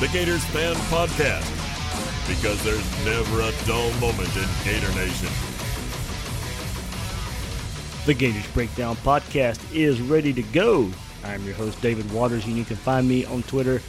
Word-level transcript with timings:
The 0.00 0.08
Gators 0.08 0.42
Fan 0.46 0.74
Podcast. 0.88 1.46
Because 2.26 2.64
there's 2.64 3.04
never 3.04 3.42
a 3.42 3.52
dull 3.66 3.92
moment 4.00 4.34
in 4.34 4.48
Gator 4.64 4.88
Nation. 4.94 5.28
The 8.06 8.14
Gators 8.14 8.46
Breakdown 8.54 8.96
podcast 8.96 9.60
is 9.74 10.00
ready 10.00 10.32
to 10.32 10.42
go. 10.42 10.90
I'm 11.22 11.44
your 11.44 11.52
host, 11.52 11.82
David 11.82 12.10
Waters, 12.12 12.46
and 12.46 12.56
you 12.56 12.64
can 12.64 12.76
find 12.76 13.06
me 13.06 13.26
on 13.26 13.42
Twitter 13.42 13.82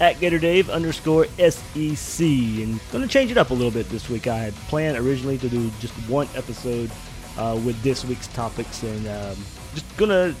at 0.00 0.16
GatorDave 0.16 0.70
underscore 0.70 1.24
SEC. 1.38 2.20
And 2.20 2.78
going 2.92 3.02
to 3.02 3.08
change 3.08 3.30
it 3.30 3.38
up 3.38 3.48
a 3.48 3.54
little 3.54 3.70
bit 3.70 3.88
this 3.88 4.10
week. 4.10 4.26
I 4.26 4.36
had 4.36 4.54
planned 4.68 4.98
originally 4.98 5.38
to 5.38 5.48
do 5.48 5.70
just 5.80 5.94
one 6.10 6.28
episode 6.34 6.90
uh, 7.38 7.58
with 7.64 7.82
this 7.82 8.04
week's 8.04 8.26
topics, 8.28 8.82
and 8.82 9.08
um, 9.08 9.36
just 9.74 9.96
going 9.96 10.10
to 10.10 10.38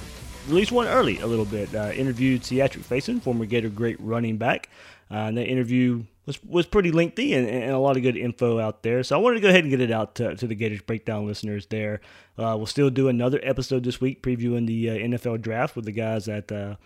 release 0.48 0.72
one 0.72 0.86
early 0.86 1.18
a 1.20 1.26
little 1.26 1.44
bit. 1.44 1.74
Uh, 1.74 1.90
interviewed 1.94 2.42
Ciatrick 2.42 2.84
Fason, 2.84 3.20
former 3.20 3.46
Gator 3.46 3.68
great 3.68 4.00
running 4.00 4.36
back. 4.36 4.68
Uh, 5.10 5.28
and 5.28 5.36
that 5.36 5.46
interview 5.46 6.04
was 6.26 6.42
was 6.44 6.66
pretty 6.66 6.90
lengthy 6.90 7.34
and, 7.34 7.46
and 7.46 7.70
a 7.70 7.78
lot 7.78 7.96
of 7.96 8.02
good 8.02 8.16
info 8.16 8.58
out 8.58 8.82
there. 8.82 9.02
So 9.02 9.16
I 9.16 9.20
wanted 9.20 9.36
to 9.36 9.40
go 9.42 9.48
ahead 9.48 9.64
and 9.64 9.70
get 9.70 9.80
it 9.80 9.90
out 9.90 10.14
to, 10.16 10.34
to 10.34 10.46
the 10.46 10.54
Gators 10.54 10.82
Breakdown 10.82 11.26
listeners 11.26 11.66
there. 11.66 12.00
Uh, 12.38 12.54
we'll 12.56 12.66
still 12.66 12.90
do 12.90 13.08
another 13.08 13.40
episode 13.42 13.84
this 13.84 14.00
week 14.00 14.22
previewing 14.22 14.66
the 14.66 14.90
uh, 14.90 14.94
NFL 14.94 15.42
draft 15.42 15.76
with 15.76 15.84
the 15.84 15.92
guys 15.92 16.28
at 16.28 16.50
uh, 16.50 16.76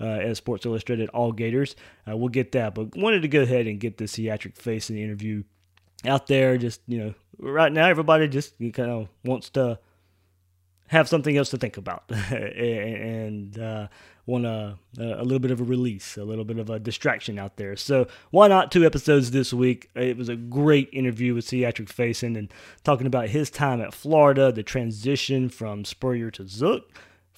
uh, 0.00 0.04
at 0.04 0.36
Sports 0.36 0.64
Illustrated 0.66 1.08
All 1.10 1.32
Gators. 1.32 1.76
Uh, 2.08 2.16
we'll 2.16 2.28
get 2.28 2.52
that, 2.52 2.74
but 2.74 2.96
wanted 2.96 3.22
to 3.22 3.28
go 3.28 3.42
ahead 3.42 3.66
and 3.66 3.80
get 3.80 3.98
the 3.98 4.04
Ciatrick 4.04 4.54
Fason 4.54 4.98
interview 4.98 5.42
out 6.04 6.26
there. 6.26 6.56
Just 6.56 6.80
you 6.86 6.98
know, 6.98 7.14
right 7.38 7.72
now 7.72 7.88
everybody 7.88 8.28
just 8.28 8.54
kind 8.72 8.90
of 8.90 9.08
wants 9.24 9.50
to 9.50 9.78
have 10.88 11.08
something 11.08 11.36
else 11.36 11.50
to 11.50 11.58
think 11.58 11.76
about 11.76 12.04
and 12.30 13.58
uh, 13.58 13.88
want 14.26 14.46
a, 14.46 14.78
a 14.98 15.22
little 15.22 15.38
bit 15.38 15.50
of 15.50 15.60
a 15.60 15.64
release, 15.64 16.16
a 16.16 16.24
little 16.24 16.44
bit 16.44 16.58
of 16.58 16.70
a 16.70 16.78
distraction 16.78 17.38
out 17.38 17.56
there. 17.56 17.76
So 17.76 18.06
why 18.30 18.48
not 18.48 18.72
two 18.72 18.84
episodes 18.84 19.30
this 19.30 19.52
week? 19.52 19.90
It 19.94 20.16
was 20.16 20.28
a 20.28 20.36
great 20.36 20.88
interview 20.92 21.34
with 21.34 21.46
Ciatrick 21.46 21.88
Fason 21.88 22.36
and 22.36 22.52
talking 22.82 23.06
about 23.06 23.30
his 23.30 23.50
time 23.50 23.80
at 23.80 23.94
Florida, 23.94 24.52
the 24.52 24.62
transition 24.62 25.48
from 25.48 25.84
Spurrier 25.84 26.30
to 26.32 26.46
Zook, 26.46 26.90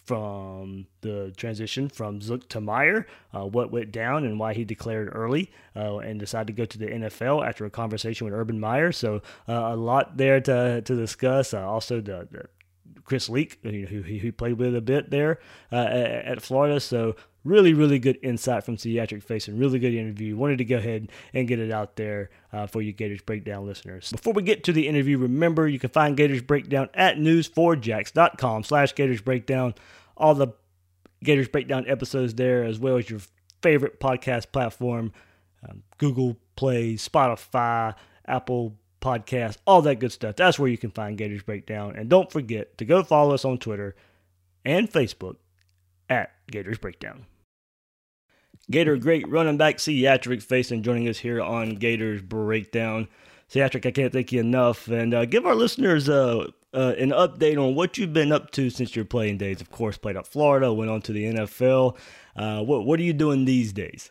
from 0.06 0.86
the 1.00 1.32
transition 1.36 1.88
from 1.88 2.20
Zook 2.20 2.48
to 2.50 2.60
Meyer, 2.60 3.08
uh, 3.34 3.44
what 3.44 3.72
went 3.72 3.90
down 3.90 4.24
and 4.24 4.38
why 4.38 4.54
he 4.54 4.64
declared 4.64 5.10
early 5.12 5.50
uh, 5.74 5.98
and 5.98 6.20
decided 6.20 6.46
to 6.46 6.52
go 6.52 6.64
to 6.64 6.78
the 6.78 6.86
NFL 6.86 7.46
after 7.46 7.64
a 7.64 7.70
conversation 7.70 8.24
with 8.24 8.32
Urban 8.32 8.60
Meyer. 8.60 8.92
So 8.92 9.16
uh, 9.48 9.52
a 9.52 9.76
lot 9.76 10.16
there 10.16 10.40
to, 10.42 10.80
to 10.80 10.96
discuss. 10.96 11.52
Uh, 11.52 11.66
also 11.66 12.00
the, 12.00 12.28
the 12.30 12.46
Chris 13.04 13.28
Leak, 13.28 13.58
who, 13.62 13.70
who 13.70 14.02
he 14.02 14.30
played 14.30 14.54
with 14.54 14.74
a 14.74 14.80
bit 14.80 15.10
there 15.10 15.38
uh, 15.72 15.76
at, 15.76 16.42
Florida. 16.42 16.80
So 16.80 17.16
really, 17.44 17.72
really 17.72 17.98
good 17.98 18.18
insight 18.22 18.64
from 18.64 18.76
Ciatrick 18.76 19.24
Fason. 19.24 19.58
Really 19.58 19.78
good 19.78 19.94
interview. 19.94 20.36
Wanted 20.36 20.58
to 20.58 20.64
go 20.64 20.76
ahead 20.76 21.10
and 21.32 21.46
get 21.46 21.58
it 21.58 21.70
out 21.70 21.96
there 21.96 22.30
uh, 22.52 22.66
for 22.66 22.82
you 22.82 22.92
Gators 22.92 23.22
Breakdown 23.22 23.66
listeners. 23.66 24.10
Before 24.10 24.32
we 24.32 24.42
get 24.42 24.64
to 24.64 24.72
the 24.72 24.88
interview, 24.88 25.18
remember 25.18 25.68
you 25.68 25.78
can 25.78 25.90
find 25.90 26.16
Gators 26.16 26.42
Breakdown 26.42 26.88
at 26.94 27.16
news4jax.com 27.16 28.64
slash 28.64 28.94
Gators 28.94 29.20
Breakdown. 29.20 29.74
All 30.16 30.34
the 30.34 30.48
Gators 31.22 31.48
Breakdown 31.48 31.84
episodes 31.88 32.34
there, 32.34 32.64
as 32.64 32.78
well 32.78 32.96
as 32.96 33.08
your 33.08 33.20
favorite 33.62 34.00
podcast 34.00 34.52
platform, 34.52 35.12
um, 35.68 35.82
Google 35.98 36.36
Play, 36.56 36.94
Spotify, 36.94 37.94
Apple 38.26 38.76
podcast, 39.06 39.58
all 39.66 39.82
that 39.82 40.00
good 40.00 40.10
stuff. 40.10 40.34
That's 40.34 40.58
where 40.58 40.68
you 40.68 40.76
can 40.76 40.90
find 40.90 41.16
Gators 41.16 41.42
Breakdown. 41.42 41.94
And 41.96 42.08
don't 42.08 42.32
forget 42.32 42.76
to 42.78 42.84
go 42.84 43.04
follow 43.04 43.34
us 43.34 43.44
on 43.44 43.58
Twitter 43.58 43.94
and 44.64 44.90
Facebook 44.90 45.36
at 46.10 46.32
Gators 46.50 46.78
Breakdown. 46.78 47.26
Gator 48.68 48.96
great 48.96 49.28
running 49.28 49.56
back 49.56 49.76
Ciatrick 49.76 50.44
Fason 50.44 50.82
joining 50.82 51.08
us 51.08 51.18
here 51.18 51.40
on 51.40 51.76
Gators 51.76 52.20
Breakdown. 52.20 53.06
Ciatrick, 53.48 53.86
I 53.86 53.92
can't 53.92 54.12
thank 54.12 54.32
you 54.32 54.40
enough. 54.40 54.88
And 54.88 55.14
uh, 55.14 55.24
give 55.24 55.46
our 55.46 55.54
listeners 55.54 56.08
uh, 56.08 56.46
uh, 56.74 56.94
an 56.98 57.10
update 57.10 57.62
on 57.64 57.76
what 57.76 57.96
you've 57.96 58.12
been 58.12 58.32
up 58.32 58.50
to 58.52 58.70
since 58.70 58.96
your 58.96 59.04
playing 59.04 59.38
days. 59.38 59.60
Of 59.60 59.70
course, 59.70 59.96
played 59.96 60.16
at 60.16 60.26
Florida, 60.26 60.72
went 60.72 60.90
on 60.90 61.00
to 61.02 61.12
the 61.12 61.26
NFL. 61.26 61.96
Uh, 62.34 62.64
what 62.64 62.84
what 62.84 62.98
are 62.98 63.04
you 63.04 63.12
doing 63.12 63.44
these 63.44 63.72
days? 63.72 64.10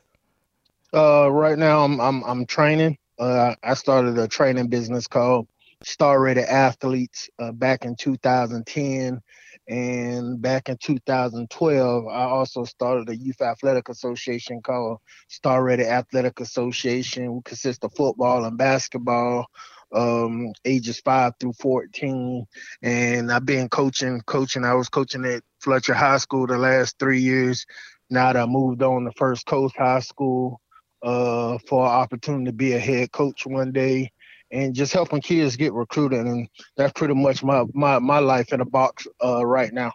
Uh, 0.94 1.30
right 1.30 1.58
now, 1.58 1.84
I'm 1.84 2.00
I'm 2.00 2.24
I'm 2.24 2.46
training. 2.46 2.98
Uh, 3.18 3.56
I 3.64 3.74
started 3.76 4.18
a 4.18 4.28
training 4.28 4.68
business 4.68 5.08
called 5.08 5.48
Star 5.84 6.20
Rated 6.20 6.46
Athletes 6.46 7.30
uh, 7.40 7.52
back 7.52 7.86
in 7.86 7.96
2010. 7.96 9.22
And 9.68 10.40
back 10.42 10.70
in 10.70 10.78
2012, 10.78 12.08
I 12.08 12.24
also 12.24 12.66
started 12.66 13.09
a 13.09 13.16
youth 13.16 13.42
athletic 13.42 13.90
association 13.90 14.62
called 14.62 15.00
Star 15.28 15.64
Rated 15.64 15.88
Athletic 15.88 16.40
Association. 16.40 17.34
We 17.34 17.42
consist 17.44 17.84
of 17.84 17.94
football 17.96 18.46
and 18.46 18.59
basketball, 18.59 19.47
um, 19.92 20.53
ages 20.66 21.00
five 21.00 21.34
through 21.40 21.53
14. 21.53 22.46
And 22.84 23.32
I've 23.32 23.46
been 23.46 23.70
coaching, 23.70 24.22
coaching. 24.28 24.66
I 24.66 24.76
was 24.76 24.90
coaching 24.90 25.26
at 25.26 25.42
Fletcher 25.62 25.96
High 25.96 26.18
School 26.18 26.46
the 26.46 26.59
last 26.59 27.00
three 27.00 27.22
years. 27.22 27.66
Now 28.12 28.34
that 28.34 28.44
I 28.44 28.46
moved 28.46 28.84
on 28.84 29.06
to 29.06 29.12
First 29.18 29.47
Coast 29.47 29.76
High 29.78 30.02
School, 30.02 30.62
uh, 31.06 31.60
for 31.68 31.86
an 31.86 31.92
opportunity 31.92 32.46
to 32.46 32.52
be 32.52 32.74
a 32.74 32.80
head 32.80 33.12
coach 33.12 33.46
one 33.46 33.72
day 33.72 34.12
and 34.52 34.74
just 34.74 34.92
helping 34.92 35.22
kids 35.22 35.56
get 35.56 35.72
recruited. 35.72 36.26
And 36.26 36.50
that's 36.76 36.94
pretty 36.94 37.14
much 37.14 37.44
my, 37.44 37.64
my, 37.74 38.00
my 38.00 38.20
life 38.20 38.52
in 38.52 38.60
a 38.60 38.66
box 38.66 39.08
uh, 39.24 39.46
right 39.46 39.72
now. 39.72 39.94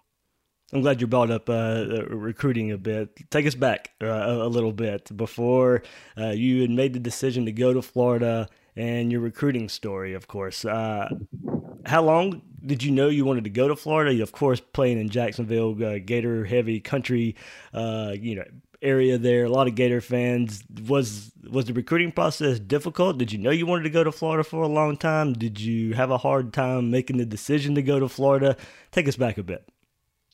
I'm 0.72 0.82
glad 0.82 1.00
you 1.00 1.08
brought 1.08 1.32
up 1.32 1.50
uh, 1.50 2.06
recruiting 2.10 2.70
a 2.70 2.78
bit. 2.78 3.28
Take 3.30 3.44
us 3.44 3.56
back 3.56 3.90
uh, 4.00 4.06
a 4.06 4.46
little 4.46 4.72
bit 4.72 5.14
before 5.16 5.82
uh, 6.16 6.28
you 6.28 6.60
had 6.60 6.70
made 6.70 6.92
the 6.92 7.00
decision 7.00 7.44
to 7.46 7.52
go 7.52 7.72
to 7.72 7.82
Florida 7.82 8.48
and 8.76 9.10
your 9.10 9.20
recruiting 9.20 9.68
story, 9.68 10.14
of 10.14 10.28
course. 10.28 10.64
Uh, 10.64 11.08
how 11.86 12.02
long 12.02 12.40
did 12.64 12.84
you 12.84 12.92
know 12.92 13.08
you 13.08 13.24
wanted 13.24 13.42
to 13.44 13.50
go 13.50 13.66
to 13.66 13.74
Florida? 13.74 14.14
You, 14.14 14.22
of 14.22 14.30
course, 14.30 14.60
playing 14.60 15.00
in 15.00 15.08
Jacksonville, 15.08 15.76
uh, 15.84 15.98
Gator 15.98 16.44
heavy 16.44 16.78
country, 16.78 17.34
you 17.74 18.36
know, 18.36 18.44
area 18.82 19.18
there. 19.18 19.44
A 19.44 19.48
lot 19.48 19.66
of 19.66 19.74
Gator 19.74 20.00
fans. 20.00 20.62
Was 20.86 21.32
was 21.48 21.66
the 21.66 21.72
recruiting 21.72 22.12
process 22.12 22.58
difficult? 22.58 23.18
Did 23.18 23.32
you 23.32 23.38
know 23.38 23.50
you 23.50 23.66
wanted 23.66 23.84
to 23.84 23.90
go 23.90 24.04
to 24.04 24.12
Florida 24.12 24.44
for 24.44 24.62
a 24.62 24.68
long 24.68 24.96
time? 24.96 25.32
Did 25.32 25.60
you 25.60 25.94
have 25.94 26.10
a 26.10 26.18
hard 26.18 26.52
time 26.52 26.90
making 26.90 27.18
the 27.18 27.26
decision 27.26 27.74
to 27.74 27.82
go 27.82 28.00
to 28.00 28.08
Florida? 28.08 28.56
Take 28.90 29.08
us 29.08 29.16
back 29.16 29.38
a 29.38 29.42
bit. 29.42 29.68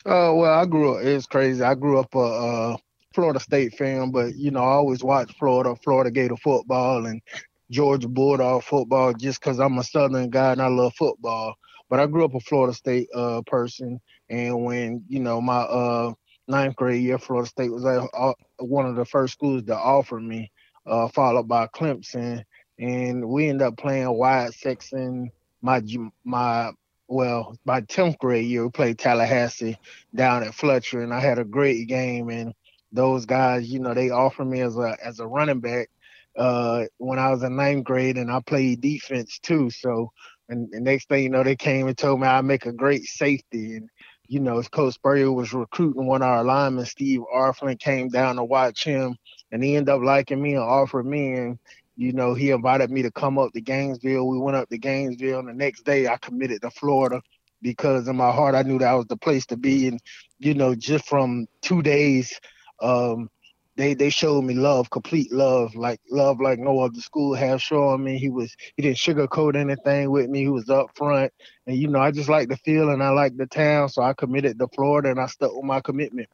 Oh 0.05 0.31
uh, 0.31 0.35
well, 0.35 0.59
I 0.59 0.67
grew 0.67 0.97
up. 0.97 1.05
It's 1.05 1.27
crazy. 1.27 1.63
I 1.63 1.75
grew 1.75 1.99
up 1.99 2.15
a, 2.15 2.77
Florida 3.15 3.41
State 3.41 3.75
fan, 3.79 4.11
but 4.11 4.37
you 4.37 4.51
know 4.51 4.61
I 4.61 4.73
always 4.73 5.03
watched 5.03 5.39
Florida, 5.39 5.75
Florida 5.83 6.11
Gator 6.11 6.37
football 6.37 7.07
and 7.07 7.23
Georgia 7.71 8.09
Bulldog 8.09 8.63
football 8.63 9.15
just 9.15 9.41
because 9.41 9.59
I'm 9.59 9.79
a 9.79 9.83
Southern 9.83 10.29
guy 10.29 10.53
and 10.53 10.61
I 10.61 10.69
love 10.69 10.95
football. 10.95 11.55
But 11.89 11.99
I 11.99 12.07
grew 12.07 12.27
up 12.27 12.35
a 12.35 12.41
Florida 12.41 12.75
State 12.75 13.09
uh, 13.15 13.41
person, 13.47 14.01
and 14.29 14.65
when 14.65 15.03
you 15.09 15.21
know 15.21 15.41
my 15.41 15.61
uh, 15.61 16.13
ninth 16.49 16.77
grade 16.77 17.03
year, 17.03 17.19
Florida 17.19 17.49
State 17.49 17.73
was 17.73 17.85
uh, 17.85 18.33
one 18.59 18.87
of 18.87 18.97
the 18.97 19.05
first 19.05 19.35
schools 19.35 19.65
to 19.65 19.77
offer 19.77 20.19
me, 20.19 20.51
uh, 20.87 21.09
followed 21.09 21.49
by 21.49 21.67
Clemson, 21.69 22.45
and 22.79 23.29
we 23.29 23.49
ended 23.49 23.67
up 23.67 23.77
playing 23.77 24.13
Wyatt 24.13 24.55
Sexton. 24.55 25.31
My 25.63 25.83
my 26.25 26.71
well, 27.09 27.57
my 27.65 27.81
tenth 27.83 28.19
grade 28.19 28.47
year, 28.47 28.65
we 28.65 28.71
played 28.71 28.99
Tallahassee 28.99 29.79
down 30.15 30.43
at 30.43 30.55
Fletcher, 30.55 31.03
and 31.03 31.15
I 31.15 31.21
had 31.21 31.39
a 31.39 31.45
great 31.45 31.87
game. 31.89 32.31
And 32.31 32.53
those 32.93 33.27
guys, 33.27 33.71
you 33.71 33.81
know, 33.81 33.95
they 33.95 34.11
offered 34.11 34.47
me 34.47 34.61
as 34.61 34.77
a 34.77 34.97
as 35.05 35.21
a 35.21 35.27
running 35.27 35.61
back 35.61 35.89
uh, 36.37 36.85
when 36.99 37.19
I 37.19 37.31
was 37.31 37.43
in 37.43 37.57
ninth 37.57 37.85
grade, 37.85 38.17
and 38.17 38.31
I 38.31 38.41
played 38.41 38.81
defense 38.81 39.39
too. 39.39 39.71
So, 39.71 40.13
and, 40.49 40.69
and 40.73 40.85
next 40.85 41.09
thing 41.09 41.25
you 41.25 41.31
know, 41.31 41.43
they 41.43 41.57
came 41.57 41.87
and 41.87 41.97
told 41.97 42.21
me 42.21 42.27
I'd 42.27 42.45
make 42.45 42.67
a 42.67 42.73
great 42.73 43.05
safety, 43.05 43.77
and 43.77 43.89
you 44.29 44.41
know, 44.41 44.63
Coach 44.63 44.95
Spurrier 44.95 45.31
was 45.31 45.53
recruiting 45.53 46.07
one 46.07 46.23
of 46.23 46.29
our 46.29 46.45
linemen, 46.45 46.85
Steve 46.85 47.21
Arflin, 47.35 47.79
came 47.79 48.09
down 48.09 48.37
to 48.37 48.45
watch 48.45 48.85
him, 48.85 49.17
and 49.53 49.63
he 49.63 49.77
ended 49.77 49.95
up 49.95 50.03
liking 50.03 50.43
me 50.43 50.55
and 50.55 50.63
offered 50.63 51.07
me. 51.07 51.35
And 51.35 51.59
you 51.97 52.13
know, 52.13 52.35
he 52.35 52.51
invited 52.51 52.91
me 52.91 53.03
to 53.03 53.11
come 53.11 53.39
up 53.39 53.53
to 53.53 53.61
Gainesville. 53.61 54.29
We 54.29 54.39
went 54.39 54.57
up 54.57 54.69
to 54.69 54.79
Gainesville, 54.79 55.39
and 55.41 55.49
the 55.49 55.55
next 55.55 55.85
day 55.85 56.09
I 56.09 56.17
committed 56.19 56.63
to 56.63 56.71
Florida 56.71 57.23
because 57.63 58.07
in 58.09 58.17
my 58.17 58.31
heart 58.31 58.55
I 58.55 58.63
knew 58.63 58.79
that 58.79 58.93
was 58.93 59.07
the 59.07 59.17
place 59.17 59.47
to 59.47 59.57
be. 59.57 59.89
And 59.89 60.01
you 60.39 60.55
know, 60.55 60.75
just 60.75 61.07
from 61.07 61.47
two 61.63 61.83
days, 61.83 62.39
um, 62.83 63.31
they 63.77 63.95
they 63.95 64.11
showed 64.11 64.43
me 64.43 64.55
love, 64.55 64.91
complete 64.91 65.33
love, 65.33 65.75
like 65.75 66.01
love 66.11 66.41
like 66.41 66.59
no 66.59 66.81
other 66.81 67.01
school 67.01 67.35
has 67.35 67.63
shown 67.63 68.03
me. 68.03 68.19
He 68.19 68.31
was 68.31 68.57
he 68.77 68.83
didn't 68.83 68.99
sugarcoat 68.99 69.55
anything 69.55 70.11
with 70.11 70.29
me. 70.29 70.41
He 70.41 70.49
was 70.49 70.67
upfront, 70.67 71.31
and 71.67 71.77
you 71.77 71.89
know, 71.89 72.01
I 72.01 72.11
just 72.11 72.29
like 72.29 72.49
the 72.49 72.57
feel 72.57 72.91
and 72.91 73.03
I 73.03 73.11
like 73.11 73.37
the 73.37 73.47
town, 73.47 73.89
so 73.89 74.03
I 74.03 74.15
committed 74.15 74.59
to 74.59 74.69
Florida 74.75 75.11
and 75.11 75.21
I 75.21 75.27
stuck 75.27 75.55
with 75.55 75.65
my 75.65 75.81
commitment. 75.81 76.29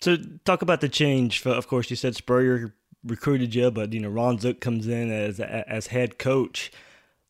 So 0.00 0.16
talk 0.44 0.62
about 0.62 0.80
the 0.80 0.88
change. 0.88 1.46
Of 1.46 1.68
course, 1.68 1.88
you 1.90 1.96
said 1.96 2.16
Spurrier 2.16 2.74
recruited 3.04 3.54
you, 3.54 3.70
but 3.70 3.92
you 3.92 4.00
know 4.00 4.08
Ron 4.08 4.38
Zook 4.38 4.60
comes 4.60 4.88
in 4.88 5.12
as 5.12 5.38
as 5.38 5.88
head 5.88 6.18
coach. 6.18 6.72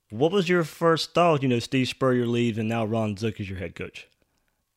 What 0.08 0.32
was 0.32 0.48
your 0.48 0.64
first 0.64 1.14
thought? 1.14 1.42
You 1.42 1.48
know, 1.48 1.58
Steve 1.58 1.88
Spurrier 1.88 2.26
leaves, 2.26 2.58
and 2.58 2.68
now 2.68 2.84
Ron 2.84 3.16
Zook 3.16 3.40
is 3.40 3.48
your 3.48 3.58
head 3.58 3.74
coach. 3.74 4.08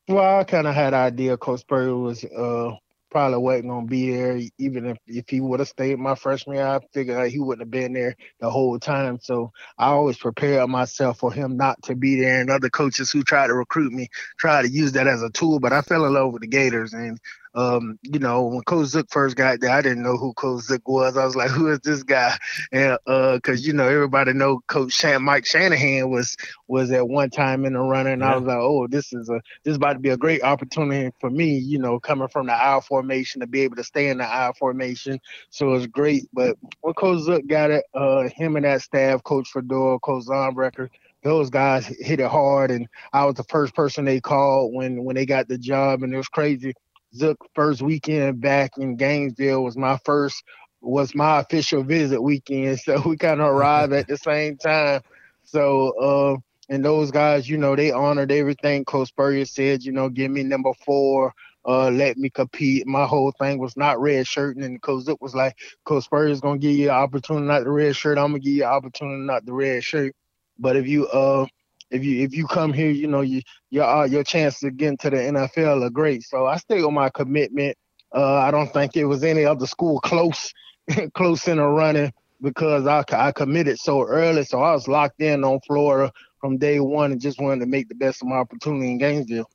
Well, 0.08 0.40
I 0.40 0.44
kind 0.44 0.68
of 0.68 0.76
had 0.76 0.94
an 0.94 1.00
idea 1.00 1.36
Coach 1.36 1.62
Spurrier 1.62 1.96
was 1.96 2.24
uh, 2.26 2.76
probably 3.16 3.38
wasn't 3.38 3.70
gonna 3.70 3.88
be 3.88 4.12
there. 4.12 4.42
Even 4.58 4.88
if 4.88 4.98
if 5.08 5.30
he 5.30 5.40
would 5.40 5.62
have 5.62 5.70
stayed 5.70 5.98
my 5.98 6.16
freshman 6.16 6.58
year, 6.58 6.68
I 6.68 6.82
figured 6.94 7.16
like 7.16 7.32
he 7.32 7.40
wouldn't 7.40 7.62
have 7.62 7.72
been 7.72 7.94
there 7.94 8.14
the 8.42 8.50
whole 8.50 8.78
time. 8.78 9.20
So 9.22 9.54
I 9.78 9.88
always 9.88 10.18
prepared 10.18 10.70
myself 10.70 11.20
for 11.20 11.32
him 11.32 11.56
not 11.56 11.82
to 11.84 11.96
be 11.96 12.20
there. 12.20 12.42
And 12.42 12.50
other 12.50 12.70
coaches 12.70 13.12
who 13.12 13.24
tried 13.24 13.48
to 13.48 13.54
recruit 13.54 13.94
me 13.94 14.10
tried 14.38 14.64
to 14.64 14.70
use 14.70 14.92
that 14.94 15.08
as 15.08 15.22
a 15.24 15.30
tool. 15.30 15.62
But 15.62 15.72
I 15.72 15.82
fell 15.82 16.06
in 16.06 16.14
love 16.14 16.34
with 16.34 16.42
the 16.42 16.50
Gators, 16.50 16.92
and 16.92 17.18
um, 17.56 17.98
you 18.04 18.20
know, 18.20 18.44
when 18.44 18.62
Coach 18.64 18.88
Zook 18.88 19.08
first 19.10 19.38
got 19.38 19.62
there, 19.62 19.72
I 19.72 19.82
didn't 19.82 20.04
know 20.04 20.18
who 20.18 20.34
Coach 20.34 20.64
Zook 20.64 20.88
was. 20.88 21.16
I 21.16 21.24
was 21.24 21.36
like, 21.36 21.50
who 21.52 21.68
is 21.70 21.80
this 21.80 22.04
guy? 22.04 22.38
And 22.72 22.98
uh, 23.08 23.40
cause 23.42 23.66
you 23.66 23.74
know, 23.74 23.88
everybody 23.88 24.34
know 24.34 24.60
Coach 24.68 24.92
Shan- 24.92 25.24
Mike 25.24 25.46
Shanahan 25.46 26.10
was 26.10 26.36
was 26.68 26.92
at 26.92 27.08
one 27.08 27.30
time 27.30 27.66
in 27.66 27.74
the 27.74 27.80
running. 27.80 28.14
And 28.14 28.22
yeah. 28.22 28.34
I 28.34 28.38
was 28.38 28.46
like, 28.46 28.58
oh, 28.58 28.88
this 28.88 29.14
is 29.14 29.30
a 29.30 29.42
this 29.64 29.72
is 29.72 29.78
about 29.78 29.94
to 29.94 30.00
be 30.00 30.10
a 30.10 30.18
great 30.18 30.44
opportunity 30.44 31.12
for 31.20 31.30
me, 31.30 31.58
you 31.58 31.80
know, 31.80 32.00
coming 32.00 32.28
from 32.28 32.48
the 32.48 32.54
I 32.54 32.80
formation 32.82 33.40
to 33.42 33.48
be 33.48 33.62
able 33.62 33.78
to 33.78 33.84
stay 33.84 34.10
in 34.10 34.18
the 34.18 34.26
I 34.26 34.52
formation. 34.60 35.20
So 35.50 35.70
it 35.70 35.72
was 35.72 35.88
great. 35.88 36.24
But 36.34 36.58
when 36.82 36.94
Coach 36.94 37.22
Zook 37.22 37.48
got 37.48 37.72
it, 37.72 37.86
uh, 37.94 38.28
him 38.36 38.58
and 38.58 38.66
that 38.66 38.82
staff, 38.82 39.24
Coach 39.24 39.50
Fedora, 39.50 40.00
Coach 40.00 40.26
Zaunbrecher, 40.26 40.90
those 41.24 41.50
guys 41.50 41.88
hit 41.88 42.20
it 42.20 42.30
hard 42.30 42.70
and 42.70 42.88
I 43.12 43.26
was 43.26 43.34
the 43.34 43.44
first 43.46 43.74
person 43.74 44.06
they 44.06 44.22
called 44.22 44.76
when 44.76 45.04
when 45.04 45.16
they 45.16 45.26
got 45.26 45.48
the 45.48 45.58
job 45.58 46.04
and 46.04 46.14
it 46.14 46.18
was 46.18 46.28
crazy 46.28 46.76
Zook 47.16 47.38
first 47.56 47.82
weekend 47.82 48.42
back 48.42 48.72
in 48.78 48.98
Gainesville 48.98 49.64
was 49.64 49.78
my 49.78 49.98
first 50.06 50.44
was 50.82 51.16
my 51.16 51.40
official 51.40 51.84
visit 51.84 52.22
weekend. 52.22 52.80
So 52.84 53.02
we 53.06 53.18
kind 53.18 53.42
of 53.42 53.48
arrived 53.48 53.94
at 53.94 54.08
the 54.08 54.18
same 54.18 54.58
time. 54.58 55.02
So 55.44 55.94
uh, 56.00 56.38
and 56.70 56.84
those 56.84 57.12
guys, 57.12 57.50
you 57.50 57.58
know, 57.58 57.76
they 57.76 57.92
honored 57.92 58.32
everything 58.32 58.86
Coach 58.86 59.10
Spurrier 59.10 59.46
said. 59.46 59.84
You 59.84 59.92
know, 59.92 60.10
give 60.10 60.32
me 60.32 60.44
number 60.44 60.74
four. 60.86 61.34
Uh, 61.68 61.90
let 61.90 62.18
me 62.18 62.30
compete. 62.30 62.86
My 62.88 63.06
whole 63.06 63.32
thing 63.40 63.60
was 63.60 63.76
not 63.76 64.00
red 64.00 64.28
shirt, 64.28 64.58
and 64.58 64.82
Coach 64.82 65.04
Zook 65.06 65.22
was 65.22 65.36
like, 65.36 65.56
Coach 65.86 66.06
Spurrier's 66.06 66.42
gonna 66.42 66.60
give 66.60 66.76
you 66.76 66.90
an 66.90 66.96
opportunity 66.96 67.48
not 67.48 67.64
the 67.64 67.72
red 67.72 67.96
shirt. 67.96 68.18
I'm 68.18 68.28
gonna 68.32 68.40
give 68.40 68.54
you 68.54 68.64
an 68.64 68.70
opportunity 68.70 69.24
not 69.26 69.46
the 69.46 69.54
red 69.54 69.84
shirt. 69.84 70.14
But 70.60 70.76
if 70.76 70.88
you 70.88 71.08
uh 71.08 71.48
if 71.92 72.04
you 72.04 72.24
if 72.24 72.36
you 72.36 72.48
come 72.48 72.74
here, 72.74 72.90
you 72.90 73.08
know 73.08 73.22
you 73.22 73.42
your 73.70 73.86
uh, 73.86 74.06
your 74.06 74.24
chances 74.24 74.64
of 74.64 74.78
getting 74.78 74.98
to 74.98 75.10
the 75.10 75.18
NFL 75.18 75.86
are 75.86 75.90
great. 75.90 76.24
So 76.24 76.46
I 76.46 76.58
stay 76.58 76.82
on 76.82 76.94
my 76.94 77.10
commitment. 77.10 77.78
Uh, 78.14 78.36
I 78.36 78.52
don't 78.52 78.72
think 78.72 78.96
it 78.96 79.06
was 79.06 79.24
any 79.24 79.46
other 79.46 79.68
school 79.68 80.00
close 80.00 80.54
close 81.14 81.48
in 81.48 81.58
the 81.58 81.66
running 81.66 82.12
because 82.42 82.88
I 82.88 83.04
I 83.12 83.32
committed 83.32 83.80
so 83.80 84.04
early. 84.04 84.44
So 84.44 84.62
I 84.62 84.74
was 84.74 84.88
locked 84.88 85.22
in 85.22 85.44
on 85.44 85.60
Florida 85.68 86.12
from 86.40 86.58
day 86.58 86.80
one 86.80 87.12
and 87.12 87.22
just 87.22 87.40
wanted 87.40 87.62
to 87.62 87.66
make 87.66 87.90
the 87.90 87.96
best 87.96 88.22
of 88.22 88.28
my 88.28 88.38
opportunity 88.38 88.92
in 88.92 88.98
Gainesville. 88.98 89.50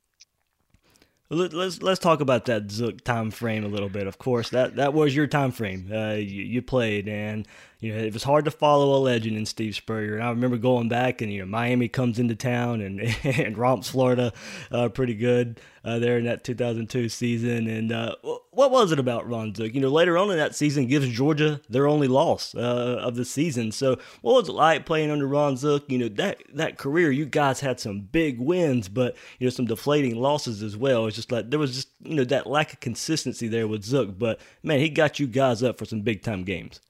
Let's 1.32 1.80
let's 1.80 2.00
talk 2.00 2.20
about 2.20 2.46
that 2.46 2.72
Zook 2.72 3.04
time 3.04 3.30
frame 3.30 3.64
a 3.64 3.68
little 3.68 3.88
bit. 3.88 4.08
Of 4.08 4.18
course, 4.18 4.50
that 4.50 4.74
that 4.76 4.94
was 4.94 5.14
your 5.14 5.28
time 5.28 5.52
frame. 5.52 5.88
Uh, 5.92 6.14
you, 6.14 6.42
you, 6.42 6.60
played, 6.60 7.06
and 7.06 7.46
you 7.80 7.92
know 7.92 7.98
it 7.98 8.12
was 8.12 8.22
hard 8.22 8.44
to 8.44 8.50
follow 8.50 8.96
a 8.96 9.00
legend 9.00 9.36
in 9.36 9.46
Steve 9.46 9.74
Spurrier. 9.74 10.14
And 10.14 10.24
I 10.24 10.30
remember 10.30 10.56
going 10.56 10.88
back, 10.88 11.20
and 11.20 11.32
you 11.32 11.40
know 11.40 11.46
Miami 11.46 11.88
comes 11.88 12.18
into 12.18 12.34
town 12.34 12.80
and 12.80 13.00
and 13.24 13.56
romps 13.56 13.90
Florida 13.90 14.32
uh, 14.70 14.88
pretty 14.88 15.14
good 15.14 15.60
uh, 15.84 15.98
there 15.98 16.18
in 16.18 16.24
that 16.24 16.44
2002 16.44 17.08
season. 17.08 17.66
And 17.66 17.92
uh, 17.92 18.16
what 18.50 18.70
was 18.70 18.92
it 18.92 18.98
about 18.98 19.28
Ron 19.28 19.54
Zook? 19.54 19.74
You 19.74 19.80
know, 19.80 19.88
later 19.88 20.18
on 20.18 20.30
in 20.30 20.36
that 20.36 20.54
season, 20.54 20.86
gives 20.86 21.08
Georgia 21.08 21.60
their 21.68 21.86
only 21.86 22.08
loss 22.08 22.54
uh, 22.54 23.00
of 23.02 23.16
the 23.16 23.24
season. 23.24 23.72
So, 23.72 23.98
what 24.22 24.34
was 24.34 24.48
it 24.48 24.52
like 24.52 24.86
playing 24.86 25.10
under 25.10 25.26
Ron 25.26 25.56
Zook? 25.56 25.90
You 25.90 25.98
know, 25.98 26.08
that 26.08 26.42
that 26.54 26.78
career, 26.78 27.10
you 27.10 27.24
guys 27.24 27.60
had 27.60 27.80
some 27.80 28.00
big 28.00 28.38
wins, 28.38 28.88
but 28.88 29.16
you 29.38 29.46
know, 29.46 29.50
some 29.50 29.66
deflating 29.66 30.16
losses 30.16 30.62
as 30.62 30.76
well. 30.76 31.06
It's 31.06 31.16
just 31.16 31.32
like 31.32 31.50
there 31.50 31.58
was 31.58 31.74
just 31.74 31.88
you 32.02 32.14
know 32.14 32.24
that 32.24 32.46
lack 32.46 32.72
of 32.72 32.80
consistency 32.80 33.48
there 33.48 33.66
with 33.66 33.84
Zook. 33.84 34.18
But 34.18 34.40
man, 34.62 34.80
he 34.80 34.88
got 34.88 35.18
you 35.18 35.26
guys 35.26 35.62
up 35.62 35.78
for 35.78 35.84
some 35.84 36.02
big 36.02 36.22
time 36.22 36.44
games. 36.44 36.80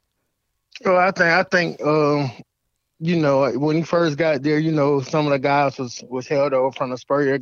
Well, 0.85 0.97
I 0.99 1.11
think 1.11 1.29
I 1.29 1.43
think 1.44 1.82
um, 1.82 2.31
you 3.00 3.17
know, 3.17 3.50
when 3.59 3.77
he 3.77 3.82
first 3.82 4.17
got 4.19 4.43
there, 4.43 4.59
you 4.59 4.73
know, 4.73 5.00
some 5.00 5.27
of 5.27 5.32
the 5.32 5.38
guys 5.38 5.79
was 5.79 6.03
was 6.09 6.29
held 6.29 6.53
over 6.55 6.73
from 6.73 6.91
the 6.91 6.99
Spurrier 6.99 7.38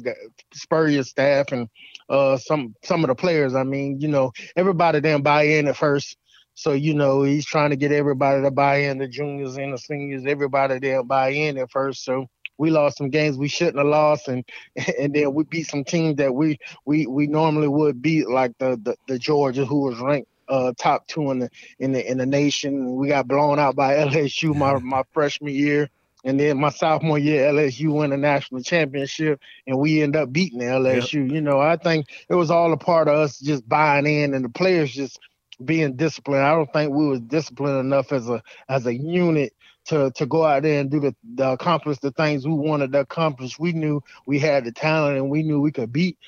Spurrier 0.55 1.03
staff 1.05 1.53
and 1.53 1.69
uh, 2.09 2.37
some 2.39 2.75
some 2.85 3.05
of 3.05 3.09
the 3.09 3.15
players. 3.15 3.55
I 3.55 3.65
mean, 3.65 4.01
you 4.01 4.09
know, 4.09 4.33
everybody 4.57 5.01
didn't 5.01 5.25
buy 5.25 5.45
in 5.45 5.69
at 5.69 5.77
first. 5.77 6.17
So, 6.55 6.73
you 6.73 6.95
know, 6.95 7.23
he's 7.23 7.47
trying 7.47 7.71
to 7.71 7.77
get 7.77 7.93
everybody 7.93 8.43
to 8.43 8.51
buy 8.51 8.79
in, 8.79 8.99
the 8.99 9.07
juniors 9.09 9.57
and 9.57 9.73
the 9.73 9.79
seniors, 9.79 10.25
everybody 10.27 10.81
didn't 10.81 11.07
buy 11.07 11.29
in 11.31 11.57
at 11.59 11.71
first. 11.71 12.05
So 12.05 12.27
we 12.59 12.71
lost 12.71 12.99
some 12.99 13.11
games 13.11 13.39
we 13.39 13.49
shouldn't 13.49 13.79
have 13.79 13.87
lost 13.87 14.29
and 14.29 14.45
and 14.99 15.15
then 15.15 15.35
we 15.35 15.45
beat 15.45 15.69
some 15.69 15.85
teams 15.85 16.17
that 16.17 16.35
we 16.35 16.59
we 16.85 17.07
we 17.07 17.27
normally 17.29 17.69
would 17.69 18.03
beat 18.03 18.29
like 18.29 18.53
the 18.59 18.79
the, 18.83 18.97
the 19.07 19.19
Georgia 19.19 19.65
who 19.65 19.83
was 19.83 19.99
ranked 20.01 20.29
uh, 20.49 20.73
top 20.79 21.07
two 21.07 21.31
in 21.31 21.41
the 21.41 21.51
in 21.79 21.93
the 21.93 22.11
in 22.11 22.19
the 22.19 22.27
nation. 22.27 22.97
We 22.97 23.09
got 23.09 23.29
blown 23.29 23.59
out 23.59 23.77
by 23.77 23.95
LSU 23.97 24.55
my 24.55 24.79
my 24.79 25.03
freshman 25.13 25.55
year, 25.55 25.91
and 26.25 26.39
then 26.39 26.59
my 26.59 26.71
sophomore 26.71 27.19
year 27.19 27.51
LSU 27.53 27.91
won 27.91 28.11
the 28.11 28.17
national 28.17 28.63
championship, 28.63 29.41
and 29.67 29.79
we 29.79 30.03
end 30.03 30.17
up 30.17 30.33
beating 30.33 30.61
LSU. 30.61 31.25
Yep. 31.25 31.33
You 31.33 31.41
know, 31.41 31.61
I 31.61 31.77
think 31.77 32.07
it 32.29 32.35
was 32.35 32.51
all 32.51 32.73
a 32.73 32.77
part 32.77 33.09
of 33.09 33.15
us 33.15 33.39
just 33.39 33.69
buying 33.69 34.07
in, 34.07 34.35
and 34.35 34.45
the 34.45 34.49
players 34.49 34.93
just 34.93 35.19
being 35.65 35.97
disciplined. 35.97 36.45
I 36.45 36.55
don't 36.55 36.73
think 36.73 36.93
we 36.93 37.09
was 37.09 37.21
disciplined 37.21 37.81
enough 37.81 38.13
as 38.13 38.29
a 38.29 38.43
as 38.69 38.87
a 38.87 38.95
unit 38.95 39.53
to 39.87 40.11
to 40.13 40.27
go 40.27 40.45
out 40.45 40.63
there 40.63 40.81
and 40.81 40.91
do 40.91 41.01
the, 41.01 41.15
the 41.35 41.53
accomplish 41.53 41.99
the 41.99 42.11
things 42.13 42.47
we 42.47 42.55
wanted 42.55 42.93
to 42.93 43.01
accomplish. 43.01 43.59
We 43.59 43.73
knew 43.73 44.03
we 44.27 44.39
had 44.39 44.65
the 44.65 44.73
talent 44.73 45.17
and 45.17 45.31
we 45.31 45.43
knew 45.43 45.61
we 45.61 45.73
could 45.73 45.93
beat 45.93 46.19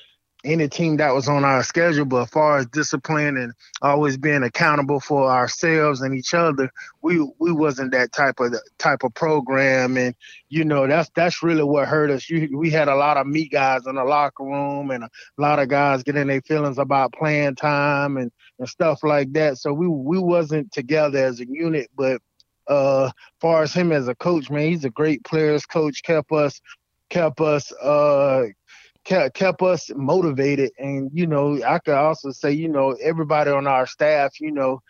any 0.43 0.67
team 0.67 0.97
that 0.97 1.13
was 1.13 1.27
on 1.27 1.43
our 1.43 1.63
schedule. 1.63 2.05
But 2.05 2.23
as 2.23 2.29
far 2.29 2.57
as 2.57 2.65
discipline 2.67 3.37
and 3.37 3.53
always 3.81 4.17
being 4.17 4.43
accountable 4.43 4.99
for 4.99 5.29
ourselves 5.29 6.01
and 6.01 6.15
each 6.15 6.33
other, 6.33 6.71
we 7.01 7.19
we 7.39 7.51
wasn't 7.51 7.91
that 7.91 8.11
type 8.11 8.39
of 8.39 8.55
type 8.77 9.03
of 9.03 9.13
program. 9.13 9.97
And 9.97 10.15
you 10.49 10.65
know 10.65 10.87
that's 10.87 11.09
that's 11.15 11.43
really 11.43 11.63
what 11.63 11.87
hurt 11.87 12.11
us. 12.11 12.29
You, 12.29 12.57
we 12.57 12.69
had 12.69 12.87
a 12.87 12.95
lot 12.95 13.17
of 13.17 13.27
meat 13.27 13.51
guys 13.51 13.85
in 13.85 13.95
the 13.95 14.03
locker 14.03 14.43
room 14.43 14.91
and 14.91 15.03
a 15.03 15.09
lot 15.37 15.59
of 15.59 15.69
guys 15.69 16.03
getting 16.03 16.27
their 16.27 16.41
feelings 16.41 16.77
about 16.77 17.13
playing 17.13 17.55
time 17.55 18.17
and 18.17 18.31
and 18.59 18.67
stuff 18.67 19.03
like 19.03 19.31
that. 19.33 19.57
So 19.57 19.73
we 19.73 19.87
we 19.87 20.19
wasn't 20.19 20.71
together 20.71 21.19
as 21.19 21.39
a 21.39 21.47
unit, 21.47 21.89
but. 21.95 22.21
Uh, 22.67 23.11
far 23.41 23.63
as 23.63 23.73
him 23.73 23.91
as 23.91 24.07
a 24.07 24.15
coach, 24.15 24.49
man, 24.49 24.69
he's 24.69 24.85
a 24.85 24.89
great 24.91 25.21
players 25.25 25.65
coach. 25.65 26.03
Kept 26.03 26.31
us, 26.31 26.61
kept 27.09 27.41
us, 27.41 27.73
uh, 27.73 28.45
kept, 29.03 29.61
us 29.61 29.89
motivated. 29.95 30.71
And, 30.77 31.09
you 31.13 31.27
know, 31.27 31.61
I 31.63 31.79
could 31.79 31.95
also 31.95 32.31
say, 32.31 32.51
you 32.51 32.67
know, 32.67 32.91
everybody 33.01 33.51
on 33.51 33.67
our 33.67 33.85
staff, 33.87 34.39
you 34.39 34.51
know, 34.51 34.81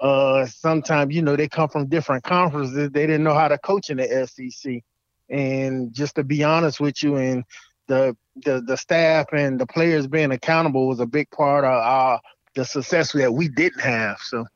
uh, 0.00 0.46
sometimes, 0.46 1.14
you 1.14 1.22
know, 1.22 1.36
they 1.36 1.48
come 1.48 1.68
from 1.68 1.88
different 1.88 2.24
conferences. 2.24 2.90
They 2.90 3.06
didn't 3.06 3.24
know 3.24 3.34
how 3.34 3.48
to 3.48 3.58
coach 3.58 3.90
in 3.90 3.96
the 3.98 4.26
SEC. 4.26 4.82
And 5.28 5.92
just 5.92 6.14
to 6.14 6.24
be 6.24 6.44
honest 6.44 6.80
with 6.80 7.02
you, 7.02 7.16
and 7.16 7.44
the 7.86 8.16
the 8.44 8.62
the 8.62 8.76
staff 8.76 9.26
and 9.32 9.60
the 9.60 9.66
players 9.66 10.06
being 10.06 10.30
accountable 10.30 10.88
was 10.88 11.00
a 11.00 11.06
big 11.06 11.30
part 11.30 11.64
of 11.64 11.70
our 11.70 12.20
the 12.54 12.64
success 12.64 13.12
that 13.12 13.32
we 13.32 13.48
didn't 13.48 13.80
have. 13.80 14.18
So 14.20 14.46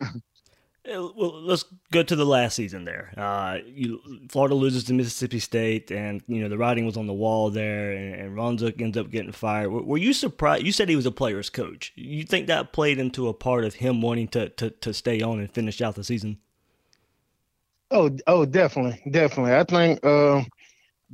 Well, 0.84 1.42
let's 1.44 1.64
go 1.92 2.02
to 2.02 2.16
the 2.16 2.26
last 2.26 2.56
season 2.56 2.84
there. 2.84 3.14
Uh, 3.16 3.58
you, 3.64 4.00
Florida 4.28 4.56
loses 4.56 4.82
to 4.84 4.92
Mississippi 4.92 5.38
State, 5.38 5.92
and 5.92 6.22
you 6.26 6.42
know 6.42 6.48
the 6.48 6.58
writing 6.58 6.84
was 6.84 6.96
on 6.96 7.06
the 7.06 7.12
wall 7.12 7.50
there, 7.50 7.92
and, 7.92 8.14
and 8.16 8.36
Ron 8.36 8.58
Zook 8.58 8.80
ends 8.80 8.96
up 8.96 9.08
getting 9.08 9.30
fired. 9.30 9.70
Were, 9.70 9.82
were, 9.82 9.98
you 9.98 10.12
surprised? 10.12 10.66
You 10.66 10.72
said 10.72 10.88
he 10.88 10.96
was 10.96 11.06
a 11.06 11.12
player's 11.12 11.50
coach. 11.50 11.92
You 11.94 12.24
think 12.24 12.48
that 12.48 12.72
played 12.72 12.98
into 12.98 13.28
a 13.28 13.34
part 13.34 13.64
of 13.64 13.74
him 13.74 14.02
wanting 14.02 14.26
to 14.28 14.48
to, 14.48 14.70
to 14.70 14.92
stay 14.92 15.22
on 15.22 15.38
and 15.38 15.52
finish 15.52 15.80
out 15.80 15.94
the 15.94 16.02
season? 16.02 16.38
Oh, 17.92 18.10
oh, 18.26 18.44
definitely, 18.44 19.00
definitely. 19.08 19.54
I 19.54 19.62
think 19.62 20.04
uh, 20.04 20.42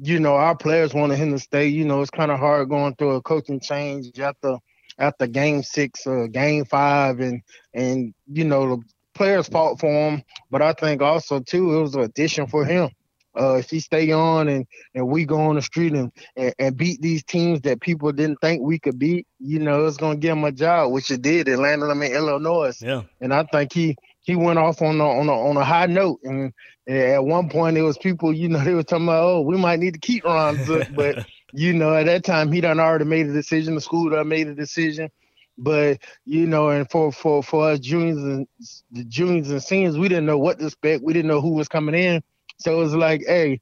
you 0.00 0.18
know 0.18 0.36
our 0.36 0.56
players 0.56 0.94
wanted 0.94 1.18
him 1.18 1.32
to 1.32 1.38
stay. 1.38 1.66
You 1.66 1.84
know, 1.84 2.00
it's 2.00 2.10
kind 2.10 2.30
of 2.30 2.38
hard 2.38 2.70
going 2.70 2.94
through 2.94 3.16
a 3.16 3.22
coaching 3.22 3.60
change 3.60 4.18
after 4.18 4.56
after 4.98 5.26
game 5.26 5.62
six, 5.62 6.06
uh, 6.06 6.26
game 6.30 6.64
five, 6.64 7.20
and 7.20 7.42
and 7.74 8.14
you 8.32 8.44
know 8.44 8.82
players 9.18 9.48
fought 9.48 9.78
for 9.78 9.90
him, 9.90 10.22
but 10.50 10.62
I 10.62 10.72
think 10.72 11.02
also 11.02 11.40
too 11.40 11.74
it 11.76 11.82
was 11.82 11.94
an 11.94 12.02
addition 12.02 12.46
for 12.46 12.64
him. 12.64 12.90
Uh, 13.38 13.56
if 13.56 13.70
he 13.70 13.78
stay 13.78 14.10
on 14.10 14.48
and, 14.48 14.66
and 14.94 15.06
we 15.06 15.24
go 15.24 15.38
on 15.38 15.56
the 15.56 15.62
street 15.62 15.92
and, 15.92 16.10
and, 16.36 16.54
and, 16.58 16.76
beat 16.76 17.00
these 17.00 17.22
teams 17.22 17.60
that 17.60 17.80
people 17.80 18.10
didn't 18.10 18.38
think 18.40 18.62
we 18.62 18.80
could 18.80 18.98
beat, 18.98 19.26
you 19.38 19.60
know, 19.60 19.86
it's 19.86 19.96
gonna 19.96 20.16
give 20.16 20.36
him 20.36 20.44
a 20.44 20.50
job, 20.50 20.90
which 20.90 21.10
it 21.10 21.22
did. 21.22 21.46
It 21.46 21.58
landed 21.58 21.86
him 21.86 22.02
in 22.02 22.12
Illinois. 22.12 22.76
Yeah. 22.80 23.02
And 23.20 23.32
I 23.32 23.44
think 23.44 23.72
he 23.72 23.96
he 24.22 24.34
went 24.34 24.58
off 24.58 24.82
on 24.82 25.00
a, 25.00 25.08
on 25.08 25.28
a, 25.28 25.32
on 25.32 25.56
a 25.56 25.64
high 25.64 25.86
note. 25.86 26.20
And 26.24 26.52
at 26.88 27.24
one 27.24 27.48
point, 27.48 27.76
it 27.76 27.82
was 27.82 27.98
people, 27.98 28.32
you 28.32 28.48
know, 28.48 28.58
they 28.64 28.74
were 28.74 28.82
talking 28.82 29.06
about, 29.06 29.22
oh, 29.22 29.40
we 29.42 29.56
might 29.56 29.78
need 29.78 29.94
to 29.94 30.00
keep 30.00 30.24
Ron 30.24 30.64
Zook, 30.64 30.88
but 30.94 31.24
you 31.52 31.72
know, 31.72 31.94
at 31.94 32.06
that 32.06 32.24
time, 32.24 32.52
he 32.52 32.60
done 32.60 32.80
already 32.80 33.04
made 33.04 33.26
a 33.26 33.32
decision. 33.32 33.74
The 33.74 33.80
school 33.80 34.10
done 34.10 34.28
made 34.28 34.48
a 34.48 34.54
decision. 34.54 35.10
But 35.58 35.98
you 36.24 36.46
know, 36.46 36.70
and 36.70 36.88
for 36.90 37.12
for 37.12 37.42
for 37.42 37.70
us 37.70 37.80
juniors 37.80 38.18
and 38.18 38.46
the 38.92 39.04
juniors 39.04 39.50
and 39.50 39.62
seniors, 39.62 39.98
we 39.98 40.08
didn't 40.08 40.26
know 40.26 40.38
what 40.38 40.58
to 40.60 40.66
expect. 40.66 41.02
We 41.04 41.12
didn't 41.12 41.28
know 41.28 41.40
who 41.40 41.54
was 41.54 41.68
coming 41.68 41.94
in. 41.94 42.22
So 42.58 42.76
it 42.76 42.78
was 42.82 42.94
like, 42.94 43.22
hey, 43.26 43.60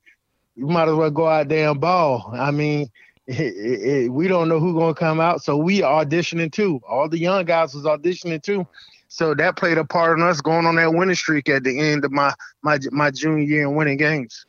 you 0.57 0.67
might 0.67 0.89
as 0.89 0.95
well 0.95 1.11
go 1.11 1.27
out 1.29 1.49
there 1.49 1.71
and 1.71 1.81
ball. 1.81 2.31
I 2.35 2.51
mean, 2.51 2.89
it, 3.27 3.41
it, 3.41 4.05
it, 4.05 4.13
we 4.13 4.29
don't 4.29 4.49
know 4.49 4.61
who's 4.61 4.75
gonna 4.75 4.95
come 4.95 5.21
out, 5.21 5.43
so 5.43 5.57
we 5.57 5.81
auditioning 5.81 6.53
too. 6.53 6.81
All 6.89 7.09
the 7.09 7.19
young 7.19 7.45
guys 7.45 7.75
was 7.75 7.85
auditioning 7.85 8.43
too. 8.43 8.67
So 9.09 9.35
that 9.35 9.57
played 9.57 9.79
a 9.79 9.85
part 9.85 10.19
in 10.19 10.25
us 10.25 10.41
going 10.41 10.67
on 10.67 10.77
that 10.77 10.93
winning 10.93 11.15
streak 11.15 11.49
at 11.49 11.65
the 11.65 11.79
end 11.79 12.05
of 12.05 12.13
my 12.13 12.35
my 12.63 12.79
my 12.91 13.11
junior 13.11 13.43
year 13.45 13.67
and 13.67 13.77
winning 13.77 13.97
games. 13.97 14.47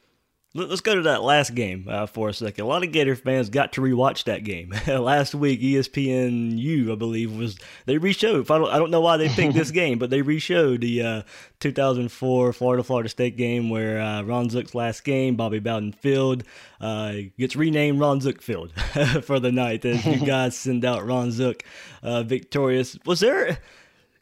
Let's 0.57 0.81
go 0.81 0.95
to 0.95 1.03
that 1.03 1.21
last 1.21 1.53
game 1.53 1.85
uh, 1.87 2.07
for 2.07 2.29
a 2.29 2.33
second. 2.33 2.63
A 2.63 2.67
lot 2.67 2.83
of 2.83 2.91
Gator 2.91 3.15
fans 3.15 3.51
got 3.51 3.73
to 3.73 3.81
rewatch 3.81 4.23
that 4.23 4.43
game 4.43 4.73
last 4.87 5.35
week. 5.35 5.61
ESPNU, 5.61 6.91
I 6.91 6.95
believe, 6.95 7.37
was 7.37 7.59
they 7.85 7.99
reshowed. 7.99 8.49
I 8.49 8.57
don't, 8.57 8.69
I 8.71 8.79
don't 8.79 8.89
know 8.89 9.01
why 9.01 9.17
they 9.17 9.29
picked 9.29 9.53
this 9.53 9.69
game, 9.83 9.99
but 9.99 10.09
they 10.09 10.23
reshowed 10.23 10.81
the 10.81 11.03
uh, 11.03 11.21
2004 11.59 12.53
Florida 12.53 12.83
Florida 12.83 13.07
State 13.07 13.37
game 13.37 13.69
where 13.69 14.01
uh, 14.01 14.23
Ron 14.23 14.49
Zook's 14.49 14.73
last 14.73 15.03
game, 15.03 15.35
Bobby 15.35 15.59
Bowden 15.59 15.91
Field, 15.91 16.43
uh, 16.81 17.13
gets 17.37 17.55
renamed 17.55 17.99
Ron 17.99 18.19
Zook 18.19 18.41
Field 18.41 18.73
for 19.23 19.39
the 19.39 19.51
night 19.51 19.85
as 19.85 20.03
you 20.07 20.25
guys 20.25 20.57
send 20.57 20.83
out 20.83 21.05
Ron 21.05 21.31
Zook 21.31 21.61
uh, 22.01 22.23
victorious. 22.23 22.97
Was 23.05 23.19
there? 23.19 23.59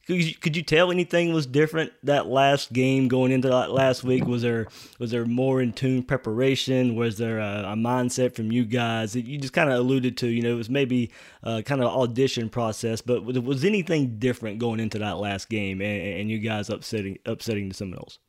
Could 0.07 0.24
you, 0.24 0.35
could 0.35 0.55
you 0.55 0.62
tell 0.62 0.91
anything 0.91 1.33
was 1.33 1.47
different 1.47 1.91
that 2.03 2.27
last 2.27 2.71
game 2.71 3.07
going 3.07 3.31
into 3.31 3.47
that 3.47 3.71
last 3.71 4.03
week? 4.03 4.25
Was 4.25 4.43
there 4.43 4.67
was 5.00 5.09
there 5.09 5.25
more 5.25 5.62
in 5.62 5.74
tune 5.74 6.03
preparation? 6.03 6.95
Was 6.95 7.17
there 7.17 7.39
a, 7.39 7.63
a 7.71 7.75
mindset 7.75 8.35
from 8.35 8.51
you 8.51 8.65
guys? 8.65 9.15
You 9.15 9.39
just 9.39 9.53
kind 9.53 9.71
of 9.71 9.79
alluded 9.79 10.15
to, 10.17 10.27
you 10.27 10.43
know, 10.43 10.51
it 10.51 10.57
was 10.57 10.69
maybe 10.69 11.09
kind 11.43 11.81
of 11.81 11.88
audition 11.88 12.50
process, 12.50 13.01
but 13.01 13.24
was 13.25 13.65
anything 13.65 14.19
different 14.19 14.59
going 14.59 14.79
into 14.79 15.00
that 15.00 15.17
last 15.17 15.50
game 15.50 15.81
and, 15.81 16.19
and 16.19 16.29
you 16.29 16.38
guys 16.38 16.69
upsetting 16.69 17.17
upsetting 17.25 17.69
the 17.69 17.74
Seminoles? 17.74 18.19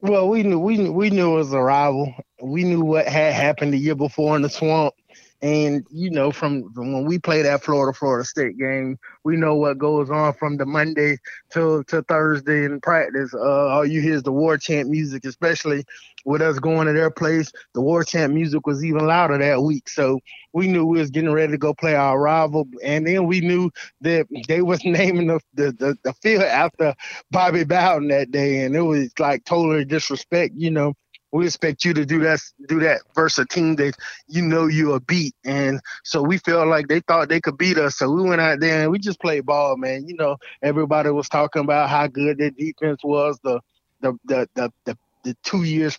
Well, 0.00 0.30
we 0.30 0.42
knew 0.42 0.58
we 0.58 0.78
knew, 0.78 0.92
we 0.92 1.10
knew 1.10 1.34
it 1.34 1.36
was 1.36 1.52
a 1.52 1.60
rival. 1.60 2.14
We 2.40 2.64
knew 2.64 2.80
what 2.80 3.06
had 3.06 3.34
happened 3.34 3.74
the 3.74 3.78
year 3.78 3.94
before 3.94 4.36
in 4.36 4.40
the 4.42 4.48
swamp. 4.48 4.94
And 5.42 5.86
you 5.90 6.10
know, 6.10 6.30
from, 6.32 6.70
from 6.74 6.92
when 6.92 7.06
we 7.06 7.18
play 7.18 7.40
that 7.42 7.64
Florida 7.64 7.96
Florida 7.96 8.26
State 8.26 8.58
game, 8.58 8.98
we 9.24 9.36
know 9.36 9.54
what 9.54 9.78
goes 9.78 10.10
on 10.10 10.34
from 10.34 10.58
the 10.58 10.66
Monday 10.66 11.16
to 11.52 11.82
to 11.84 12.02
Thursday 12.02 12.64
in 12.66 12.80
practice. 12.80 13.32
Uh, 13.32 13.68
all 13.68 13.86
you 13.86 14.02
hear 14.02 14.14
is 14.14 14.22
the 14.22 14.32
war 14.32 14.58
chant 14.58 14.90
music, 14.90 15.24
especially 15.24 15.84
with 16.26 16.42
us 16.42 16.58
going 16.58 16.86
to 16.88 16.92
their 16.92 17.10
place. 17.10 17.50
The 17.72 17.80
war 17.80 18.04
chant 18.04 18.34
music 18.34 18.66
was 18.66 18.84
even 18.84 19.06
louder 19.06 19.38
that 19.38 19.62
week, 19.62 19.88
so 19.88 20.20
we 20.52 20.68
knew 20.68 20.84
we 20.84 20.98
was 20.98 21.10
getting 21.10 21.32
ready 21.32 21.52
to 21.52 21.58
go 21.58 21.72
play 21.72 21.94
our 21.94 22.20
rival. 22.20 22.68
And 22.84 23.06
then 23.06 23.26
we 23.26 23.40
knew 23.40 23.70
that 24.02 24.26
they 24.46 24.60
was 24.60 24.80
naming 24.84 25.28
the 25.28 25.40
the, 25.54 25.72
the, 25.72 25.96
the 26.04 26.12
field 26.14 26.42
after 26.42 26.94
Bobby 27.30 27.64
Bowden 27.64 28.08
that 28.08 28.30
day, 28.30 28.62
and 28.64 28.76
it 28.76 28.82
was 28.82 29.10
like 29.18 29.44
totally 29.46 29.86
disrespect, 29.86 30.54
you 30.56 30.70
know 30.70 30.94
we 31.32 31.46
expect 31.46 31.84
you 31.84 31.94
to 31.94 32.04
do 32.04 32.20
that 32.20 32.40
do 32.68 32.80
that 32.80 33.00
versus 33.14 33.44
a 33.44 33.46
team 33.46 33.76
that 33.76 33.94
you 34.26 34.42
know 34.42 34.66
you 34.66 34.94
are 34.94 35.00
beat. 35.00 35.34
And 35.44 35.80
so 36.04 36.22
we 36.22 36.38
felt 36.38 36.68
like 36.68 36.88
they 36.88 37.00
thought 37.00 37.28
they 37.28 37.40
could 37.40 37.58
beat 37.58 37.78
us. 37.78 37.98
So 37.98 38.10
we 38.10 38.22
went 38.22 38.40
out 38.40 38.60
there 38.60 38.82
and 38.82 38.90
we 38.90 38.98
just 38.98 39.20
played 39.20 39.46
ball, 39.46 39.76
man. 39.76 40.06
You 40.06 40.16
know, 40.16 40.36
everybody 40.62 41.10
was 41.10 41.28
talking 41.28 41.62
about 41.62 41.88
how 41.88 42.06
good 42.06 42.38
their 42.38 42.50
defense 42.50 43.00
was, 43.04 43.38
the 43.42 43.60
the 44.00 44.18
the 44.24 44.48
the, 44.54 44.72
the, 44.84 44.98
the 45.24 45.36
two 45.42 45.62
years 45.62 45.98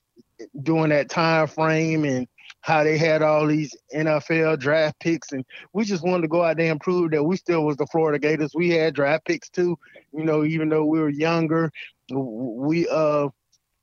during 0.64 0.90
that 0.90 1.10
time 1.10 1.48
frame 1.48 2.04
and 2.04 2.28
how 2.62 2.84
they 2.84 2.98
had 2.98 3.22
all 3.22 3.48
these 3.48 3.76
NFL 3.94 4.60
draft 4.60 5.00
picks, 5.00 5.32
and 5.32 5.44
we 5.74 5.84
just 5.84 6.04
wanted 6.04 6.24
to 6.24 6.28
go 6.28 6.44
out 6.44 6.58
there 6.58 6.72
and 6.72 6.80
prove 6.80 7.12
that 7.12 7.24
we 7.24 7.36
still 7.36 7.66
was 7.66 7.78
the 7.78 7.88
Florida 7.88 8.20
Gators. 8.20 8.54
We 8.54 8.70
had 8.70 8.94
draft 8.94 9.26
picks 9.26 9.50
too, 9.50 9.78
you 10.14 10.24
know, 10.24 10.44
even 10.44 10.70
though 10.70 10.86
we 10.86 11.00
were 11.00 11.10
younger. 11.10 11.72
We 12.12 12.88
uh 12.90 13.30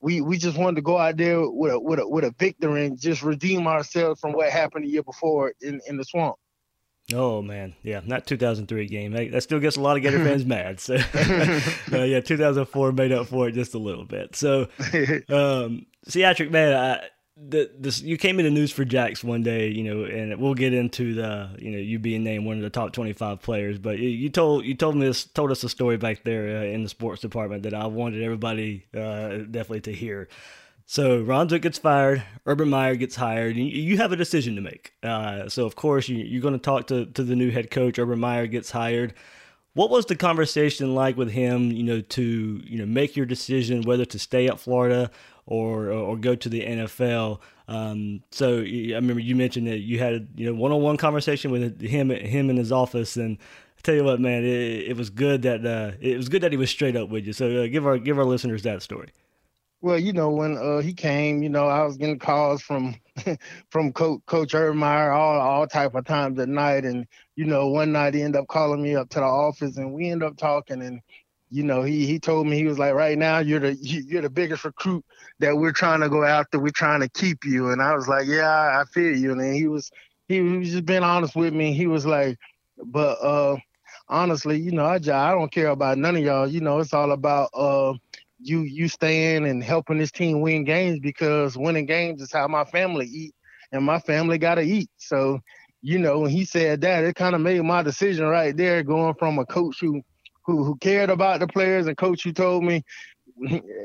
we 0.01 0.21
we 0.21 0.39
just 0.39 0.57
wanted 0.57 0.77
to 0.77 0.83
go 0.83 0.99
out 0.99 1.17
there 1.17 1.49
with 1.49 1.73
a 1.73 1.81
with 1.81 1.99
a 1.99 2.09
with 2.09 2.25
a 2.25 2.35
victory 2.39 2.87
and 2.87 3.01
just 3.01 3.23
redeem 3.23 3.67
ourselves 3.67 4.21
from 4.21 4.33
what 4.33 4.51
happened 4.51 4.85
the 4.85 4.89
year 4.89 5.03
before 5.03 5.53
in, 5.61 5.81
in 5.89 5.97
the 5.97 6.05
swamp. 6.05 6.37
Oh 7.15 7.41
man, 7.41 7.75
yeah, 7.83 8.01
not 8.05 8.27
2003 8.27 8.87
game. 8.87 9.13
That 9.13 9.43
still 9.43 9.61
gets 9.61 9.77
a 9.77 9.81
lot 9.81 9.97
of 9.97 10.03
Gator 10.03 10.23
fans 10.23 10.45
mad. 10.47 10.79
So, 10.79 10.97
uh, 11.93 12.03
yeah, 12.03 12.21
2004 12.21 12.93
made 12.93 13.13
up 13.13 13.29
for 13.29 13.49
it 13.49 13.53
just 13.53 13.75
a 13.75 13.79
little 13.79 14.05
bit. 14.05 14.37
So, 14.37 14.63
um, 15.31 15.87
Ciatrick, 16.07 16.51
man, 16.51 16.75
I, 16.75 17.09
the 17.47 17.71
this 17.79 18.03
you 18.03 18.17
came 18.17 18.41
in 18.41 18.53
the 18.53 18.61
News4Jax 18.61 19.23
one 19.23 19.43
day, 19.43 19.69
you 19.69 19.85
know, 19.85 20.05
and 20.05 20.39
we'll 20.41 20.55
get 20.55 20.75
into 20.75 21.15
the 21.15 21.51
you 21.59 21.71
know 21.71 21.79
you 21.79 21.99
being 21.99 22.25
named 22.25 22.45
one 22.45 22.57
of 22.57 22.63
the 22.63 22.71
top 22.71 22.93
twenty 22.93 23.13
five 23.13 23.41
players. 23.41 23.79
But 23.79 23.99
you, 23.99 24.29
told 24.29 24.65
you 24.65 24.75
told 24.75 24.97
me 24.97 25.07
this 25.07 25.25
told 25.25 25.51
us 25.51 25.63
a 25.63 25.69
story 25.69 25.97
back 25.97 26.25
there 26.25 26.59
uh, 26.59 26.65
in 26.65 26.83
the 26.83 26.89
sports 26.89 27.23
department 27.23 27.63
that 27.63 27.75
I 27.75 27.87
wanted 27.87 28.23
everybody 28.23 28.87
uh, 28.95 29.39
definitely 29.39 29.83
to 29.83 29.93
hear. 29.93 30.29
So 30.87 31.21
Ron 31.21 31.51
Zook 31.51 31.63
gets 31.63 31.79
fired, 31.79 32.23
Urban 32.47 32.71
Meyer 32.71 32.97
gets 32.97 33.15
hired, 33.15 33.57
and 33.57 33.67
you 33.67 33.99
have 33.99 34.11
a 34.11 34.17
decision 34.17 34.55
to 34.55 34.63
make. 34.63 34.95
Uh, 35.03 35.49
so 35.49 35.67
of 35.67 35.77
course 35.77 36.09
you, 36.09 36.39
are 36.39 36.43
going 36.43 36.55
to 36.55 36.59
talk 36.59 36.87
to 36.89 37.07
to 37.07 37.23
the 37.23 37.37
new 37.37 37.51
head 37.51 37.71
coach. 37.71 37.99
Urban 37.99 38.19
Meyer 38.19 38.47
gets 38.47 38.71
hired. 38.71 39.15
What 39.75 39.91
was 39.91 40.07
the 40.07 40.17
conversation 40.17 40.95
like 40.95 41.17
with 41.17 41.31
him? 41.31 41.71
You 41.71 41.85
know, 41.85 42.01
to 42.01 42.63
you 42.65 42.79
know 42.79 42.87
make 42.87 43.17
your 43.17 43.27
decision 43.27 43.83
whether 43.83 44.05
to 44.07 44.19
stay 44.19 44.49
at 44.49 44.59
Florida 44.59 45.11
or 45.49 45.91
or 45.91 46.17
go 46.17 46.37
to 46.37 46.49
the 46.49 46.61
NFL. 46.61 47.41
Um, 47.69 48.23
so 48.31 48.59
I 48.59 48.95
remember 48.95 49.21
you 49.21 49.35
mentioned 49.35 49.67
that 49.67 49.79
you 49.79 49.99
had 49.99 50.29
you 50.37 50.47
know 50.47 50.55
one 50.55 50.73
on 50.73 50.83
one 50.83 50.99
conversation 50.99 51.51
with 51.51 51.81
him 51.81 52.11
him 52.11 52.51
in 52.51 52.57
his 52.57 52.71
office, 52.71 53.17
and 53.17 53.39
I 53.41 53.81
tell 53.83 53.95
you 53.95 54.05
what, 54.05 54.21
man, 54.21 54.45
it, 54.45 54.91
it 54.91 54.97
was 54.97 55.11
good 55.11 55.43
that 55.43 55.65
uh, 55.65 55.93
it 56.01 56.17
was 56.17 56.29
good 56.29 56.43
that 56.43 56.53
he 56.53 56.59
was 56.59 56.71
straight 56.71 56.97
up 56.97 57.09
with 57.09 57.27
you. 57.27 57.33
So 57.33 57.65
uh, 57.65 57.67
give 57.67 57.87
our 57.87 57.99
give 57.99 58.19
our 58.19 58.27
listeners 58.27 58.63
that 58.63 58.83
story. 58.83 59.09
Well, 59.81 59.99
you 59.99 60.13
know 60.13 60.31
when 60.31 60.59
uh, 60.59 60.81
he 60.81 60.93
came, 60.93 61.43
you 61.43 61.49
know 61.49 61.67
I 61.67 61.83
was 61.85 61.97
getting 61.97 62.19
calls 62.19 62.61
from 62.61 62.97
from 63.71 63.93
Coach 63.95 64.21
Coach 64.27 64.53
Ermeyer 64.53 65.17
all 65.17 65.41
all 65.41 65.67
type 65.67 65.95
of 65.95 66.05
times 66.05 66.39
at 66.39 66.51
night, 66.51 66.85
and 66.85 67.07
you 67.37 67.47
know 67.47 67.69
one 67.69 67.93
night 67.93 68.13
he 68.13 68.23
ended 68.23 68.43
up 68.43 68.49
calling 68.49 68.83
me 68.83 68.97
up 68.97 69.09
to 69.11 69.21
the 69.21 69.25
office, 69.25 69.79
and 69.79 69.95
we 69.95 70.11
ended 70.11 70.29
up 70.29 70.37
talking, 70.37 70.83
and 70.83 71.01
you 71.51 71.63
know, 71.63 71.83
he 71.83 72.07
he 72.07 72.19
told 72.19 72.47
me 72.47 72.57
he 72.57 72.65
was 72.67 72.79
like, 72.79 72.95
right 72.95 73.19
now 73.19 73.39
you're 73.39 73.61
the 73.61 73.75
you're 73.75 74.23
the 74.23 74.31
biggest 74.31 74.65
recruit 74.65 75.05
that 75.41 75.57
we're 75.57 75.73
trying 75.73 76.01
to 76.01 76.09
go 76.09 76.25
after. 76.25 76.59
We're 76.59 76.71
trying 76.71 77.01
to 77.01 77.09
keep 77.09 77.45
you, 77.45 77.71
and 77.71 77.81
I 77.83 77.95
was 77.95 78.09
like, 78.09 78.27
yeah, 78.27 78.81
I 78.81 78.85
feel 78.93 79.17
you. 79.17 79.33
And 79.33 79.55
he 79.55 79.67
was 79.67 79.91
he 80.29 80.41
was 80.41 80.71
just 80.71 80.87
being 80.87 81.03
honest 81.03 81.37
with 81.37 81.55
me. 81.55 81.73
He 81.73 81.87
was 81.87 82.07
like, 82.07 82.37
but 82.87 83.19
uh, 83.23 83.57
honestly, 84.09 84.59
you 84.59 84.73
know, 84.73 84.85
I 84.85 84.97
I 84.97 85.33
don't 85.33 85.53
care 85.53 85.69
about 85.69 85.99
none 85.99 86.17
of 86.17 86.23
y'all. 86.23 86.47
You 86.47 86.61
know, 86.61 86.79
it's 86.79 86.93
all 86.95 87.13
about 87.13 87.51
uh 87.55 87.95
you 88.39 88.61
you 88.63 88.89
staying 88.89 89.47
and 89.47 89.63
helping 89.63 89.99
this 89.99 90.13
team 90.13 90.41
win 90.41 90.65
games 90.65 91.01
because 91.01 91.57
winning 91.57 91.87
games 91.87 92.21
is 92.23 92.33
how 92.33 92.47
my 92.49 92.65
family 92.65 93.07
eat, 93.07 93.35
and 93.73 93.85
my 93.85 93.99
family 94.01 94.39
gotta 94.39 94.63
eat. 94.63 94.91
So, 94.99 95.41
you 95.83 95.99
know, 95.99 96.21
when 96.21 96.31
he 96.31 96.45
said 96.45 96.81
that, 96.83 97.05
it 97.05 97.15
kind 97.15 97.35
of 97.35 97.41
made 97.41 97.63
my 97.63 97.83
decision 97.83 98.27
right 98.27 98.57
there, 98.57 98.83
going 98.83 99.15
from 99.15 99.39
a 99.39 99.47
coach 99.47 99.79
who 99.81 100.03
who 100.49 100.65
who 100.65 100.77
cared 100.79 101.11
about 101.11 101.41
the 101.41 101.47
players 101.47 101.87
and 101.87 101.97
coach 101.97 102.25
who 102.25 102.33
told 102.33 102.65
me 102.65 102.83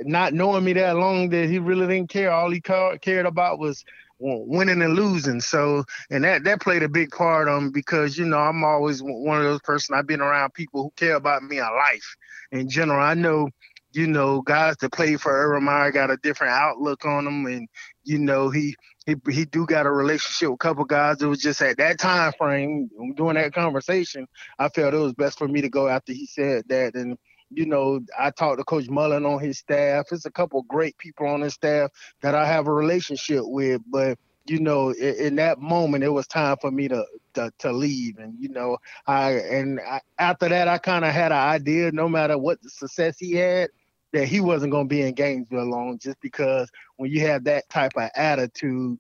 not 0.06 0.34
knowing 0.34 0.64
me 0.64 0.74
that 0.74 0.96
long 0.96 1.30
that 1.30 1.50
he 1.50 1.60
really 1.60 1.86
didn't 1.86 2.10
care. 2.10 2.32
All 2.32 2.50
he 2.50 2.62
cared 2.62 3.26
about 3.26 3.60
was 3.60 3.84
winning 4.20 4.82
and 4.82 4.96
losing. 4.96 5.42
So, 5.42 5.84
and 6.10 6.24
that 6.24 6.46
that 6.46 6.62
played 6.62 6.82
a 6.82 6.90
big 6.90 7.12
part 7.12 7.50
on 7.50 7.72
because 7.72 8.18
you 8.18 8.26
know 8.26 8.40
I'm 8.40 8.64
always 8.64 9.04
one 9.04 9.38
of 9.38 9.44
those 9.44 9.62
person. 9.62 9.94
I've 9.94 10.08
been 10.08 10.22
around 10.22 10.54
people 10.54 10.84
who 10.84 10.94
care 10.96 11.16
about 11.16 11.44
me 11.44 11.58
in 11.60 11.66
life 11.66 12.16
in 12.54 12.70
general. 12.70 13.02
I 13.02 13.14
know, 13.14 13.50
you 13.92 14.08
know, 14.08 14.42
guys 14.42 14.78
that 14.78 14.94
play 14.94 15.18
for 15.18 15.32
Urban 15.34 15.66
Meyer 15.66 15.92
got 15.92 16.12
a 16.12 16.18
different 16.18 16.54
outlook 16.54 17.04
on 17.06 17.26
them, 17.26 17.46
and 17.46 17.68
you 18.06 18.20
know 18.20 18.50
he 18.50 18.76
he 19.06 19.16
he 19.30 19.46
do 19.46 19.66
got 19.66 19.86
a 19.86 19.92
relationship 19.92 20.50
with 20.50 20.56
a 20.56 20.58
couple 20.58 20.86
guys. 20.86 21.22
It 21.22 21.28
was 21.28 21.42
just 21.42 21.62
at 21.62 21.78
that 21.78 22.00
time 22.00 22.34
frame 22.38 22.90
during 23.16 23.36
that 23.36 23.54
conversation, 23.54 24.28
I 24.60 24.70
felt 24.70 24.94
it 24.94 24.98
was 24.98 25.14
best 25.14 25.38
for 25.38 25.48
me 25.48 25.62
to 25.62 25.70
go 25.70 25.88
after 25.88 26.14
he 26.14 26.26
said 26.26 26.64
that. 26.70 26.96
And 26.96 27.18
you 27.50 27.66
know, 27.66 28.00
I 28.18 28.32
talked 28.32 28.60
to 28.60 28.64
Coach 28.64 28.90
Mullen 28.90 29.26
on 29.26 29.40
his 29.40 29.60
staff. 29.60 30.06
It's 30.12 30.26
a 30.26 30.32
couple 30.32 30.64
great 30.64 30.98
people 30.98 31.28
on 31.28 31.42
his 31.42 31.54
staff 31.54 31.92
that 32.22 32.34
I 32.34 32.48
have 32.48 32.68
a 32.68 32.74
relationship 32.74 33.44
with, 33.46 33.82
but 33.88 34.18
you 34.46 34.60
know, 34.60 34.90
in, 34.92 35.16
in 35.16 35.36
that 35.36 35.60
moment, 35.60 36.04
it 36.04 36.10
was 36.10 36.28
time 36.28 36.58
for 36.62 36.72
me 36.72 36.88
to 36.88 37.06
to, 37.36 37.52
to 37.60 37.72
leave. 37.72 38.18
And 38.18 38.36
you 38.40 38.50
know, 38.50 38.78
I 39.08 39.32
and 39.32 39.80
I, 39.80 40.02
after 40.20 40.50
that, 40.50 40.68
I 40.68 40.78
kind 40.78 41.06
of 41.06 41.14
had 41.14 41.32
an 41.32 41.38
idea. 41.38 41.92
No 41.92 42.08
matter 42.10 42.38
what 42.38 42.62
the 42.62 42.70
success 42.70 43.18
he 43.20 43.34
had, 43.34 43.70
that 44.14 44.28
he 44.28 44.40
wasn't 44.40 44.72
going 44.72 44.86
to 44.88 44.90
be 44.90 45.02
in 45.02 45.14
Gainesville 45.14 45.70
long, 45.70 45.98
just 46.00 46.20
because 46.22 46.70
when 46.98 47.12
you 47.12 47.22
have 47.22 47.44
that 47.44 47.68
type 47.70 47.92
of 47.98 48.10
attitude, 48.16 48.98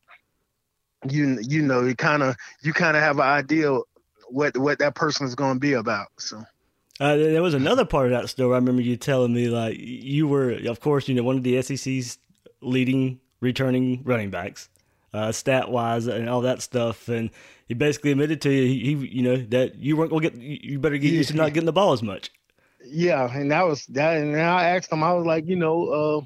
you 1.10 1.38
you 1.41 1.62
know 1.62 1.82
you 1.82 1.96
kind 1.96 2.24
of 2.24 2.36
you 2.62 2.74
kind 2.74 2.98
of 2.98 3.03
have 3.03 3.17
an 3.17 3.25
idea 3.25 3.77
what 4.29 4.58
what 4.58 4.79
that 4.79 4.96
person 4.96 5.25
is 5.25 5.36
going 5.36 5.55
to 5.55 5.60
be 5.60 5.74
about. 5.74 6.08
So. 6.17 6.43
Uh, 7.00 7.15
there 7.15 7.41
was 7.41 7.55
another 7.55 7.86
part 7.86 8.05
of 8.05 8.12
that 8.12 8.29
story. 8.29 8.53
I 8.53 8.58
remember 8.58 8.82
you 8.82 8.96
telling 8.96 9.34
me 9.34 9.50
like 9.50 9.77
you 9.79 10.27
were, 10.27 10.51
of 10.67 10.79
course, 10.79 11.08
you 11.08 11.15
know, 11.15 11.24
one 11.24 11.38
of 11.38 11.43
the 11.43 11.60
SEC's 11.62 12.20
leading 12.62 13.20
returning 13.41 14.03
running 14.03 14.29
backs, 14.29 14.70
uh, 15.12 15.32
stat 15.32 15.70
wise, 15.70 16.05
and 16.05 16.29
all 16.29 16.41
that 16.41 16.62
stuff. 16.62 17.08
And 17.08 17.32
he 17.67 17.74
basically 17.74 18.12
admitted 18.12 18.41
to 18.41 18.51
you, 18.51 18.67
he, 18.67 18.96
he 18.96 19.08
you 19.08 19.22
know, 19.24 19.38
that 19.38 19.75
you 19.75 19.98
weren't 19.98 20.12
gonna 20.12 20.29
get, 20.29 20.36
you 20.36 20.79
better 20.79 20.98
get 20.98 21.12
used 21.12 21.29
to 21.32 21.36
not 21.36 21.53
getting 21.53 21.65
the 21.65 21.74
ball 21.74 21.93
as 21.93 22.03
much. 22.03 22.32
Yeah, 22.85 23.31
and 23.33 23.51
that 23.51 23.65
was 23.65 23.85
that. 23.87 24.17
And 24.17 24.35
I 24.35 24.69
asked 24.69 24.91
him, 24.91 25.03
I 25.03 25.13
was 25.13 25.25
like, 25.25 25.47
you 25.47 25.55
know, 25.55 25.87
uh, 25.87 26.21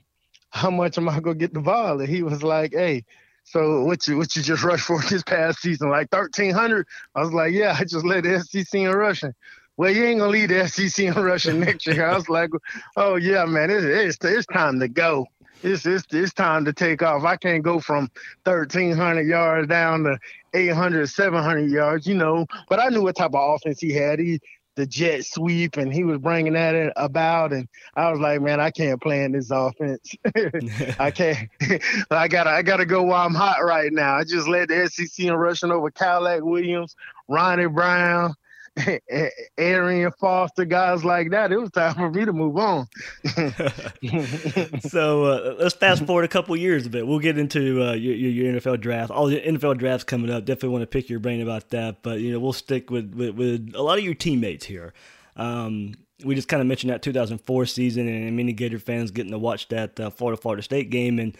how 0.50 0.70
much 0.70 0.98
am 0.98 1.10
I 1.10 1.20
gonna 1.20 1.36
get 1.36 1.54
the 1.54 1.62
ball? 1.62 2.00
And 2.00 2.10
he 2.10 2.24
was 2.24 2.44
like, 2.44 2.74
hey. 2.74 3.06
So 3.44 3.84
what 3.84 4.06
you 4.08 4.18
what 4.18 4.36
you 4.36 4.42
just 4.42 4.64
rushed 4.64 4.86
for 4.86 5.02
this 5.10 5.24
past 5.24 5.60
season? 5.60 5.90
Like 5.90 6.10
thirteen 6.10 6.54
hundred? 6.54 6.88
I 7.16 7.22
was 7.22 7.32
like, 7.32 7.54
yeah, 7.54 7.76
I 7.80 7.86
just 7.86 8.06
led 8.06 8.26
the 8.26 8.42
SEC 8.42 8.74
in 8.74 8.90
rushing 8.90 9.34
well, 9.78 9.92
you 9.92 10.04
ain't 10.04 10.20
gonna 10.20 10.32
lead 10.32 10.50
the 10.50 10.68
SEC 10.90 11.06
in 11.06 11.14
rushing 11.14 11.60
next 11.60 11.88
year. 11.88 12.06
I 12.06 12.16
was 12.16 12.28
like, 12.28 12.50
oh 12.98 13.16
yeah, 13.16 13.46
man, 13.46 13.70
it's 13.70 13.86
it's, 13.86 14.26
it's 14.26 14.48
time 14.48 14.80
to 14.80 14.88
go. 14.88 15.28
It's, 15.64 15.86
it's 15.86 16.06
it's 16.12 16.34
time 16.34 16.66
to 16.66 16.74
take 16.74 17.02
off. 17.02 17.24
I 17.24 17.36
can't 17.38 17.64
go 17.64 17.80
from 17.80 18.10
1,300 18.44 19.22
yards 19.22 19.68
down 19.68 20.04
to 20.04 20.20
800, 20.54 21.08
700 21.08 21.72
yards, 21.72 22.06
you 22.06 22.16
know. 22.16 22.46
But 22.70 22.80
I 22.80 22.90
knew 22.90 23.04
what 23.04 23.16
type 23.16 23.34
of 23.34 23.56
offense 23.56 23.80
he 23.80 23.94
had. 23.94 24.20
He 24.20 24.40
the 24.78 24.86
jet 24.86 25.26
sweep, 25.26 25.76
and 25.76 25.92
he 25.92 26.04
was 26.04 26.20
bringing 26.20 26.54
that 26.54 26.94
about. 26.96 27.52
And 27.52 27.68
I 27.96 28.12
was 28.12 28.20
like, 28.20 28.42
man, 28.42 28.62
I 28.62 28.70
can't 28.72 29.02
play 29.02 29.24
in 29.24 29.34
this 29.34 29.52
offense. 29.52 30.16
I 31.00 31.12
can't. 31.16 31.50
I 32.12 32.28
gotta 32.30 32.52
I 32.52 32.62
gotta 32.62 32.86
go 32.86 33.04
while 33.04 33.26
I'm 33.26 33.34
hot 33.34 33.64
right 33.64 33.92
now. 33.92 34.16
I 34.16 34.24
just 34.24 34.48
led 34.48 34.70
the 34.70 34.88
SEC 34.88 35.26
in 35.26 35.34
rushing 35.34 35.72
over 35.72 35.92
Cadillac 35.92 36.44
Williams, 36.44 36.96
Ronnie 37.28 37.68
Brown. 37.68 38.36
Arian 39.58 40.12
Foster, 40.20 40.66
guys 40.66 41.04
like 41.04 41.32
that, 41.32 41.52
it 41.52 41.58
was 41.58 41.72
time 41.72 41.96
for 41.96 42.10
me 42.10 42.26
to 42.26 42.34
move 42.34 42.58
on. 42.58 42.88
so 44.82 45.26
uh, 45.26 45.56
let's 45.60 45.76
fast 45.76 46.06
forward 46.06 46.26
a 46.26 46.28
couple 46.28 46.56
years 46.56 46.86
a 46.86 46.90
bit. 46.90 47.08
We'll 47.08 47.20
get 47.20 47.38
into 47.38 47.84
uh, 47.84 47.94
your, 47.94 48.16
your, 48.16 48.54
NFL 48.54 48.82
draft. 48.82 49.12
All 49.12 49.28
the 49.28 49.42
NFL 49.42 49.78
drafts 49.78 50.04
coming 50.04 50.30
up. 50.30 50.46
Definitely 50.46 50.70
want 50.70 50.84
to 50.84 50.88
pick 50.88 51.10
your 51.10 51.20
brain 51.20 51.42
about 51.42 51.70
that. 51.70 52.04
But 52.04 52.20
you 52.20 52.32
know, 52.32 52.40
we'll 52.40 52.54
stick 52.54 52.90
with 52.92 53.14
with, 53.14 53.36
with 53.36 53.74
a 53.76 53.82
lot 53.82 53.98
of 53.98 54.04
your 54.04 54.14
teammates 54.14 54.66
here. 54.66 54.94
Um, 55.36 55.94
we 56.24 56.36
just 56.36 56.48
kind 56.48 56.62
of 56.62 56.68
mentioned 56.68 56.92
that 56.92 57.02
2004 57.02 57.66
season, 57.68 58.08
and 58.08 58.36
many 58.36 58.54
Gator 58.54 58.80
fans 58.80 59.12
getting 59.12 59.32
to 59.32 59.40
watch 59.40 59.68
that 59.70 60.00
uh, 60.00 60.10
Florida 60.10 60.40
Florida 60.42 60.64
State 60.64 60.90
game 60.90 61.20
and 61.20 61.38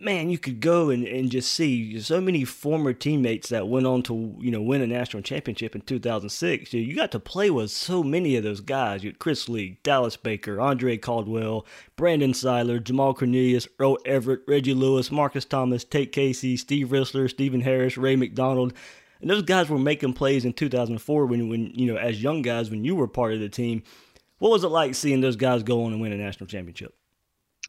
man, 0.00 0.30
you 0.30 0.38
could 0.38 0.60
go 0.60 0.90
and, 0.90 1.04
and 1.04 1.30
just 1.30 1.52
see 1.52 2.00
so 2.00 2.20
many 2.20 2.44
former 2.44 2.92
teammates 2.92 3.48
that 3.48 3.68
went 3.68 3.86
on 3.86 4.02
to 4.04 4.36
you 4.38 4.50
know 4.50 4.62
win 4.62 4.82
a 4.82 4.86
national 4.86 5.22
championship 5.22 5.74
in 5.74 5.80
2006. 5.82 6.72
You 6.72 6.94
got 6.94 7.12
to 7.12 7.20
play 7.20 7.50
with 7.50 7.70
so 7.70 8.02
many 8.02 8.36
of 8.36 8.44
those 8.44 8.60
guys. 8.60 9.02
You 9.02 9.10
had 9.10 9.18
Chris 9.18 9.48
Leak, 9.48 9.82
Dallas 9.82 10.16
Baker, 10.16 10.60
Andre 10.60 10.96
Caldwell, 10.96 11.66
Brandon 11.96 12.32
Siler, 12.32 12.80
Jemalle 12.80 13.16
Cornelius, 13.16 13.68
Earl 13.78 13.98
Everett, 14.04 14.42
Reggie 14.46 14.74
Lewis, 14.74 15.10
Marcus 15.10 15.44
Thomas, 15.44 15.84
Tate 15.84 16.12
Casey, 16.12 16.56
Steve 16.56 16.88
Rissler, 16.88 17.28
Stephen 17.28 17.60
Harris, 17.60 17.96
Ray 17.96 18.16
McDonald. 18.16 18.72
And 19.20 19.28
those 19.28 19.42
guys 19.42 19.68
were 19.68 19.78
making 19.78 20.12
plays 20.12 20.44
in 20.44 20.52
2004 20.52 21.26
when, 21.26 21.48
when 21.48 21.72
you 21.74 21.92
know, 21.92 21.98
as 21.98 22.22
young 22.22 22.42
guys, 22.42 22.70
when 22.70 22.84
you 22.84 22.94
were 22.94 23.08
part 23.08 23.34
of 23.34 23.40
the 23.40 23.48
team. 23.48 23.82
What 24.38 24.52
was 24.52 24.62
it 24.62 24.68
like 24.68 24.94
seeing 24.94 25.20
those 25.20 25.34
guys 25.34 25.64
go 25.64 25.84
on 25.84 25.92
and 25.92 26.00
win 26.00 26.12
a 26.12 26.16
national 26.16 26.46
championship? 26.46 26.94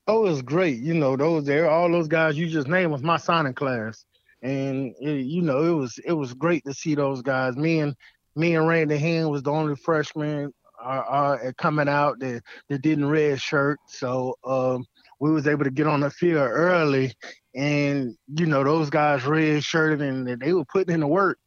Oh, 0.09 0.25
it 0.25 0.29
was 0.31 0.41
great. 0.41 0.79
You 0.79 0.95
know, 0.95 1.15
those 1.15 1.45
there, 1.45 1.69
all 1.69 1.91
those 1.91 2.07
guys 2.07 2.35
you 2.35 2.47
just 2.47 2.67
named 2.67 2.91
was 2.91 3.03
my 3.03 3.17
signing 3.17 3.53
class, 3.53 4.05
and 4.41 4.95
it, 4.99 5.27
you 5.27 5.43
know, 5.43 5.63
it 5.63 5.75
was 5.75 5.99
it 6.03 6.13
was 6.13 6.33
great 6.33 6.63
to 6.65 6.73
see 6.73 6.95
those 6.95 7.21
guys. 7.21 7.55
Me 7.55 7.79
and 7.79 7.95
me 8.35 8.55
and 8.55 8.67
Randy 8.67 8.97
Hand 8.97 9.29
was 9.29 9.43
the 9.43 9.51
only 9.51 9.75
freshman 9.75 10.51
uh, 10.83 10.87
uh, 10.87 11.51
coming 11.59 11.87
out 11.87 12.17
that 12.21 12.41
that 12.69 12.81
didn't 12.81 13.07
red 13.07 13.39
shirt, 13.39 13.79
so 13.87 14.33
um, 14.47 14.83
we 15.19 15.31
was 15.31 15.45
able 15.45 15.63
to 15.63 15.69
get 15.69 15.85
on 15.85 15.99
the 15.99 16.09
field 16.09 16.37
early, 16.39 17.13
and 17.53 18.17
you 18.35 18.47
know, 18.47 18.63
those 18.63 18.89
guys 18.89 19.25
red 19.25 19.63
shirted 19.63 20.01
and 20.01 20.41
they 20.41 20.53
were 20.53 20.65
putting 20.65 20.95
in 20.95 21.01
the 21.01 21.07
work 21.07 21.37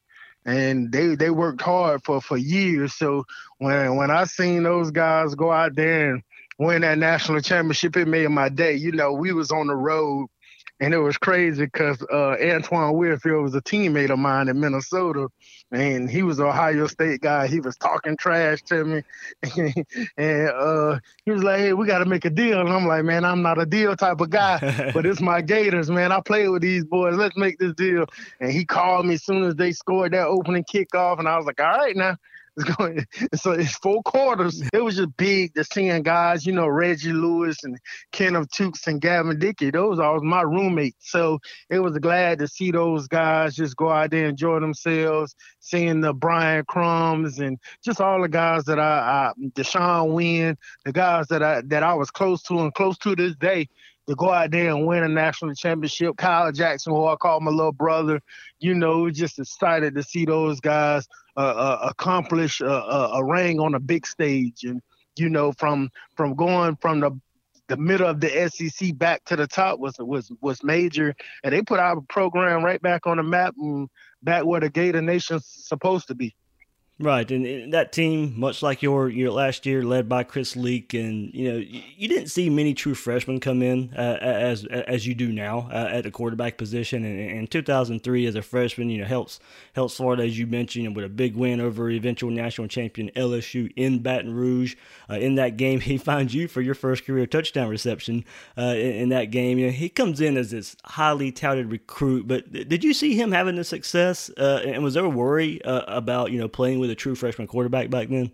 and 0.44 0.90
they 0.92 1.14
they 1.14 1.30
worked 1.30 1.62
hard 1.62 2.02
for 2.04 2.20
for 2.20 2.37
years. 2.37 2.94
So 2.94 3.24
when 3.58 3.96
when 3.96 4.10
I 4.10 4.24
seen 4.24 4.62
those 4.62 4.90
guys 4.92 5.34
go 5.34 5.50
out 5.50 5.74
there 5.74 6.14
and 6.14 6.22
win 6.58 6.82
that 6.82 6.98
national 6.98 7.40
championship, 7.40 7.96
it 7.96 8.08
made 8.08 8.28
my 8.28 8.48
day. 8.48 8.74
You 8.74 8.92
know, 8.92 9.12
we 9.12 9.32
was 9.32 9.50
on 9.50 9.66
the 9.66 9.74
road 9.74 10.28
and 10.82 10.92
it 10.92 10.98
was 10.98 11.16
crazy 11.16 11.64
because 11.64 12.02
uh, 12.12 12.34
Antoine 12.42 12.96
Winfield 12.96 13.44
was 13.44 13.54
a 13.54 13.62
teammate 13.62 14.10
of 14.10 14.18
mine 14.18 14.48
in 14.48 14.58
Minnesota, 14.58 15.28
and 15.70 16.10
he 16.10 16.24
was 16.24 16.40
an 16.40 16.46
Ohio 16.46 16.88
State 16.88 17.20
guy. 17.20 17.46
He 17.46 17.60
was 17.60 17.76
talking 17.76 18.16
trash 18.16 18.62
to 18.62 18.84
me, 18.84 19.02
and 20.16 20.48
uh, 20.48 20.98
he 21.24 21.30
was 21.30 21.44
like, 21.44 21.60
"Hey, 21.60 21.72
we 21.72 21.86
got 21.86 21.98
to 21.98 22.04
make 22.04 22.24
a 22.24 22.30
deal." 22.30 22.60
And 22.60 22.68
I'm 22.68 22.88
like, 22.88 23.04
"Man, 23.04 23.24
I'm 23.24 23.42
not 23.42 23.60
a 23.60 23.66
deal 23.66 23.94
type 23.94 24.20
of 24.20 24.30
guy, 24.30 24.90
but 24.92 25.06
it's 25.06 25.20
my 25.20 25.40
Gators, 25.40 25.88
man. 25.88 26.10
I 26.10 26.20
play 26.20 26.48
with 26.48 26.62
these 26.62 26.84
boys. 26.84 27.14
Let's 27.14 27.36
make 27.36 27.58
this 27.58 27.74
deal." 27.74 28.06
And 28.40 28.50
he 28.50 28.64
called 28.64 29.06
me 29.06 29.14
as 29.14 29.24
soon 29.24 29.44
as 29.44 29.54
they 29.54 29.70
scored 29.70 30.12
that 30.14 30.26
opening 30.26 30.64
kickoff, 30.64 31.20
and 31.20 31.28
I 31.28 31.36
was 31.36 31.46
like, 31.46 31.60
"All 31.60 31.78
right, 31.78 31.94
now." 31.94 32.16
It's 32.56 32.76
going, 32.76 33.06
so 33.34 33.52
it's 33.52 33.72
four 33.72 34.02
quarters. 34.02 34.62
It 34.74 34.84
was 34.84 34.96
just 34.96 35.16
big 35.16 35.54
to 35.54 35.64
seeing 35.64 36.02
guys, 36.02 36.44
you 36.44 36.52
know, 36.52 36.66
Reggie 36.66 37.12
Lewis 37.12 37.64
and 37.64 37.78
Kenneth 38.12 38.50
Tukes 38.50 38.86
and 38.86 39.00
Gavin 39.00 39.38
Dickey. 39.38 39.70
Those 39.70 39.98
are 39.98 40.20
my 40.20 40.42
roommates. 40.42 41.10
So 41.10 41.38
it 41.70 41.78
was 41.78 41.96
glad 41.98 42.40
to 42.40 42.48
see 42.48 42.70
those 42.70 43.08
guys 43.08 43.54
just 43.54 43.76
go 43.76 43.88
out 43.88 44.10
there, 44.10 44.24
and 44.24 44.30
enjoy 44.30 44.60
themselves, 44.60 45.34
seeing 45.60 46.02
the 46.02 46.12
Brian 46.12 46.64
Crumbs 46.66 47.38
and 47.38 47.58
just 47.82 48.02
all 48.02 48.20
the 48.20 48.28
guys 48.28 48.64
that 48.64 48.78
I, 48.78 49.32
I 49.32 49.32
DeShawn 49.54 50.12
Wynn, 50.12 50.58
the 50.84 50.92
guys 50.92 51.28
that 51.28 51.42
I 51.42 51.62
that 51.66 51.82
I 51.82 51.94
was 51.94 52.10
close 52.10 52.42
to 52.44 52.58
and 52.60 52.74
close 52.74 52.98
to 52.98 53.16
this 53.16 53.34
day 53.36 53.68
to 54.08 54.14
go 54.14 54.30
out 54.30 54.50
there 54.50 54.70
and 54.70 54.86
win 54.86 55.02
a 55.02 55.08
national 55.08 55.54
championship. 55.54 56.16
Kyle 56.16 56.50
Jackson, 56.52 56.92
who 56.92 57.06
I 57.06 57.16
call 57.16 57.40
my 57.40 57.50
little 57.50 57.72
brother, 57.72 58.20
you 58.58 58.74
know, 58.74 59.10
just 59.10 59.38
excited 59.38 59.94
to 59.94 60.02
see 60.02 60.24
those 60.24 60.60
guys 60.60 61.06
uh, 61.36 61.40
uh, 61.40 61.88
accomplish 61.90 62.60
a, 62.60 62.66
a, 62.66 63.24
ring 63.24 63.60
on 63.60 63.74
a 63.74 63.80
big 63.80 64.06
stage, 64.06 64.64
and 64.64 64.82
you 65.16 65.28
know, 65.28 65.52
from 65.52 65.90
from 66.16 66.34
going 66.34 66.76
from 66.76 67.00
the 67.00 67.10
the 67.68 67.76
middle 67.76 68.06
of 68.06 68.20
the 68.20 68.50
SEC 68.50 68.96
back 68.98 69.24
to 69.24 69.36
the 69.36 69.46
top 69.46 69.78
was 69.78 69.96
was 69.98 70.30
was 70.40 70.62
major, 70.62 71.14
and 71.44 71.54
they 71.54 71.62
put 71.62 71.78
our 71.78 72.00
program 72.02 72.64
right 72.64 72.82
back 72.82 73.06
on 73.06 73.16
the 73.16 73.22
map 73.22 73.54
and 73.56 73.88
back 74.22 74.44
where 74.44 74.60
the 74.60 74.68
Gator 74.68 75.00
Nation's 75.00 75.46
supposed 75.46 76.08
to 76.08 76.14
be. 76.14 76.34
Right, 76.98 77.28
and 77.31 77.72
that 77.72 77.90
team, 77.90 78.38
much 78.38 78.62
like 78.62 78.83
your 78.83 79.09
your 79.09 79.31
last 79.31 79.64
year, 79.64 79.83
led 79.83 80.11
by 80.11 80.24
Chris 80.24 80.57
Leak, 80.57 80.92
and 80.92 81.33
you 81.33 81.50
know 81.50 81.57
you 81.57 82.07
didn't 82.07 82.28
see 82.28 82.50
many 82.50 82.74
true 82.74 82.94
freshmen 82.94 83.40
come 83.40 83.62
in 83.62 83.92
uh, 83.96 84.18
as 84.20 84.66
as 84.66 85.07
you 85.07 85.14
do 85.14 85.33
now 85.33 85.70
uh, 85.72 85.88
at 85.90 86.05
the 86.05 86.11
quarterback 86.11 86.59
position. 86.59 87.02
And 87.05 87.18
in 87.18 87.46
2003, 87.46 88.26
as 88.26 88.35
a 88.35 88.42
freshman, 88.42 88.90
you 88.90 88.98
know 88.98 89.07
helps 89.07 89.40
helps 89.72 89.96
Florida 89.96 90.22
as 90.24 90.38
you 90.38 90.46
mentioned 90.46 90.94
with 90.94 91.07
a 91.07 91.09
big 91.09 91.35
win 91.35 91.62
over 91.62 91.90
eventual 91.90 92.31
national 92.31 92.68
champion 92.68 93.11
LSU 93.16 93.72
in 93.74 94.00
Baton 94.00 94.35
Rouge. 94.35 94.76
Uh, 95.09 95.14
in 95.14 95.37
that 95.37 95.57
game, 95.57 95.81
he 95.81 95.96
finds 95.96 96.35
you 96.35 96.46
for 96.46 96.61
your 96.61 96.74
first 96.74 97.07
career 97.07 97.26
touchdown 97.26 97.70
reception 97.70 98.22
uh, 98.59 98.74
in, 98.76 98.92
in, 98.92 99.09
that 99.09 99.31
game. 99.31 99.59
You 99.59 99.66
know, 99.66 99.72
he 99.72 99.88
comes 99.88 100.20
in 100.20 100.37
as 100.37 100.50
this 100.50 100.76
highly 100.85 101.33
touted 101.33 101.70
recruit, 101.70 102.28
but 102.28 102.52
did 102.52 102.85
you 102.85 102.92
see 102.92 103.14
him 103.14 103.33
having 103.33 103.57
the 103.57 103.64
success? 103.64 104.31
Uh, 104.37 104.61
and 104.66 104.85
was 104.85 104.92
there 104.92 105.05
a 105.05 105.09
worry 105.09 105.64
uh, 105.64 105.85
about 105.88 106.33
you 106.33 106.38
know 106.38 106.48
playing 106.48 106.81
with 106.82 106.90
a 106.90 106.94
true 106.96 107.14
freshman 107.14 107.46
quarterback 107.46 107.88
back 107.88 108.08
then? 108.08 108.30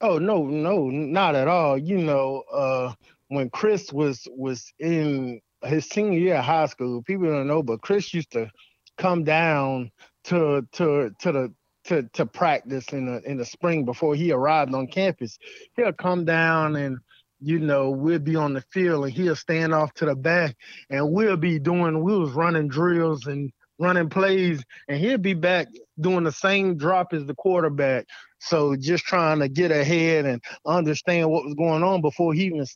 Oh 0.00 0.18
no, 0.18 0.44
no, 0.44 0.88
not 0.88 1.34
at 1.34 1.46
all. 1.46 1.76
You 1.76 1.98
know, 1.98 2.42
uh, 2.52 2.94
when 3.28 3.50
Chris 3.50 3.92
was 3.92 4.26
was 4.30 4.72
in 4.78 5.40
his 5.62 5.84
senior 5.84 6.18
year 6.18 6.36
of 6.36 6.44
high 6.44 6.66
school, 6.66 7.02
people 7.02 7.26
don't 7.26 7.46
know, 7.46 7.62
but 7.62 7.82
Chris 7.82 8.12
used 8.14 8.32
to 8.32 8.50
come 8.96 9.24
down 9.24 9.90
to 10.24 10.66
to 10.72 11.14
to 11.20 11.32
the 11.32 11.54
to, 11.84 12.02
to 12.14 12.24
practice 12.24 12.88
in 12.92 13.06
the 13.06 13.22
in 13.30 13.36
the 13.36 13.44
spring 13.44 13.84
before 13.84 14.14
he 14.14 14.32
arrived 14.32 14.74
on 14.74 14.86
campus. 14.86 15.38
He'll 15.76 15.92
come 15.92 16.24
down 16.24 16.76
and 16.76 16.98
you 17.38 17.58
know, 17.58 17.90
we'll 17.90 18.18
be 18.18 18.34
on 18.34 18.54
the 18.54 18.62
field 18.72 19.04
and 19.04 19.12
he'll 19.12 19.36
stand 19.36 19.74
off 19.74 19.92
to 19.92 20.06
the 20.06 20.16
back 20.16 20.56
and 20.88 21.12
we'll 21.12 21.36
be 21.36 21.58
doing 21.58 22.02
we 22.02 22.16
was 22.16 22.30
running 22.30 22.66
drills 22.66 23.26
and 23.26 23.52
running 23.78 24.08
plays, 24.08 24.62
and 24.88 24.98
he'll 24.98 25.18
be 25.18 25.34
back 25.34 25.68
doing 26.00 26.24
the 26.24 26.32
same 26.32 26.76
drop 26.76 27.12
as 27.12 27.24
the 27.26 27.34
quarterback. 27.34 28.06
So 28.38 28.76
just 28.76 29.04
trying 29.04 29.40
to 29.40 29.48
get 29.48 29.70
ahead 29.70 30.26
and 30.26 30.42
understand 30.66 31.30
what 31.30 31.44
was 31.44 31.54
going 31.54 31.82
on 31.82 32.00
before 32.00 32.34
he 32.34 32.44
even 32.44 32.66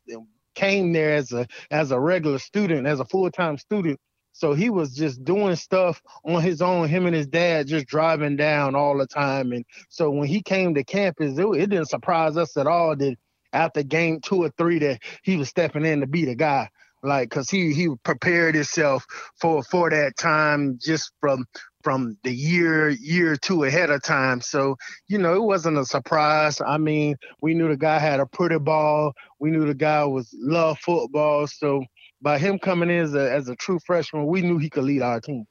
came 0.54 0.92
there 0.92 1.14
as 1.14 1.32
a 1.32 1.46
as 1.70 1.90
a 1.90 2.00
regular 2.00 2.38
student, 2.38 2.86
as 2.86 3.00
a 3.00 3.04
full 3.04 3.30
time 3.30 3.58
student. 3.58 3.98
So 4.32 4.54
he 4.54 4.70
was 4.70 4.94
just 4.94 5.24
doing 5.24 5.56
stuff 5.56 6.00
on 6.24 6.40
his 6.40 6.62
own. 6.62 6.88
Him 6.88 7.06
and 7.06 7.14
his 7.14 7.26
dad 7.26 7.66
just 7.66 7.86
driving 7.86 8.36
down 8.36 8.74
all 8.74 8.96
the 8.96 9.06
time. 9.06 9.52
And 9.52 9.64
so 9.88 10.10
when 10.10 10.28
he 10.28 10.40
came 10.40 10.74
to 10.74 10.84
campus, 10.84 11.36
it, 11.36 11.46
it 11.46 11.70
didn't 11.70 11.88
surprise 11.88 12.36
us 12.36 12.56
at 12.56 12.66
all 12.66 12.96
that 12.96 13.16
after 13.52 13.82
game 13.82 14.20
two 14.20 14.44
or 14.44 14.50
three 14.56 14.78
that 14.78 15.00
he 15.22 15.36
was 15.36 15.48
stepping 15.48 15.84
in 15.84 16.00
to 16.00 16.06
be 16.06 16.24
the 16.24 16.36
guy 16.36 16.70
like 17.02 17.30
because 17.30 17.50
he 17.50 17.72
he 17.72 17.88
prepared 18.04 18.54
himself 18.54 19.06
for 19.40 19.62
for 19.62 19.90
that 19.90 20.16
time 20.16 20.78
just 20.80 21.12
from 21.20 21.44
from 21.82 22.16
the 22.24 22.32
year 22.32 22.90
year 22.90 23.36
two 23.36 23.64
ahead 23.64 23.90
of 23.90 24.02
time. 24.02 24.40
So 24.40 24.76
you 25.08 25.18
know 25.18 25.34
it 25.34 25.42
wasn't 25.42 25.78
a 25.78 25.84
surprise. 25.84 26.60
I 26.60 26.78
mean 26.78 27.16
we 27.40 27.54
knew 27.54 27.68
the 27.68 27.76
guy 27.76 27.98
had 27.98 28.20
a 28.20 28.26
pretty 28.26 28.58
ball. 28.58 29.12
We 29.38 29.50
knew 29.50 29.66
the 29.66 29.74
guy 29.74 30.04
was 30.04 30.34
love 30.38 30.78
football. 30.80 31.46
So 31.46 31.84
by 32.22 32.38
him 32.38 32.58
coming 32.58 32.90
in 32.90 32.98
as 32.98 33.14
a, 33.14 33.32
as 33.32 33.48
a 33.48 33.56
true 33.56 33.78
freshman 33.86 34.26
we 34.26 34.42
knew 34.42 34.58
he 34.58 34.68
could 34.70 34.84
lead 34.84 35.02
our 35.02 35.20
team 35.20 35.46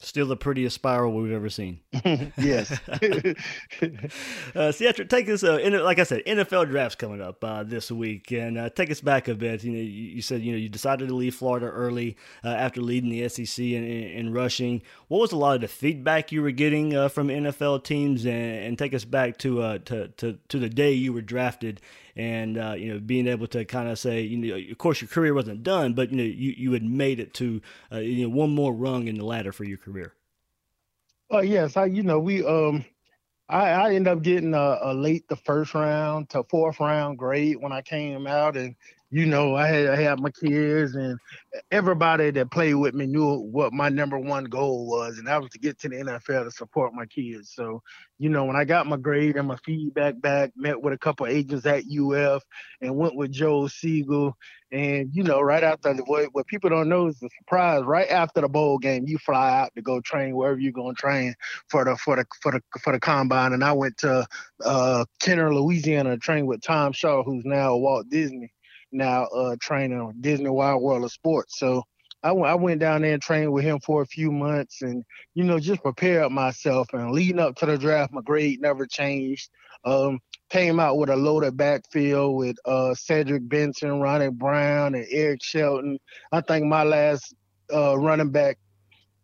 Still 0.00 0.26
the 0.26 0.36
prettiest 0.36 0.74
spiral 0.74 1.12
we've 1.12 1.32
ever 1.32 1.48
seen. 1.48 1.80
yes. 2.36 2.72
uh, 2.88 3.36
Ciatrick, 4.54 5.08
take 5.08 5.28
us, 5.30 5.42
uh, 5.42 5.56
in, 5.58 5.72
like 5.82 5.98
I 5.98 6.02
said, 6.02 6.22
NFL 6.26 6.68
draft's 6.68 6.96
coming 6.96 7.22
up 7.22 7.42
uh, 7.42 7.62
this 7.62 7.90
week, 7.90 8.30
and 8.32 8.58
uh, 8.58 8.68
take 8.68 8.90
us 8.90 9.00
back 9.00 9.28
a 9.28 9.34
bit. 9.34 9.64
You 9.64 9.72
know, 9.72 9.78
you, 9.78 9.84
you, 9.84 10.22
said 10.22 10.42
you 10.42 10.52
know 10.52 10.58
you 10.58 10.68
decided 10.68 11.08
to 11.08 11.14
leave 11.14 11.34
Florida 11.34 11.66
early 11.66 12.16
uh, 12.44 12.48
after 12.48 12.82
leading 12.82 13.08
the 13.08 13.26
SEC 13.28 13.64
in, 13.64 13.84
in, 13.84 14.32
rushing. 14.32 14.82
What 15.08 15.20
was 15.20 15.32
a 15.32 15.36
lot 15.36 15.54
of 15.54 15.60
the 15.62 15.68
feedback 15.68 16.32
you 16.32 16.42
were 16.42 16.50
getting 16.50 16.94
uh, 16.94 17.08
from 17.08 17.28
NFL 17.28 17.84
teams, 17.84 18.26
and, 18.26 18.34
and, 18.34 18.78
take 18.78 18.92
us 18.94 19.04
back 19.04 19.38
to, 19.38 19.62
uh, 19.62 19.78
to 19.86 20.08
to 20.08 20.38
to 20.48 20.58
the 20.58 20.68
day 20.68 20.92
you 20.92 21.12
were 21.12 21.22
drafted 21.22 21.80
and 22.16 22.58
uh, 22.58 22.74
you 22.76 22.92
know 22.92 23.00
being 23.00 23.26
able 23.26 23.46
to 23.46 23.64
kind 23.64 23.88
of 23.88 23.98
say 23.98 24.20
you 24.20 24.36
know 24.36 24.56
of 24.70 24.78
course 24.78 25.00
your 25.00 25.08
career 25.08 25.34
wasn't 25.34 25.62
done 25.62 25.94
but 25.94 26.10
you 26.10 26.16
know 26.16 26.22
you, 26.22 26.54
you 26.56 26.72
had 26.72 26.84
made 26.84 27.18
it 27.20 27.34
to 27.34 27.60
uh, 27.92 27.98
you 27.98 28.24
know 28.24 28.34
one 28.34 28.54
more 28.54 28.72
rung 28.72 29.08
in 29.08 29.16
the 29.16 29.24
ladder 29.24 29.52
for 29.52 29.64
your 29.64 29.78
career. 29.78 30.14
Oh 31.30 31.40
yes 31.40 31.76
i 31.76 31.86
you 31.86 32.02
know 32.02 32.18
we 32.18 32.44
um 32.44 32.84
I, 33.48 33.70
I 33.70 33.94
ended 33.94 34.08
up 34.08 34.22
getting 34.22 34.54
a, 34.54 34.78
a, 34.80 34.94
late 34.94 35.28
the 35.28 35.36
first 35.36 35.74
round 35.74 36.30
to 36.30 36.44
fourth 36.44 36.80
round 36.80 37.18
grade 37.18 37.56
when 37.60 37.72
I 37.72 37.82
came 37.82 38.26
out, 38.26 38.56
and 38.56 38.74
you 39.14 39.26
know, 39.26 39.54
I 39.54 39.68
had 39.68 39.86
I 39.90 39.94
had 40.02 40.18
my 40.18 40.30
kids 40.32 40.96
and 40.96 41.16
everybody 41.70 42.32
that 42.32 42.50
played 42.50 42.74
with 42.74 42.94
me 42.94 43.06
knew 43.06 43.36
what 43.36 43.72
my 43.72 43.88
number 43.88 44.18
one 44.18 44.42
goal 44.42 44.88
was, 44.88 45.18
and 45.18 45.28
that 45.28 45.40
was 45.40 45.52
to 45.52 45.58
get 45.60 45.78
to 45.78 45.88
the 45.88 45.94
NFL 45.98 46.42
to 46.42 46.50
support 46.50 46.94
my 46.94 47.06
kids. 47.06 47.52
So, 47.54 47.80
you 48.18 48.28
know, 48.28 48.44
when 48.44 48.56
I 48.56 48.64
got 48.64 48.88
my 48.88 48.96
grade 48.96 49.36
and 49.36 49.46
my 49.46 49.56
feedback 49.64 50.20
back, 50.20 50.50
met 50.56 50.82
with 50.82 50.94
a 50.94 50.98
couple 50.98 51.28
agents 51.28 51.64
at 51.64 51.84
UF 51.84 52.42
and 52.80 52.96
went 52.96 53.14
with 53.14 53.30
Joe 53.30 53.68
Siegel. 53.68 54.36
And, 54.72 55.10
you 55.12 55.22
know, 55.22 55.40
right 55.40 55.62
after 55.62 55.94
the 55.94 56.02
what, 56.02 56.30
what 56.32 56.48
people 56.48 56.70
don't 56.70 56.88
know 56.88 57.06
is 57.06 57.20
the 57.20 57.30
surprise, 57.38 57.84
right 57.84 58.10
after 58.10 58.40
the 58.40 58.48
bowl 58.48 58.78
game, 58.78 59.04
you 59.06 59.18
fly 59.18 59.60
out 59.60 59.70
to 59.76 59.82
go 59.82 60.00
train 60.00 60.34
wherever 60.34 60.58
you're 60.58 60.72
gonna 60.72 60.94
train 60.94 61.36
for 61.70 61.84
the 61.84 61.96
for 61.98 62.16
the 62.16 62.24
for 62.42 62.50
the 62.50 62.60
for 62.82 62.92
the 62.92 62.98
combine. 62.98 63.52
And 63.52 63.62
I 63.62 63.74
went 63.74 63.96
to 63.98 64.26
uh 64.64 65.04
Kenner, 65.20 65.54
Louisiana 65.54 66.10
to 66.10 66.18
train 66.18 66.46
with 66.46 66.62
Tom 66.62 66.90
Shaw, 66.90 67.22
who's 67.22 67.44
now 67.44 67.76
Walt 67.76 68.08
Disney 68.08 68.50
now 68.94 69.24
uh, 69.24 69.56
training 69.60 70.00
on 70.00 70.14
Disney 70.20 70.50
Wide 70.50 70.76
World 70.76 71.04
of 71.04 71.12
Sports. 71.12 71.58
So 71.58 71.82
I, 72.22 72.28
w- 72.28 72.46
I 72.46 72.54
went 72.54 72.80
down 72.80 73.02
there 73.02 73.12
and 73.12 73.22
trained 73.22 73.52
with 73.52 73.64
him 73.64 73.80
for 73.80 74.02
a 74.02 74.06
few 74.06 74.32
months 74.32 74.80
and, 74.82 75.04
you 75.34 75.44
know, 75.44 75.58
just 75.58 75.82
prepared 75.82 76.32
myself. 76.32 76.88
And 76.92 77.10
leading 77.10 77.38
up 77.38 77.56
to 77.56 77.66
the 77.66 77.76
draft, 77.76 78.12
my 78.12 78.22
grade 78.22 78.60
never 78.60 78.86
changed. 78.86 79.50
Um, 79.84 80.20
came 80.48 80.80
out 80.80 80.96
with 80.96 81.10
a 81.10 81.16
loaded 81.16 81.56
backfield 81.56 82.36
with 82.36 82.56
uh, 82.64 82.94
Cedric 82.94 83.46
Benson, 83.48 84.00
Ronnie 84.00 84.30
Brown, 84.30 84.94
and 84.94 85.06
Eric 85.10 85.42
Shelton. 85.42 85.98
I 86.32 86.40
think 86.40 86.64
my 86.64 86.84
last 86.84 87.34
uh, 87.72 87.98
running 87.98 88.30
back 88.30 88.58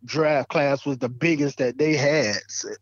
draft 0.05 0.49
class 0.49 0.85
was 0.85 0.99
the 0.99 1.09
biggest 1.09 1.59
that 1.59 1.79
they 1.79 1.95
had 1.95 2.37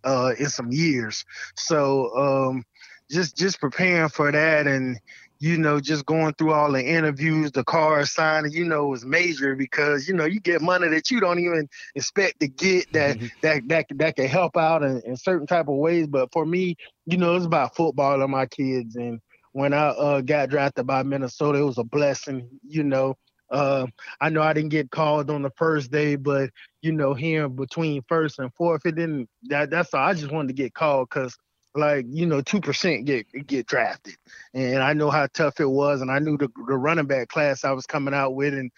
uh, 0.04 0.32
in 0.38 0.48
some 0.48 0.72
years. 0.72 1.24
So 1.56 2.10
um, 2.16 2.64
just 3.10 3.36
just 3.36 3.60
preparing 3.60 4.08
for 4.08 4.30
that 4.32 4.66
and 4.66 4.98
you 5.40 5.56
know, 5.56 5.78
just 5.78 6.04
going 6.04 6.34
through 6.34 6.52
all 6.52 6.72
the 6.72 6.84
interviews, 6.84 7.52
the 7.52 7.62
car 7.62 8.04
signing, 8.04 8.50
you 8.52 8.64
know, 8.64 8.88
was 8.88 9.04
major 9.04 9.54
because, 9.54 10.08
you 10.08 10.14
know, 10.14 10.24
you 10.24 10.40
get 10.40 10.60
money 10.60 10.88
that 10.88 11.10
you 11.10 11.20
don't 11.20 11.38
even 11.38 11.68
expect 11.94 12.40
to 12.40 12.48
get 12.48 12.92
that 12.92 13.16
mm-hmm. 13.16 13.26
that 13.42 13.68
that 13.68 13.86
that 13.98 14.16
can 14.16 14.26
help 14.26 14.56
out 14.56 14.82
in, 14.82 15.00
in, 15.04 15.16
certain 15.16 15.46
type 15.46 15.68
of 15.68 15.76
ways. 15.76 16.08
But 16.08 16.32
for 16.32 16.44
me, 16.44 16.76
you 17.06 17.18
know, 17.18 17.36
it's 17.36 17.46
about 17.46 17.76
football 17.76 18.20
and 18.20 18.32
my 18.32 18.46
kids. 18.46 18.96
And 18.96 19.20
when 19.52 19.72
I 19.72 19.88
uh, 19.88 20.20
got 20.22 20.50
drafted 20.50 20.86
by 20.86 21.04
Minnesota, 21.04 21.60
it 21.60 21.64
was 21.64 21.78
a 21.78 21.84
blessing, 21.84 22.48
you 22.66 22.82
know. 22.82 23.14
Uh, 23.50 23.86
I 24.20 24.28
know 24.28 24.42
I 24.42 24.52
didn't 24.52 24.70
get 24.70 24.90
called 24.90 25.30
on 25.30 25.42
the 25.42 25.52
first 25.56 25.90
day, 25.90 26.16
but 26.16 26.50
you 26.82 26.92
know, 26.92 27.14
here 27.14 27.48
between 27.48 28.02
first 28.08 28.40
and 28.40 28.52
fourth, 28.54 28.84
it 28.84 28.96
didn't. 28.96 29.28
That, 29.44 29.70
that's 29.70 29.94
all. 29.94 30.04
I 30.04 30.14
just 30.14 30.32
wanted 30.32 30.48
to 30.48 30.54
get 30.54 30.74
called 30.74 31.08
because 31.08 31.36
like 31.74 32.06
you 32.08 32.26
know 32.26 32.40
two 32.40 32.60
percent 32.60 33.04
get 33.04 33.26
get 33.46 33.66
drafted, 33.66 34.16
and 34.54 34.82
I 34.82 34.92
know 34.92 35.10
how 35.10 35.26
tough 35.32 35.60
it 35.60 35.68
was, 35.68 36.00
and 36.00 36.10
I 36.10 36.18
knew 36.18 36.36
the, 36.36 36.48
the 36.66 36.76
running 36.76 37.06
back 37.06 37.28
class 37.28 37.64
I 37.64 37.72
was 37.72 37.86
coming 37.86 38.14
out 38.14 38.34
with, 38.34 38.54
and 38.54 38.70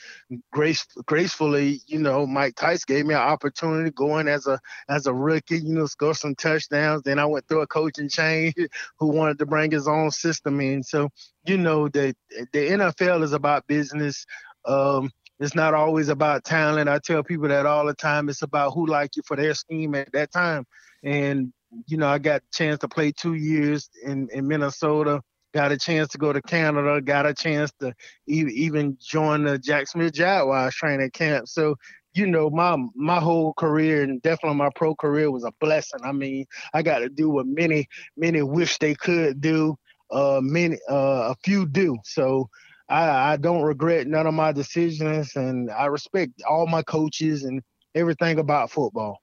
grace 0.52 0.86
gracefully, 1.06 1.80
you 1.86 1.98
know, 1.98 2.26
Mike 2.26 2.54
Tice 2.56 2.84
gave 2.84 3.06
me 3.06 3.14
an 3.14 3.20
opportunity 3.20 3.90
going 3.90 4.28
as 4.28 4.46
a 4.46 4.60
as 4.88 5.06
a 5.06 5.14
rookie, 5.14 5.58
you 5.58 5.74
know, 5.74 5.86
score 5.86 6.14
some 6.14 6.34
touchdowns. 6.34 7.02
Then 7.02 7.18
I 7.18 7.26
went 7.26 7.46
through 7.48 7.62
a 7.62 7.66
coaching 7.66 8.08
change 8.08 8.54
who 8.98 9.06
wanted 9.08 9.38
to 9.38 9.46
bring 9.46 9.70
his 9.70 9.88
own 9.88 10.10
system 10.10 10.60
in. 10.60 10.82
So 10.82 11.08
you 11.46 11.56
know 11.56 11.88
the 11.88 12.14
the 12.52 12.68
NFL 12.70 13.22
is 13.22 13.32
about 13.32 13.66
business. 13.66 14.26
Um, 14.64 15.10
it's 15.40 15.54
not 15.54 15.72
always 15.72 16.10
about 16.10 16.44
talent. 16.44 16.88
I 16.90 16.98
tell 16.98 17.22
people 17.22 17.48
that 17.48 17.64
all 17.64 17.86
the 17.86 17.94
time. 17.94 18.28
It's 18.28 18.42
about 18.42 18.72
who 18.72 18.86
like 18.86 19.16
you 19.16 19.22
for 19.24 19.36
their 19.36 19.54
scheme 19.54 19.94
at 19.94 20.12
that 20.12 20.30
time. 20.30 20.66
And 21.02 21.52
you 21.86 21.96
know, 21.96 22.08
I 22.08 22.18
got 22.18 22.42
a 22.42 22.44
chance 22.52 22.78
to 22.80 22.88
play 22.88 23.12
two 23.12 23.34
years 23.34 23.90
in, 24.04 24.28
in 24.32 24.46
Minnesota, 24.46 25.22
got 25.52 25.72
a 25.72 25.78
chance 25.78 26.08
to 26.08 26.18
go 26.18 26.32
to 26.32 26.42
Canada, 26.42 27.00
got 27.00 27.26
a 27.26 27.34
chance 27.34 27.72
to 27.80 27.92
even 28.26 28.96
join 29.00 29.44
the 29.44 29.58
Jacksonville 29.58 30.10
Jaguars 30.10 30.74
training 30.74 31.10
camp. 31.10 31.48
So, 31.48 31.76
you 32.14 32.26
know, 32.26 32.50
my 32.50 32.76
my 32.94 33.20
whole 33.20 33.54
career 33.54 34.02
and 34.02 34.20
definitely 34.22 34.58
my 34.58 34.70
pro 34.74 34.94
career 34.96 35.30
was 35.30 35.44
a 35.44 35.52
blessing. 35.60 36.00
I 36.02 36.12
mean, 36.12 36.46
I 36.74 36.82
got 36.82 37.00
to 37.00 37.08
do 37.08 37.30
what 37.30 37.46
many 37.46 37.88
many 38.16 38.42
wish 38.42 38.78
they 38.78 38.94
could 38.94 39.40
do. 39.40 39.76
Uh, 40.10 40.40
many 40.42 40.76
uh, 40.90 41.32
a 41.32 41.36
few 41.44 41.66
do. 41.66 41.96
So 42.04 42.48
I, 42.88 43.32
I 43.32 43.36
don't 43.36 43.62
regret 43.62 44.08
none 44.08 44.26
of 44.26 44.34
my 44.34 44.50
decisions, 44.50 45.36
and 45.36 45.70
I 45.70 45.86
respect 45.86 46.42
all 46.48 46.66
my 46.66 46.82
coaches 46.82 47.44
and 47.44 47.62
everything 47.94 48.40
about 48.40 48.72
football. 48.72 49.18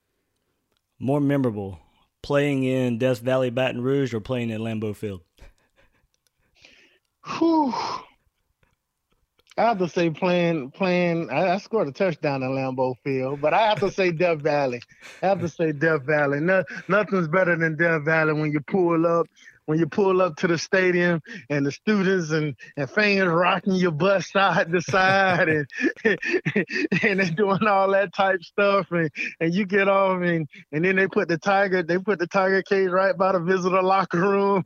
More 0.98 1.20
memorable 1.20 1.78
playing 2.22 2.64
in 2.64 2.98
Death 2.98 3.20
Valley, 3.20 3.50
Baton 3.50 3.82
Rouge, 3.82 4.14
or 4.14 4.20
playing 4.20 4.50
at 4.50 4.60
Lambeau 4.60 4.94
Field? 4.94 5.22
Whew. 7.38 7.74
I 9.58 9.62
have 9.62 9.78
to 9.78 9.88
say 9.88 10.08
playing 10.08 10.70
playing. 10.70 11.30
I, 11.30 11.54
I, 11.54 11.58
scored 11.58 11.88
a 11.88 11.92
touchdown 11.92 12.44
at 12.44 12.50
Lambeau 12.50 12.94
Field, 13.02 13.40
but 13.40 13.52
I 13.52 13.68
have 13.68 13.80
to 13.80 13.90
say 13.90 14.12
Death 14.12 14.38
Valley. 14.38 14.80
I 15.20 15.26
have 15.26 15.40
to 15.40 15.48
say 15.48 15.72
Death 15.72 16.02
Valley. 16.02 16.38
No, 16.38 16.62
nothing's 16.86 17.26
better 17.26 17.56
than 17.56 17.76
Death 17.76 18.04
Valley 18.04 18.34
when 18.34 18.52
you 18.52 18.60
pull 18.60 19.04
up 19.04 19.26
when 19.68 19.78
you 19.78 19.86
pull 19.86 20.22
up 20.22 20.34
to 20.34 20.46
the 20.46 20.56
stadium 20.56 21.20
and 21.50 21.66
the 21.66 21.70
students 21.70 22.30
and, 22.30 22.56
and 22.78 22.90
fans 22.90 23.28
rocking 23.28 23.74
your 23.74 23.90
bus 23.90 24.30
side 24.30 24.72
to 24.72 24.80
side 24.80 25.46
and 25.50 25.66
and 27.02 27.20
they're 27.20 27.30
doing 27.32 27.66
all 27.66 27.90
that 27.90 28.14
type 28.14 28.42
stuff 28.42 28.86
and, 28.92 29.10
and 29.40 29.52
you 29.52 29.66
get 29.66 29.86
off 29.86 30.22
and, 30.22 30.48
and 30.72 30.86
then 30.86 30.96
they 30.96 31.06
put 31.06 31.28
the 31.28 31.36
tiger 31.36 31.82
they 31.82 31.98
put 31.98 32.18
the 32.18 32.26
tiger 32.26 32.62
cage 32.62 32.88
right 32.88 33.18
by 33.18 33.32
the 33.32 33.40
visitor 33.40 33.82
locker 33.82 34.18
room 34.20 34.62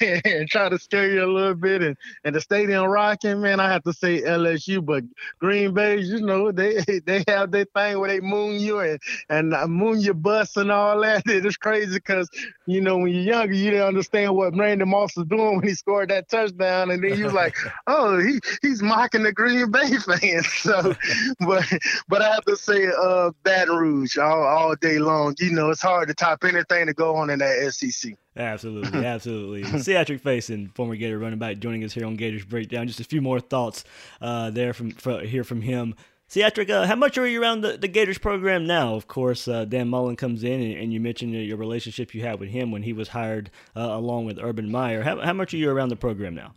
and, 0.00 0.22
and 0.24 0.48
try 0.48 0.68
to 0.68 0.78
scare 0.78 1.10
you 1.10 1.24
a 1.24 1.26
little 1.26 1.54
bit 1.54 1.82
and, 1.82 1.96
and 2.22 2.36
the 2.36 2.40
stadium 2.40 2.84
rocking 2.84 3.40
man 3.40 3.58
I 3.58 3.72
have 3.72 3.82
to 3.82 3.92
say 3.92 4.22
LSU 4.22 4.84
but 4.84 5.02
Green 5.40 5.74
Bay 5.74 5.98
you 5.98 6.20
know 6.20 6.52
they 6.52 6.76
they 7.06 7.24
have 7.26 7.50
their 7.50 7.64
thing 7.64 7.98
where 7.98 8.08
they 8.08 8.20
moon 8.20 8.60
you 8.60 8.78
and 8.78 9.00
and 9.28 9.52
uh, 9.52 9.66
moon 9.66 9.98
your 9.98 10.14
bus 10.14 10.56
and 10.56 10.70
all 10.70 11.00
that. 11.00 11.24
It's 11.26 11.56
crazy 11.56 11.94
because 11.94 12.28
you 12.66 12.80
know 12.80 12.98
when 12.98 13.12
you're 13.12 13.22
younger 13.22 13.54
you 13.54 13.70
didn't 13.72 13.86
understand 13.86 14.34
what 14.34 14.43
what 14.44 14.56
Randy 14.56 14.84
Moss 14.84 15.16
was 15.16 15.26
doing 15.26 15.56
when 15.56 15.66
he 15.66 15.74
scored 15.74 16.10
that 16.10 16.28
touchdown, 16.28 16.90
and 16.90 17.02
then 17.02 17.16
he 17.16 17.22
was 17.22 17.32
like, 17.32 17.56
"Oh, 17.86 18.18
he 18.18 18.38
he's 18.62 18.82
mocking 18.82 19.22
the 19.22 19.32
Green 19.32 19.70
Bay 19.70 19.96
fans." 19.98 20.46
So, 20.52 20.94
but 21.40 21.64
but 22.08 22.22
I 22.22 22.34
have 22.34 22.44
to 22.44 22.56
say, 22.56 22.88
uh, 22.98 23.30
Baton 23.42 23.76
Rouge 23.76 24.16
all, 24.18 24.44
all 24.44 24.74
day 24.76 24.98
long. 24.98 25.34
You 25.38 25.50
know, 25.50 25.70
it's 25.70 25.82
hard 25.82 26.08
to 26.08 26.14
top 26.14 26.44
anything 26.44 26.86
to 26.86 26.94
go 26.94 27.16
on 27.16 27.30
in 27.30 27.38
that 27.40 27.72
SEC. 27.72 28.14
Absolutely, 28.36 29.04
absolutely. 29.06 29.62
Ciatrick 29.62 30.20
Fason 30.20 30.74
former 30.74 30.96
Gator 30.96 31.18
running 31.18 31.38
back, 31.38 31.58
joining 31.58 31.84
us 31.84 31.92
here 31.92 32.04
on 32.04 32.16
Gators 32.16 32.44
Breakdown. 32.44 32.88
Just 32.88 33.00
a 33.00 33.04
few 33.04 33.22
more 33.22 33.38
thoughts 33.38 33.84
uh, 34.20 34.50
there 34.50 34.72
from, 34.72 34.90
from 34.90 35.24
here 35.24 35.44
from 35.44 35.60
him. 35.60 35.94
Ciatrick, 36.34 36.68
uh, 36.68 36.84
how 36.84 36.96
much 36.96 37.16
are 37.16 37.28
you 37.28 37.40
around 37.40 37.60
the, 37.60 37.76
the 37.76 37.86
Gators 37.86 38.18
program 38.18 38.66
now? 38.66 38.96
Of 38.96 39.06
course, 39.06 39.46
uh, 39.46 39.66
Dan 39.66 39.88
Mullen 39.88 40.16
comes 40.16 40.42
in, 40.42 40.60
and, 40.60 40.74
and 40.74 40.92
you 40.92 40.98
mentioned 40.98 41.32
your 41.32 41.56
relationship 41.56 42.12
you 42.12 42.22
had 42.22 42.40
with 42.40 42.48
him 42.48 42.72
when 42.72 42.82
he 42.82 42.92
was 42.92 43.06
hired 43.06 43.52
uh, 43.76 43.82
along 43.82 44.24
with 44.24 44.40
Urban 44.42 44.68
Meyer. 44.68 45.02
How, 45.04 45.20
how 45.20 45.32
much 45.32 45.54
are 45.54 45.58
you 45.58 45.70
around 45.70 45.90
the 45.90 45.96
program 45.96 46.34
now? 46.34 46.54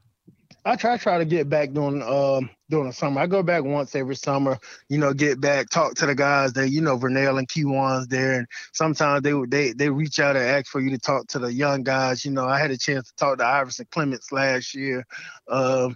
I 0.66 0.76
try 0.76 0.98
try 0.98 1.18
to 1.18 1.24
get 1.24 1.48
back 1.48 1.72
during 1.72 2.02
um 2.02 2.50
during 2.70 2.88
the 2.88 2.94
summer. 2.94 3.22
I 3.22 3.28
go 3.28 3.42
back 3.42 3.64
once 3.64 3.96
every 3.96 4.18
summer, 4.18 4.58
you 4.90 4.98
know, 4.98 5.14
get 5.14 5.40
back, 5.40 5.70
talk 5.70 5.96
to 5.96 6.06
the 6.06 6.14
guys 6.14 6.52
that, 6.54 6.72
you 6.72 6.82
know, 6.82 6.98
Vernell 6.98 7.40
and 7.40 7.48
Q1's 7.48 8.08
there. 8.08 8.40
And 8.40 8.48
sometimes 8.74 9.22
they 9.22 9.32
they 9.48 9.72
they 9.72 9.90
reach 9.90 10.20
out 10.20 10.36
and 10.36 10.44
ask 10.44 10.68
for 10.68 10.82
you 10.82 10.90
to 10.90 10.98
talk 10.98 11.28
to 11.28 11.40
the 11.40 11.54
young 11.54 11.84
guys. 11.84 12.26
You 12.26 12.32
know, 12.32 12.46
I 12.46 12.60
had 12.60 12.72
a 12.72 12.78
chance 12.78 13.08
to 13.08 13.16
talk 13.16 13.38
to 13.38 13.46
Iverson 13.46 13.88
Clements 13.92 14.34
last 14.34 14.76
year. 14.76 15.06
Um, 15.48 15.96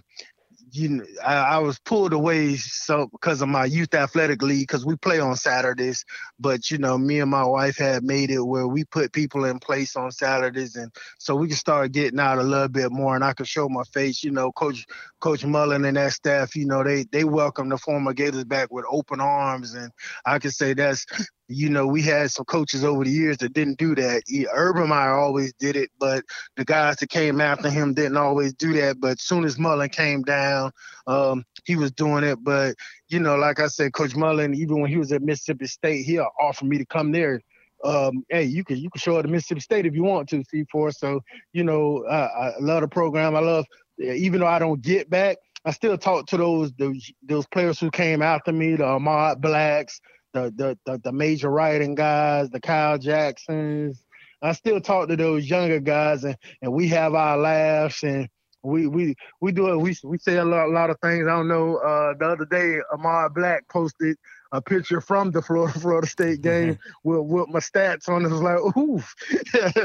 you 0.72 0.88
know, 0.88 1.04
I, 1.22 1.34
I, 1.34 1.58
was 1.58 1.78
pulled 1.78 2.14
away 2.14 2.56
so 2.56 3.06
because 3.12 3.42
of 3.42 3.48
my 3.48 3.66
youth 3.66 3.92
athletic 3.92 4.40
league 4.40 4.66
because 4.66 4.86
we 4.86 4.96
play 4.96 5.20
on 5.20 5.36
Saturdays. 5.36 6.02
But 6.40 6.70
you 6.70 6.78
know, 6.78 6.96
me 6.96 7.20
and 7.20 7.30
my 7.30 7.44
wife 7.44 7.76
had 7.76 8.02
made 8.02 8.30
it 8.30 8.40
where 8.40 8.66
we 8.66 8.84
put 8.84 9.12
people 9.12 9.44
in 9.44 9.58
place 9.58 9.96
on 9.96 10.10
Saturdays, 10.10 10.76
and 10.76 10.90
so 11.18 11.36
we 11.36 11.48
could 11.48 11.58
start 11.58 11.92
getting 11.92 12.18
out 12.18 12.38
a 12.38 12.42
little 12.42 12.68
bit 12.68 12.90
more, 12.90 13.14
and 13.14 13.24
I 13.24 13.34
could 13.34 13.46
show 13.46 13.68
my 13.68 13.84
face. 13.92 14.24
You 14.24 14.30
know, 14.30 14.50
Coach 14.52 14.86
Coach 15.20 15.44
Mullen 15.44 15.84
and 15.84 15.96
that 15.98 16.12
staff, 16.12 16.56
you 16.56 16.64
know, 16.64 16.82
they 16.82 17.04
they 17.12 17.24
welcome 17.24 17.68
the 17.68 17.76
former 17.76 18.14
Gators 18.14 18.44
back 18.44 18.72
with 18.72 18.86
open 18.90 19.20
arms, 19.20 19.74
and 19.74 19.92
I 20.24 20.38
could 20.38 20.54
say 20.54 20.72
that's 20.72 21.04
you 21.52 21.68
know, 21.68 21.86
we 21.86 22.02
had 22.02 22.30
some 22.30 22.44
coaches 22.44 22.84
over 22.84 23.04
the 23.04 23.10
years 23.10 23.36
that 23.38 23.52
didn't 23.52 23.78
do 23.78 23.94
that. 23.94 24.22
Urban 24.52 24.88
Meyer 24.88 25.14
always 25.14 25.52
did 25.54 25.76
it, 25.76 25.90
but 25.98 26.24
the 26.56 26.64
guys 26.64 26.96
that 26.96 27.10
came 27.10 27.40
after 27.40 27.68
him 27.68 27.94
didn't 27.94 28.16
always 28.16 28.54
do 28.54 28.72
that. 28.74 29.00
But 29.00 29.20
soon 29.20 29.44
as 29.44 29.58
Mullen 29.58 29.90
came 29.90 30.22
down, 30.22 30.61
um, 31.06 31.44
he 31.64 31.76
was 31.76 31.92
doing 31.92 32.24
it. 32.24 32.42
But 32.42 32.76
you 33.08 33.20
know, 33.20 33.36
like 33.36 33.60
I 33.60 33.66
said, 33.66 33.92
Coach 33.92 34.14
Mullen, 34.14 34.54
even 34.54 34.80
when 34.80 34.90
he 34.90 34.96
was 34.96 35.12
at 35.12 35.22
Mississippi 35.22 35.66
State, 35.66 36.04
he 36.04 36.18
offered 36.18 36.66
me 36.66 36.78
to 36.78 36.86
come 36.86 37.12
there. 37.12 37.40
Um, 37.84 38.24
hey, 38.28 38.44
you 38.44 38.64
can 38.64 38.76
you 38.76 38.90
can 38.90 39.00
show 39.00 39.16
up 39.16 39.24
at 39.24 39.30
Mississippi 39.30 39.60
State 39.60 39.86
if 39.86 39.94
you 39.94 40.04
want 40.04 40.28
to, 40.30 40.44
C4. 40.44 40.94
So 40.94 41.20
you 41.52 41.64
know, 41.64 42.06
I 42.08 42.52
love 42.60 42.82
the 42.82 42.88
program. 42.88 43.34
I 43.34 43.40
love, 43.40 43.66
even 43.98 44.40
though 44.40 44.46
I 44.46 44.58
don't 44.58 44.82
get 44.82 45.10
back, 45.10 45.38
I 45.64 45.70
still 45.72 45.98
talk 45.98 46.26
to 46.28 46.36
those 46.36 46.72
those, 46.74 47.10
those 47.22 47.46
players 47.46 47.80
who 47.80 47.90
came 47.90 48.22
after 48.22 48.52
me, 48.52 48.76
the 48.76 48.84
Ahmad 48.84 49.40
Blacks 49.40 50.00
the, 50.32 50.52
the 50.56 50.78
the 50.86 50.98
the, 50.98 51.12
major 51.12 51.50
writing 51.50 51.94
guys, 51.94 52.50
the 52.50 52.60
Kyle 52.60 52.98
Jacksons. 52.98 54.02
I 54.40 54.52
still 54.52 54.80
talk 54.80 55.08
to 55.08 55.16
those 55.16 55.48
younger 55.48 55.78
guys, 55.78 56.24
and, 56.24 56.36
and 56.62 56.72
we 56.72 56.88
have 56.88 57.14
our 57.14 57.36
laughs, 57.36 58.02
and 58.02 58.28
we 58.62 58.86
we 58.86 59.14
we 59.40 59.52
do 59.52 59.72
it. 59.72 59.76
We 59.76 59.96
we 60.04 60.18
say 60.18 60.36
a 60.36 60.44
lot, 60.44 60.66
a 60.66 60.72
lot 60.72 60.90
of 60.90 60.98
things. 61.00 61.26
I 61.26 61.30
don't 61.30 61.48
know. 61.48 61.76
Uh, 61.76 62.14
the 62.18 62.26
other 62.26 62.44
day, 62.44 62.78
Ahmad 62.92 63.34
Black 63.34 63.68
posted 63.68 64.16
a 64.52 64.60
picture 64.60 65.00
from 65.00 65.30
the 65.30 65.42
Florida 65.42 65.78
Florida 65.78 66.06
State 66.06 66.42
game 66.42 66.78
with, 67.04 67.22
with 67.22 67.48
my 67.48 67.58
stats 67.58 68.08
on 68.08 68.24
it. 68.24 68.30
was 68.30 68.42
like, 68.42 68.76
oof. 68.76 69.14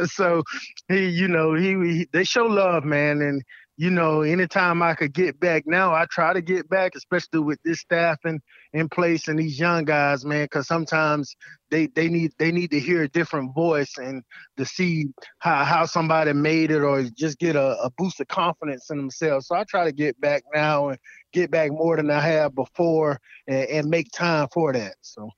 so 0.11 0.43
he, 0.89 1.07
you 1.07 1.27
know, 1.27 1.53
he, 1.53 1.69
he 1.69 2.07
they 2.11 2.23
show 2.23 2.45
love, 2.45 2.83
man, 2.83 3.21
and 3.21 3.43
you 3.79 3.91
know, 3.91 4.21
anytime 4.21 4.81
I 4.81 4.95
could 4.95 5.13
get 5.13 5.39
back 5.39 5.63
now, 5.67 5.93
I 5.93 6.05
try 6.09 6.33
to 6.33 6.41
get 6.41 6.67
back, 6.67 6.95
especially 6.95 7.39
with 7.41 7.59
this 7.63 7.79
staffing 7.79 8.41
in 8.73 8.89
place 8.89 9.27
and 9.27 9.37
these 9.37 9.59
young 9.59 9.85
guys, 9.85 10.25
man, 10.25 10.45
because 10.45 10.67
sometimes 10.67 11.35
they, 11.69 11.85
they 11.85 12.09
need 12.09 12.31
they 12.39 12.51
need 12.51 12.71
to 12.71 12.79
hear 12.79 13.03
a 13.03 13.07
different 13.07 13.53
voice 13.53 13.97
and 13.97 14.23
to 14.57 14.65
see 14.65 15.09
how, 15.39 15.63
how 15.63 15.85
somebody 15.85 16.33
made 16.33 16.71
it 16.71 16.81
or 16.81 17.03
just 17.03 17.37
get 17.37 17.55
a, 17.55 17.77
a 17.83 17.91
boost 17.99 18.19
of 18.19 18.27
confidence 18.27 18.89
in 18.89 18.97
themselves. 18.97 19.45
So 19.47 19.55
I 19.55 19.63
try 19.63 19.85
to 19.85 19.91
get 19.91 20.19
back 20.19 20.41
now 20.55 20.89
and 20.89 20.97
get 21.31 21.51
back 21.51 21.71
more 21.71 21.97
than 21.97 22.09
I 22.09 22.19
have 22.19 22.55
before 22.55 23.19
and, 23.47 23.69
and 23.69 23.89
make 23.89 24.11
time 24.11 24.47
for 24.51 24.73
that. 24.73 24.95
So 25.01 25.29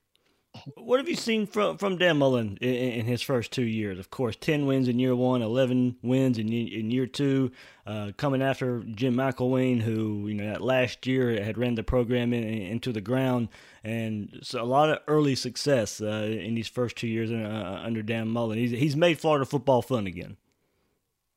what 0.76 0.98
have 0.98 1.08
you 1.08 1.16
seen 1.16 1.46
from 1.46 1.78
from 1.78 1.96
Dan 1.96 2.18
Mullen 2.18 2.58
in, 2.60 2.74
in, 2.74 3.06
his 3.06 3.22
first 3.22 3.52
two 3.52 3.64
years? 3.64 3.98
Of 3.98 4.10
course, 4.10 4.36
ten 4.36 4.66
wins 4.66 4.88
in 4.88 4.98
year 4.98 5.14
one, 5.14 5.42
eleven 5.42 5.96
wins 6.02 6.38
in 6.38 6.52
in 6.52 6.90
year 6.90 7.06
two. 7.06 7.52
Uh, 7.86 8.12
coming 8.16 8.42
after 8.42 8.82
Jim 8.94 9.14
McElwain, 9.14 9.80
who 9.80 10.26
you 10.28 10.34
know 10.34 10.46
that 10.46 10.60
last 10.60 11.06
year 11.06 11.42
had 11.42 11.58
ran 11.58 11.74
the 11.74 11.82
program 11.82 12.32
in, 12.32 12.42
in, 12.42 12.62
into 12.62 12.92
the 12.92 13.00
ground, 13.00 13.48
and 13.84 14.40
so 14.42 14.60
a 14.60 14.64
lot 14.64 14.90
of 14.90 14.98
early 15.06 15.34
success 15.34 16.00
uh, 16.00 16.28
in 16.28 16.54
these 16.54 16.68
first 16.68 16.96
two 16.96 17.08
years 17.08 17.30
uh, 17.30 17.80
under 17.84 18.02
Dan 18.02 18.28
Mullen. 18.28 18.58
He's 18.58 18.72
he's 18.72 18.96
made 18.96 19.20
Florida 19.20 19.44
football 19.44 19.82
fun 19.82 20.06
again. 20.06 20.36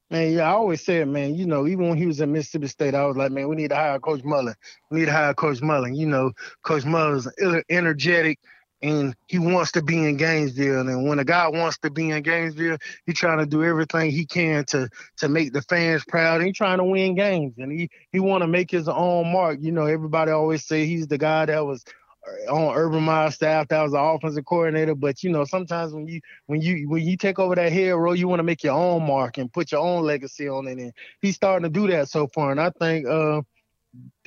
Man, 0.09 0.33
yeah, 0.33 0.43
I 0.43 0.53
always 0.53 0.83
said, 0.83 1.07
man, 1.07 1.33
you 1.33 1.47
know, 1.47 1.65
even 1.65 1.89
when 1.89 1.97
he 1.97 2.05
was 2.05 2.21
at 2.21 2.29
Mississippi 2.29 2.67
State, 2.67 2.93
I 2.93 3.05
was 3.05 3.17
like, 3.17 3.31
man, 3.31 3.47
we 3.47 3.55
need 3.55 3.69
to 3.69 3.75
hire 3.75 3.99
Coach 3.99 4.23
Mullen. 4.23 4.53
We 4.91 4.99
need 4.99 5.05
to 5.05 5.11
hire 5.11 5.33
Coach 5.33 5.61
Mullen. 5.61 5.95
You 5.95 6.05
know, 6.05 6.31
Coach 6.61 6.85
Mullen's 6.85 7.27
energetic 7.69 8.39
and 8.83 9.15
he 9.27 9.39
wants 9.39 9.71
to 9.71 9.81
be 9.81 9.95
in 9.97 10.17
Gainesville. 10.17 10.87
And 10.87 11.07
when 11.07 11.17
a 11.17 11.23
guy 11.23 11.47
wants 11.47 11.77
to 11.79 11.89
be 11.89 12.09
in 12.11 12.21
Gainesville, 12.21 12.77
he's 13.05 13.17
trying 13.17 13.39
to 13.39 13.45
do 13.45 13.63
everything 13.63 14.11
he 14.11 14.25
can 14.25 14.65
to 14.65 14.89
to 15.17 15.29
make 15.29 15.53
the 15.53 15.61
fans 15.63 16.03
proud. 16.05 16.43
He's 16.43 16.57
trying 16.57 16.79
to 16.79 16.83
win 16.83 17.15
games, 17.15 17.53
and 17.57 17.71
he 17.71 17.89
he 18.11 18.19
want 18.19 18.43
to 18.43 18.47
make 18.47 18.69
his 18.69 18.89
own 18.89 19.31
mark. 19.31 19.59
You 19.61 19.71
know, 19.71 19.85
everybody 19.85 20.31
always 20.31 20.65
say 20.65 20.85
he's 20.85 21.07
the 21.07 21.17
guy 21.17 21.45
that 21.45 21.65
was 21.65 21.83
on 22.49 22.75
Urban 22.75 23.03
Meyer 23.03 23.31
staff 23.31 23.67
that 23.67 23.81
was 23.81 23.93
the 23.93 23.99
offensive 23.99 24.45
coordinator. 24.45 24.95
But 24.95 25.23
you 25.23 25.29
know, 25.29 25.45
sometimes 25.45 25.93
when 25.93 26.07
you 26.07 26.19
when 26.47 26.61
you 26.61 26.89
when 26.89 27.03
you 27.03 27.15
take 27.15 27.39
over 27.39 27.55
that 27.55 27.71
head 27.71 27.91
role, 27.91 28.15
you 28.15 28.27
want 28.27 28.39
to 28.39 28.43
make 28.43 28.63
your 28.63 28.73
own 28.73 29.07
mark 29.07 29.37
and 29.37 29.51
put 29.51 29.71
your 29.71 29.81
own 29.81 30.03
legacy 30.03 30.49
on 30.49 30.67
it. 30.67 30.77
And 30.77 30.93
he's 31.21 31.35
starting 31.35 31.63
to 31.63 31.69
do 31.69 31.87
that 31.87 32.09
so 32.09 32.27
far. 32.27 32.51
And 32.51 32.59
I 32.59 32.69
think 32.71 33.07
uh, 33.07 33.41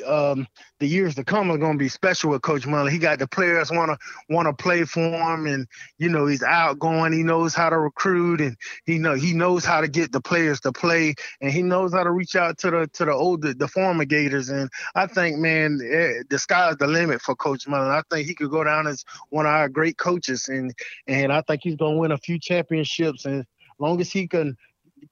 um, 0.07 0.47
the 0.79 0.87
years 0.87 1.15
to 1.15 1.25
come 1.25 1.51
are 1.51 1.59
going 1.59 1.73
to 1.73 1.79
be 1.79 1.89
special 1.89 2.31
with 2.31 2.43
Coach 2.43 2.67
Mullen. 2.67 2.93
He 2.93 2.99
got 2.99 3.19
the 3.19 3.27
players 3.27 3.71
want 3.71 3.91
to 3.91 3.99
want 4.33 4.47
to 4.47 4.63
play 4.63 4.85
for 4.85 5.01
him, 5.01 5.47
and 5.47 5.67
you 5.99 6.09
know 6.09 6.27
he's 6.27 6.43
outgoing. 6.43 7.13
He 7.13 7.23
knows 7.23 7.55
how 7.55 7.71
to 7.71 7.79
recruit, 7.79 8.41
and 8.41 8.57
he 8.85 8.99
know 8.99 9.15
he 9.15 9.33
knows 9.33 9.65
how 9.65 9.81
to 9.81 9.89
get 9.89 10.13
the 10.13 10.21
players 10.21 10.61
to 10.61 10.73
play, 10.73 11.15
and 11.41 11.51
he 11.51 11.63
knows 11.63 11.93
how 11.93 12.05
to 12.05 12.11
reach 12.11 12.37
out 12.37 12.59
to 12.59 12.71
the 12.71 12.87
to 12.95 13.05
the 13.05 13.13
older 13.13 13.55
the 13.55 13.69
former 13.69 14.05
Gators. 14.05 14.49
And 14.49 14.71
I 14.95 15.07
think, 15.07 15.39
man, 15.39 15.81
eh, 15.83 16.23
the 16.29 16.39
sky's 16.39 16.77
the 16.77 16.87
limit 16.87 17.23
for 17.23 17.35
Coach 17.35 17.67
Mullen. 17.67 17.91
I 17.91 18.03
think 18.11 18.29
he 18.29 18.35
could 18.35 18.51
go 18.51 18.65
down 18.65 18.87
as 18.87 19.05
one 19.31 19.47
of 19.47 19.53
our 19.53 19.69
great 19.69 19.99
coaches, 19.99 20.49
and 20.49 20.75
and 21.07 21.33
I 21.33 21.41
think 21.43 21.63
he's 21.63 21.77
going 21.77 21.95
to 21.95 22.01
win 22.01 22.13
a 22.13 22.19
few 22.19 22.39
championships. 22.39 23.25
And 23.25 23.41
as 23.41 23.47
long 23.79 24.01
as 24.01 24.13
he 24.13 24.29
can 24.29 24.57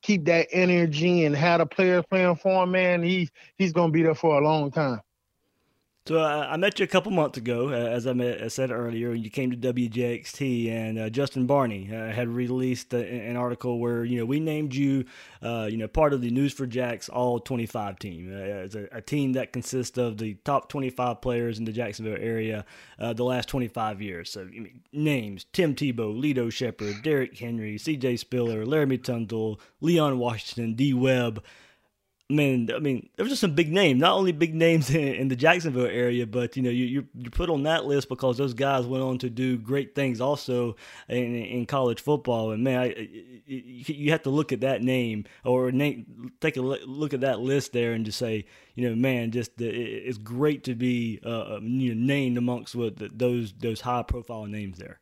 keep 0.03 0.25
that 0.27 0.49
energy 0.53 1.25
and 1.25 1.37
have 1.37 1.61
the 1.61 1.67
players 1.67 2.05
playing 2.11 2.37
for 2.37 2.65
him, 2.65 2.73
man, 2.73 3.03
he 3.03 3.29
he's 3.59 3.73
gonna 3.73 3.93
be 3.93 4.03
there 4.03 4.15
for 4.15 4.41
a 4.41 4.45
long 4.45 4.71
time. 4.71 5.01
So 6.07 6.19
uh, 6.19 6.49
I 6.51 6.59
met 6.59 6.79
you 6.79 6.85
a 6.85 6.87
couple 6.87 7.13
months 7.13 7.39
ago, 7.39 7.71
uh, 7.71 7.73
as 7.73 8.07
I, 8.07 8.13
met, 8.13 8.43
I, 8.43 8.49
said 8.49 8.71
earlier. 8.71 9.15
You 9.15 9.31
came 9.31 9.51
to 9.53 9.57
WJXT, 9.57 10.71
and 10.71 10.99
uh, 10.99 11.09
Justin 11.09 11.47
Barney 11.47 11.89
uh, 11.91 12.13
had 12.13 12.29
released 12.29 12.93
a, 12.93 13.03
an 13.03 13.39
article 13.39 13.79
where 13.79 14.05
you 14.05 14.19
know 14.19 14.27
we 14.27 14.39
named 14.39 14.75
you, 14.75 15.07
uh, 15.43 15.67
you 15.71 15.79
know, 15.79 15.89
part 15.89 16.13
of 16.13 16.21
the 16.21 16.31
News4Jax 16.31 17.09
All 17.09 17.41
25 17.41 17.99
team. 17.99 18.31
Uh, 18.31 18.69
a, 18.79 18.99
a, 18.99 19.01
team 19.01 19.33
that 19.33 19.55
consists 19.55 19.97
of 19.97 20.19
the 20.19 20.35
top 20.45 20.69
25 20.69 21.23
players 21.23 21.59
in 21.59 21.65
the 21.65 21.73
Jacksonville 21.73 22.19
area 22.21 22.67
the 22.99 23.25
last 23.25 23.49
25 23.49 24.03
years. 24.03 24.29
So 24.29 24.43
I 24.43 24.45
mean, 24.45 24.83
names: 24.93 25.47
Tim 25.55 25.75
Tebow, 25.75 26.15
Lito 26.15 26.53
Sheppard, 26.53 27.03
Derrick 27.03 27.39
Henry, 27.39 27.79
C.J. 27.79 28.19
Spiller, 28.19 28.67
Laremy 28.67 28.99
Tunsil, 28.99 29.59
Leon 29.81 30.19
Washington, 30.19 30.75
D. 30.75 30.93
Webb. 30.93 31.43
I 32.35 32.37
mean, 32.37 32.71
I 32.75 32.81
mean, 32.81 33.09
there 33.15 33.23
was 33.23 33.31
just 33.31 33.43
some 33.43 33.55
big 33.55 33.73
names. 33.73 34.01
Not 34.01 34.17
only 34.17 34.33
big 34.33 34.55
names 34.57 34.91
in, 34.95 35.15
in 35.15 35.29
the 35.29 35.37
Jacksonville 35.37 35.87
area, 35.87 36.27
but 36.27 36.57
you 36.57 36.63
know, 36.63 36.71
you, 36.71 36.85
you 36.85 37.09
you 37.15 37.31
put 37.31 37.49
on 37.49 37.63
that 37.63 37.85
list 37.85 38.09
because 38.09 38.37
those 38.37 38.55
guys 38.55 38.87
went 38.87 39.05
on 39.05 39.19
to 39.19 39.31
do 39.31 39.57
great 39.57 39.95
things 39.95 40.21
also 40.21 40.75
in, 41.09 41.37
in 41.37 41.67
college 41.67 42.01
football. 42.01 42.51
And 42.51 42.65
man, 42.65 42.81
I, 42.81 43.09
you 43.47 44.11
have 44.11 44.23
to 44.25 44.31
look 44.31 44.53
at 44.53 44.63
that 44.63 44.83
name 44.83 45.27
or 45.45 45.71
name, 45.71 46.33
take 46.41 46.57
a 46.57 46.61
look 46.61 47.15
at 47.15 47.21
that 47.21 47.39
list 47.39 47.73
there 47.73 47.93
and 47.93 48.05
just 48.05 48.19
say, 48.19 48.47
you 48.75 48.89
know, 48.89 48.97
man, 48.97 49.31
just 49.31 49.57
the, 49.57 49.69
it's 49.69 50.19
great 50.19 50.65
to 50.65 50.75
be 50.75 51.21
uh, 51.25 51.57
um, 51.57 51.67
you 51.67 51.95
know, 51.95 52.07
named 52.07 52.37
amongst 52.37 52.73
the, 52.73 53.11
those 53.15 53.53
those 53.53 53.81
high 53.81 54.03
profile 54.03 54.47
names 54.47 54.79
there. 54.79 55.01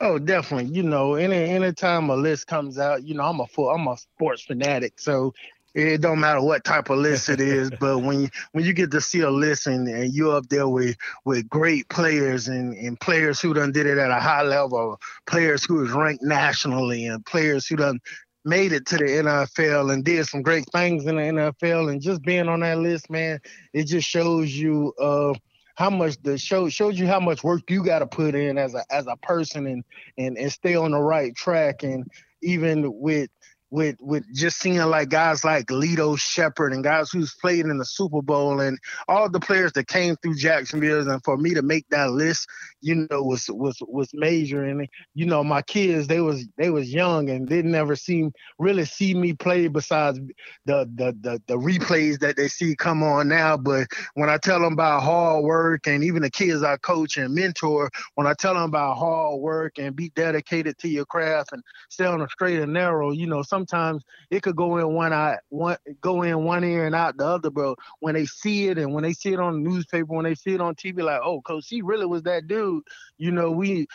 Oh, 0.00 0.18
definitely. 0.18 0.72
You 0.74 0.82
know, 0.82 1.14
any 1.14 1.36
anytime 1.36 2.10
a 2.10 2.16
list 2.16 2.46
comes 2.46 2.78
out, 2.78 3.04
you 3.04 3.14
know, 3.14 3.24
I'm 3.24 3.40
a 3.40 3.46
full, 3.46 3.70
I'm 3.70 3.86
a 3.86 3.96
sports 3.96 4.42
fanatic. 4.42 4.98
So 4.98 5.32
it 5.76 6.00
don't 6.00 6.20
matter 6.20 6.40
what 6.40 6.64
type 6.64 6.88
of 6.88 6.98
list 6.98 7.28
it 7.28 7.40
is, 7.40 7.70
but 7.80 7.98
when 7.98 8.20
you 8.22 8.28
when 8.52 8.64
you 8.64 8.72
get 8.72 8.90
to 8.92 9.00
see 9.00 9.20
a 9.20 9.30
list 9.30 9.66
and, 9.66 9.86
and 9.88 10.12
you're 10.12 10.36
up 10.36 10.48
there 10.48 10.68
with 10.68 10.96
with 11.24 11.48
great 11.48 11.88
players 11.88 12.48
and, 12.48 12.74
and 12.76 12.98
players 12.98 13.40
who 13.40 13.54
done 13.54 13.72
did 13.72 13.86
it 13.86 13.98
at 13.98 14.10
a 14.10 14.20
high 14.20 14.42
level, 14.42 14.98
players 15.26 15.64
who 15.64 15.84
is 15.84 15.92
ranked 15.92 16.24
nationally, 16.24 17.06
and 17.06 17.24
players 17.26 17.66
who 17.66 17.76
done 17.76 18.00
made 18.44 18.72
it 18.72 18.86
to 18.86 18.96
the 18.96 19.04
NFL 19.04 19.92
and 19.92 20.04
did 20.04 20.24
some 20.26 20.40
great 20.40 20.64
things 20.72 21.04
in 21.04 21.16
the 21.16 21.22
NFL, 21.22 21.90
and 21.90 22.00
just 22.00 22.22
being 22.22 22.48
on 22.48 22.60
that 22.60 22.78
list, 22.78 23.10
man, 23.10 23.40
it 23.74 23.84
just 23.84 24.08
shows 24.08 24.52
you 24.52 24.94
uh, 25.00 25.34
how 25.74 25.90
much 25.90 26.16
the 26.22 26.38
show 26.38 26.68
shows 26.70 26.98
you 26.98 27.06
how 27.06 27.20
much 27.20 27.44
work 27.44 27.62
you 27.68 27.84
got 27.84 27.98
to 27.98 28.06
put 28.06 28.34
in 28.34 28.56
as 28.56 28.74
a 28.74 28.82
as 28.90 29.06
a 29.06 29.16
person 29.18 29.66
and 29.66 29.84
and 30.16 30.38
and 30.38 30.50
stay 30.50 30.74
on 30.74 30.92
the 30.92 31.00
right 31.00 31.34
track. 31.36 31.82
And 31.82 32.10
even 32.42 32.90
with 32.98 33.28
with 33.70 33.96
with 34.00 34.24
just 34.34 34.58
seeing 34.58 34.78
like 34.78 35.08
guys 35.08 35.44
like 35.44 35.66
Lito 35.66 36.18
Sheppard 36.18 36.72
and 36.72 36.84
guys 36.84 37.10
who's 37.10 37.34
played 37.34 37.66
in 37.66 37.78
the 37.78 37.84
Super 37.84 38.22
Bowl 38.22 38.60
and 38.60 38.78
all 39.08 39.28
the 39.28 39.40
players 39.40 39.72
that 39.72 39.88
came 39.88 40.16
through 40.16 40.36
Jacksonville 40.36 41.08
and 41.08 41.22
for 41.24 41.36
me 41.36 41.54
to 41.54 41.62
make 41.62 41.88
that 41.90 42.10
list, 42.10 42.48
you 42.80 43.06
know, 43.10 43.22
was 43.22 43.48
was 43.48 43.76
was 43.88 44.10
major 44.14 44.64
and 44.64 44.88
you 45.14 45.26
know 45.26 45.42
my 45.42 45.62
kids 45.62 46.06
they 46.06 46.20
was 46.20 46.46
they 46.56 46.70
was 46.70 46.92
young 46.92 47.28
and 47.28 47.48
didn't 47.48 47.74
ever 47.74 47.96
see 47.96 48.28
really 48.58 48.84
see 48.84 49.14
me 49.14 49.32
play 49.32 49.68
besides 49.68 50.18
the 50.64 50.88
the 50.94 51.16
the, 51.20 51.42
the 51.46 51.56
replays 51.56 52.18
that 52.20 52.36
they 52.36 52.48
see 52.48 52.76
come 52.76 53.02
on 53.02 53.28
now. 53.28 53.56
But 53.56 53.88
when 54.14 54.28
I 54.28 54.38
tell 54.38 54.60
them 54.60 54.74
about 54.74 55.02
hard 55.02 55.44
work 55.44 55.86
and 55.86 56.04
even 56.04 56.22
the 56.22 56.30
kids 56.30 56.62
I 56.62 56.76
coach 56.76 57.16
and 57.16 57.34
mentor, 57.34 57.90
when 58.14 58.26
I 58.26 58.34
tell 58.34 58.54
them 58.54 58.64
about 58.64 58.96
hard 58.96 59.40
work 59.40 59.78
and 59.78 59.96
be 59.96 60.10
dedicated 60.10 60.78
to 60.78 60.88
your 60.88 61.04
craft 61.06 61.52
and 61.52 61.62
stay 61.90 62.04
on 62.04 62.20
the 62.20 62.28
straight 62.28 62.60
and 62.60 62.72
narrow, 62.72 63.10
you 63.10 63.26
know, 63.26 63.42
sometimes 63.68 64.02
it 64.30 64.42
could 64.42 64.56
go 64.56 64.78
in 64.78 64.94
one 64.94 65.12
eye, 65.12 65.38
one 65.48 65.76
go 66.00 66.22
in 66.22 66.44
one 66.44 66.64
ear 66.64 66.86
and 66.86 66.94
out 66.94 67.16
the 67.16 67.26
other. 67.26 67.50
But 67.50 67.76
when 68.00 68.14
they 68.14 68.26
see 68.26 68.68
it 68.68 68.78
and 68.78 68.92
when 68.92 69.04
they 69.04 69.12
see 69.12 69.32
it 69.32 69.40
on 69.40 69.62
the 69.62 69.70
newspaper, 69.70 70.06
when 70.06 70.24
they 70.24 70.34
see 70.34 70.54
it 70.54 70.60
on 70.60 70.74
TV, 70.74 71.02
like, 71.02 71.20
oh, 71.22 71.40
Coach 71.40 71.64
C 71.64 71.82
really 71.82 72.06
was 72.06 72.22
that 72.22 72.46
dude. 72.46 72.82
You 73.18 73.30
know, 73.30 73.50
we 73.50 73.86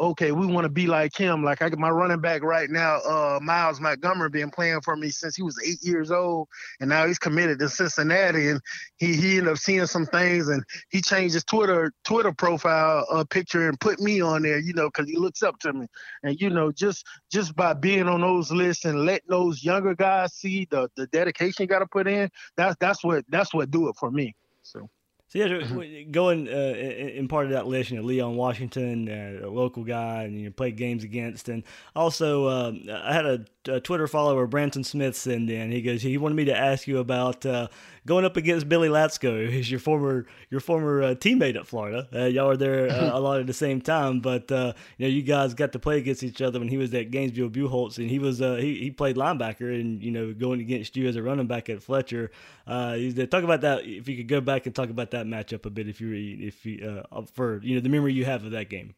okay, 0.00 0.32
we 0.32 0.46
want 0.46 0.64
to 0.64 0.70
be 0.70 0.86
like 0.86 1.16
him. 1.16 1.44
Like 1.44 1.62
I 1.62 1.70
my 1.76 1.90
running 1.90 2.20
back 2.20 2.42
right 2.42 2.70
now, 2.70 2.98
uh, 3.00 3.38
Miles 3.42 3.80
Montgomery, 3.80 4.30
been 4.30 4.50
playing 4.50 4.80
for 4.82 4.96
me 4.96 5.10
since 5.10 5.36
he 5.36 5.42
was 5.42 5.58
eight 5.64 5.82
years 5.82 6.10
old, 6.10 6.48
and 6.80 6.88
now 6.88 7.06
he's 7.06 7.18
committed 7.18 7.58
to 7.58 7.68
Cincinnati, 7.68 8.48
and 8.48 8.60
he 8.96 9.14
he 9.14 9.38
ended 9.38 9.52
up 9.52 9.58
seeing 9.58 9.86
some 9.86 10.06
things, 10.06 10.48
and 10.48 10.62
he 10.90 11.00
changed 11.00 11.34
his 11.34 11.44
Twitter 11.44 11.92
Twitter 12.04 12.32
profile 12.32 13.06
uh, 13.10 13.24
picture 13.24 13.68
and 13.68 13.78
put 13.80 14.00
me 14.00 14.20
on 14.20 14.42
there, 14.42 14.58
you 14.58 14.72
know, 14.72 14.88
because 14.88 15.08
he 15.08 15.16
looks 15.16 15.42
up 15.42 15.58
to 15.60 15.72
me, 15.72 15.86
and 16.22 16.40
you 16.40 16.50
know, 16.50 16.72
just 16.72 17.04
just 17.30 17.54
by 17.56 17.74
being 17.74 18.08
on 18.08 18.20
those 18.20 18.50
lists 18.50 18.84
and 18.84 18.93
letting 18.94 19.28
those 19.28 19.64
younger 19.64 19.94
guys 19.94 20.32
see 20.34 20.66
the 20.70 20.90
the 20.96 21.06
dedication 21.08 21.64
you 21.64 21.66
got 21.66 21.80
to 21.80 21.86
put 21.86 22.06
in, 22.06 22.30
that's 22.56 22.76
that's 22.80 23.04
what 23.04 23.24
that's 23.28 23.52
what 23.54 23.70
do 23.70 23.88
it 23.88 23.96
for 23.96 24.10
me. 24.10 24.34
So. 24.62 24.88
So 25.28 25.38
yeah, 25.38 26.02
going 26.12 26.48
uh, 26.48 26.52
in 26.52 27.26
part 27.28 27.46
of 27.46 27.52
that 27.52 27.66
list, 27.66 27.90
you 27.90 27.96
know, 27.96 28.04
Leon 28.04 28.36
Washington, 28.36 29.08
uh, 29.08 29.46
a 29.46 29.50
local 29.50 29.82
guy, 29.82 30.24
and 30.24 30.38
you 30.38 30.44
know, 30.44 30.52
played 30.52 30.76
games 30.76 31.02
against, 31.02 31.48
and 31.48 31.64
also 31.96 32.44
uh, 32.44 32.72
I 33.02 33.12
had 33.12 33.26
a, 33.26 33.44
a, 33.66 33.80
Twitter 33.80 34.06
follower, 34.06 34.46
Branson 34.46 34.84
Smith, 34.84 35.16
send 35.16 35.50
in. 35.50 35.72
He 35.72 35.82
goes, 35.82 36.02
he 36.02 36.18
wanted 36.18 36.34
me 36.34 36.44
to 36.44 36.56
ask 36.56 36.86
you 36.86 36.98
about 36.98 37.44
uh, 37.46 37.68
going 38.06 38.24
up 38.24 38.36
against 38.36 38.68
Billy 38.68 38.88
Latsko, 38.88 39.50
who's 39.50 39.70
your 39.70 39.80
former 39.80 40.26
your 40.50 40.60
former 40.60 41.02
uh, 41.02 41.14
teammate 41.14 41.56
at 41.56 41.66
Florida. 41.66 42.08
Uh, 42.12 42.24
y'all 42.24 42.48
were 42.48 42.56
there 42.56 42.86
a 42.86 43.18
lot 43.20 43.40
at 43.40 43.46
the 43.46 43.52
same 43.52 43.80
time, 43.80 44.20
but 44.20 44.50
you 44.50 44.56
know, 44.98 45.06
you 45.06 45.22
guys 45.22 45.54
got 45.54 45.72
to 45.72 45.78
play 45.78 45.98
against 45.98 46.22
each 46.22 46.42
other 46.42 46.58
when 46.58 46.68
he 46.68 46.76
was 46.76 46.92
at 46.94 47.10
Gainesville 47.10 47.50
Buchholz, 47.50 47.98
and 47.98 48.10
he 48.10 48.18
was 48.18 48.38
he 48.38 48.78
he 48.80 48.90
played 48.90 49.16
linebacker, 49.16 49.80
and 49.80 50.02
you 50.02 50.10
know, 50.10 50.32
going 50.32 50.60
against 50.60 50.96
you 50.96 51.08
as 51.08 51.16
a 51.16 51.22
running 51.22 51.46
back 51.46 51.68
at 51.68 51.82
Fletcher. 51.82 52.30
talk 52.66 53.42
about 53.42 53.60
that 53.62 53.84
if 53.84 54.08
you 54.08 54.16
could 54.16 54.28
go 54.28 54.40
back 54.40 54.66
and 54.66 54.74
talk 54.74 54.90
about 54.90 55.10
that 55.12 55.26
matchup 55.26 55.66
a 55.66 55.70
bit 55.70 55.88
if 55.88 56.00
you 56.00 56.14
if 56.40 56.66
you 56.66 57.02
uh, 57.12 57.22
for 57.32 57.60
you 57.62 57.74
know 57.74 57.80
the 57.80 57.88
memory 57.88 58.12
you 58.12 58.24
have 58.24 58.44
of 58.44 58.52
that 58.52 58.68
game. 58.68 58.94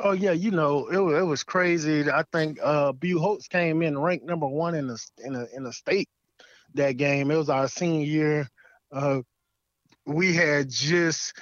Oh 0.00 0.12
yeah, 0.12 0.32
you 0.32 0.50
know 0.50 0.86
it 0.88 0.98
was, 0.98 1.22
it 1.22 1.24
was 1.24 1.42
crazy. 1.42 2.10
I 2.10 2.24
think 2.32 2.58
uh, 2.62 2.92
Buchholz 2.92 3.48
came 3.48 3.82
in 3.82 3.98
ranked 3.98 4.24
number 4.24 4.46
one 4.46 4.74
in 4.74 4.86
the 4.86 4.98
in 5.24 5.32
the 5.32 5.48
in 5.54 5.64
the 5.64 5.72
state 5.72 6.08
that 6.74 6.96
game. 6.96 7.30
It 7.30 7.36
was 7.36 7.48
our 7.48 7.68
senior 7.68 8.06
year. 8.06 8.48
Uh, 8.90 9.20
we 10.06 10.34
had 10.34 10.68
just 10.68 11.34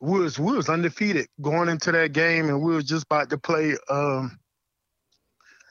we 0.00 0.20
was 0.20 0.38
we 0.38 0.52
was 0.52 0.68
undefeated 0.68 1.26
going 1.40 1.68
into 1.68 1.92
that 1.92 2.12
game, 2.12 2.48
and 2.48 2.62
we 2.62 2.74
was 2.74 2.84
just 2.84 3.04
about 3.04 3.30
to 3.30 3.38
play. 3.38 3.76
Um, 3.88 4.38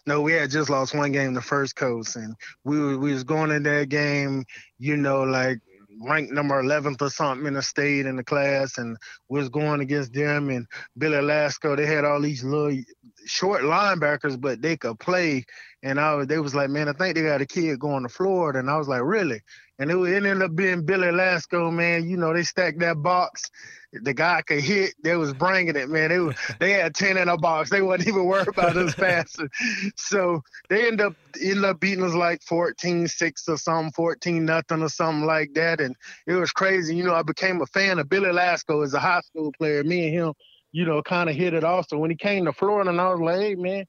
no, 0.06 0.22
we 0.22 0.34
had 0.34 0.50
just 0.50 0.70
lost 0.70 0.96
one 0.96 1.12
game 1.12 1.34
the 1.34 1.42
first 1.42 1.76
coast, 1.76 2.16
and 2.16 2.36
we 2.64 2.98
we 2.98 3.14
was 3.14 3.24
going 3.24 3.52
in 3.52 3.64
that 3.64 3.90
game, 3.90 4.46
you 4.80 4.98
know, 4.98 5.24
like 5.24 5.60
ranked 6.02 6.32
number 6.32 6.62
11th 6.62 7.02
or 7.02 7.10
something 7.10 7.48
in 7.48 7.54
the 7.54 7.62
state 7.62 8.06
in 8.06 8.16
the 8.16 8.24
class 8.24 8.78
and 8.78 8.98
was 9.30 9.50
going 9.50 9.82
against 9.82 10.14
them 10.14 10.50
and 10.50 10.68
Billy 10.98 11.18
Latsko. 11.18 11.76
They 11.76 11.86
had 11.86 12.06
all 12.06 12.22
these 12.22 12.44
little 12.44 12.78
short 13.28 13.62
linebackers, 13.62 14.40
but 14.40 14.62
they 14.62 14.78
could 14.78 15.00
play. 15.00 15.46
And 15.84 16.00
I 16.00 16.16
was, 16.16 16.28
they 16.28 16.40
was 16.40 16.56
like, 16.56 16.70
man, 16.70 16.90
I 16.90 16.94
think 16.94 17.16
they 17.16 17.24
got 17.24 17.42
a 17.42 17.46
kid 17.46 17.80
going 17.80 18.04
to 18.04 18.10
Florida. 18.10 18.60
And 18.60 18.70
I 18.70 18.78
was 18.78 18.88
like, 18.88 19.04
really? 19.04 19.42
And 19.80 19.92
it, 19.92 19.96
it 19.96 20.16
ended 20.16 20.42
up 20.42 20.56
being 20.56 20.86
Billy 20.86 21.08
Latsko, 21.08 21.72
man. 21.72 22.10
You 22.10 22.18
know, 22.18 22.34
they 22.34 22.44
stacked 22.44 22.80
that 22.80 23.02
box 23.02 23.52
the 23.94 24.14
guy 24.14 24.42
could 24.42 24.62
hit. 24.62 24.94
They 25.04 25.16
was 25.16 25.34
bringing 25.34 25.76
it, 25.76 25.90
man. 25.90 26.10
They 26.10 26.36
they 26.60 26.74
had 26.74 26.96
ten 26.96 27.18
in 27.18 27.30
a 27.30 27.38
box. 27.38 27.70
They 27.70 27.82
wasn't 27.82 28.10
even 28.10 28.26
worried 28.26 28.48
about 28.48 28.78
us 28.78 28.94
passing. 28.96 29.50
So 29.96 30.42
they 30.70 30.88
end 30.88 31.02
up 31.02 31.14
end 31.42 31.66
up 31.66 31.80
beating 31.80 32.04
us 32.04 32.14
like 32.14 32.42
14-6 32.42 33.50
or 33.50 33.58
something, 33.58 33.92
14 33.94 34.46
nothing 34.46 34.82
or 34.82 34.90
something 34.90 35.26
like 35.26 35.54
that. 35.54 35.80
And 35.80 35.96
it 36.26 36.34
was 36.34 36.52
crazy. 36.52 36.96
You 36.96 37.04
know, 37.04 37.16
I 37.16 37.24
became 37.24 37.62
a 37.62 37.68
fan 37.68 38.00
of 38.00 38.10
Billy 38.10 38.30
Latsko 38.30 38.84
as 38.84 38.94
a 38.94 39.00
high 39.00 39.22
school 39.22 39.52
player. 39.58 39.84
Me 39.84 40.08
and 40.08 40.14
him, 40.14 40.34
you 40.78 40.86
know, 40.86 41.02
kind 41.02 41.28
of 41.28 41.36
hit 41.36 41.56
it 41.56 41.64
off. 41.64 41.88
So 41.90 41.98
when 41.98 42.12
he 42.12 42.16
came 42.16 42.46
to 42.46 42.54
Florida, 42.54 42.92
and 42.92 43.02
I 43.02 43.10
was 43.10 43.20
like, 43.20 43.40
hey 43.40 43.56
man, 43.56 43.86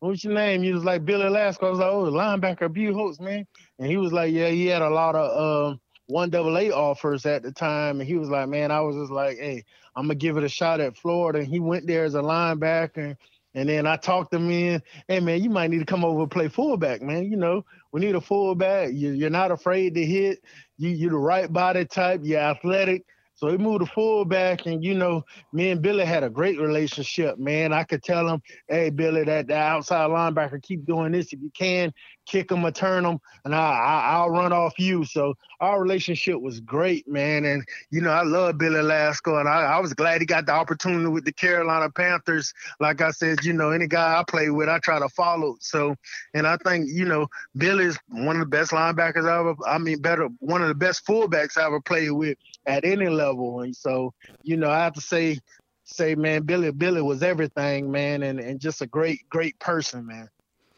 what's 0.00 0.24
your 0.24 0.32
name? 0.32 0.64
He 0.64 0.72
was 0.72 0.84
like 0.84 1.04
Billy 1.04 1.26
Latsko. 1.26 1.68
I 1.68 1.70
was 1.70 1.78
like, 1.78 1.92
oh, 1.92 2.10
linebacker 2.10 2.68
Buchholz, 2.68 3.20
man. 3.20 3.46
And 3.78 3.88
he 3.88 3.96
was 3.98 4.12
like, 4.12 4.32
yeah, 4.32 4.48
he 4.48 4.66
had 4.66 4.82
a 4.82 4.90
lot 4.90 5.14
of. 5.14 5.70
Um, 5.70 5.80
one 6.06 6.28
double 6.28 6.58
A 6.58 6.70
offers 6.70 7.24
at 7.24 7.42
the 7.42 7.50
time, 7.50 7.98
and 7.98 8.06
he 8.06 8.18
was 8.18 8.28
like, 8.28 8.46
"Man, 8.46 8.70
I 8.70 8.80
was 8.80 8.94
just 8.94 9.10
like, 9.10 9.38
hey, 9.38 9.64
I'm 9.96 10.04
gonna 10.04 10.16
give 10.16 10.36
it 10.36 10.44
a 10.44 10.50
shot 10.50 10.78
at 10.78 10.98
Florida." 10.98 11.38
And 11.38 11.48
he 11.48 11.60
went 11.60 11.86
there 11.86 12.04
as 12.04 12.14
a 12.14 12.20
linebacker, 12.20 13.16
and 13.54 13.68
then 13.70 13.86
I 13.86 13.96
talked 13.96 14.34
him 14.34 14.50
in. 14.50 14.82
Hey, 15.08 15.20
man, 15.20 15.42
you 15.42 15.48
might 15.48 15.70
need 15.70 15.78
to 15.78 15.86
come 15.86 16.04
over 16.04 16.20
and 16.20 16.30
play 16.30 16.48
fullback, 16.48 17.00
man. 17.00 17.30
You 17.30 17.38
know, 17.38 17.64
we 17.90 18.02
need 18.02 18.16
a 18.16 18.20
fullback. 18.20 18.90
You, 18.92 19.26
are 19.26 19.30
not 19.30 19.50
afraid 19.50 19.94
to 19.94 20.04
hit. 20.04 20.44
You, 20.76 20.90
you're 20.90 21.12
the 21.12 21.16
right 21.16 21.50
body 21.50 21.86
type. 21.86 22.20
You're 22.22 22.40
athletic. 22.40 23.06
So 23.36 23.48
he 23.48 23.56
moved 23.56 23.84
to 23.84 23.90
fullback, 23.92 24.66
and 24.66 24.82
you 24.84 24.94
know, 24.94 25.24
me 25.52 25.70
and 25.70 25.82
Billy 25.82 26.04
had 26.04 26.22
a 26.22 26.30
great 26.30 26.58
relationship, 26.60 27.36
man. 27.36 27.72
I 27.72 27.82
could 27.82 28.02
tell 28.02 28.28
him, 28.28 28.40
"Hey, 28.68 28.90
Billy, 28.90 29.24
that 29.24 29.48
the 29.48 29.56
outside 29.56 30.08
linebacker 30.10 30.62
keep 30.62 30.86
doing 30.86 31.12
this. 31.12 31.32
If 31.32 31.40
you 31.40 31.50
can, 31.50 31.92
kick 32.26 32.50
him 32.50 32.64
or 32.64 32.70
turn 32.70 33.04
him, 33.04 33.18
and 33.44 33.54
I, 33.54 33.58
I 33.58 34.22
will 34.22 34.30
run 34.30 34.52
off 34.52 34.78
you." 34.78 35.04
So 35.04 35.34
our 35.60 35.82
relationship 35.82 36.40
was 36.40 36.60
great, 36.60 37.08
man. 37.08 37.44
And 37.44 37.64
you 37.90 38.00
know, 38.00 38.10
I 38.10 38.22
love 38.22 38.56
Billy 38.56 38.80
Latsko, 38.80 39.40
and 39.40 39.48
I, 39.48 39.62
I 39.62 39.78
was 39.80 39.94
glad 39.94 40.20
he 40.20 40.26
got 40.26 40.46
the 40.46 40.52
opportunity 40.52 41.08
with 41.08 41.24
the 41.24 41.32
Carolina 41.32 41.90
Panthers. 41.90 42.54
Like 42.78 43.00
I 43.00 43.10
said, 43.10 43.44
you 43.44 43.52
know, 43.52 43.70
any 43.70 43.88
guy 43.88 44.20
I 44.20 44.22
play 44.22 44.50
with, 44.50 44.68
I 44.68 44.78
try 44.78 45.00
to 45.00 45.08
follow. 45.08 45.56
So, 45.58 45.96
and 46.34 46.46
I 46.46 46.56
think 46.58 46.86
you 46.88 47.04
know, 47.04 47.26
Billy's 47.56 47.98
one 48.08 48.36
of 48.36 48.40
the 48.40 48.46
best 48.46 48.70
linebackers 48.70 49.28
I 49.28 49.40
ever. 49.40 49.56
I 49.66 49.78
mean, 49.78 50.00
better 50.00 50.28
one 50.38 50.62
of 50.62 50.68
the 50.68 50.74
best 50.74 51.04
fullbacks 51.04 51.58
I 51.58 51.66
ever 51.66 51.80
played 51.80 52.12
with 52.12 52.38
at 52.66 52.84
any 52.84 53.08
level. 53.08 53.60
And 53.60 53.74
so, 53.74 54.12
you 54.42 54.56
know, 54.56 54.70
I 54.70 54.78
have 54.84 54.94
to 54.94 55.00
say, 55.00 55.38
say, 55.84 56.14
man, 56.14 56.42
Billy, 56.42 56.70
Billy 56.70 57.02
was 57.02 57.22
everything, 57.22 57.90
man, 57.90 58.22
and, 58.22 58.40
and 58.40 58.60
just 58.60 58.82
a 58.82 58.86
great, 58.86 59.28
great 59.28 59.58
person, 59.58 60.06
man. 60.06 60.28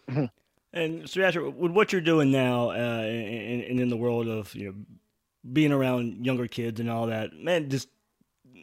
and 0.72 1.02
Sriasha, 1.04 1.54
with 1.54 1.72
what 1.72 1.92
you're 1.92 2.00
doing 2.00 2.30
now, 2.30 2.70
uh, 2.70 3.02
and, 3.02 3.62
and 3.62 3.80
in 3.80 3.88
the 3.88 3.96
world 3.96 4.28
of 4.28 4.54
you 4.54 4.66
know 4.66 4.74
being 5.52 5.72
around 5.72 6.24
younger 6.24 6.46
kids 6.48 6.80
and 6.80 6.90
all 6.90 7.06
that, 7.06 7.32
man, 7.32 7.68
just 7.70 7.88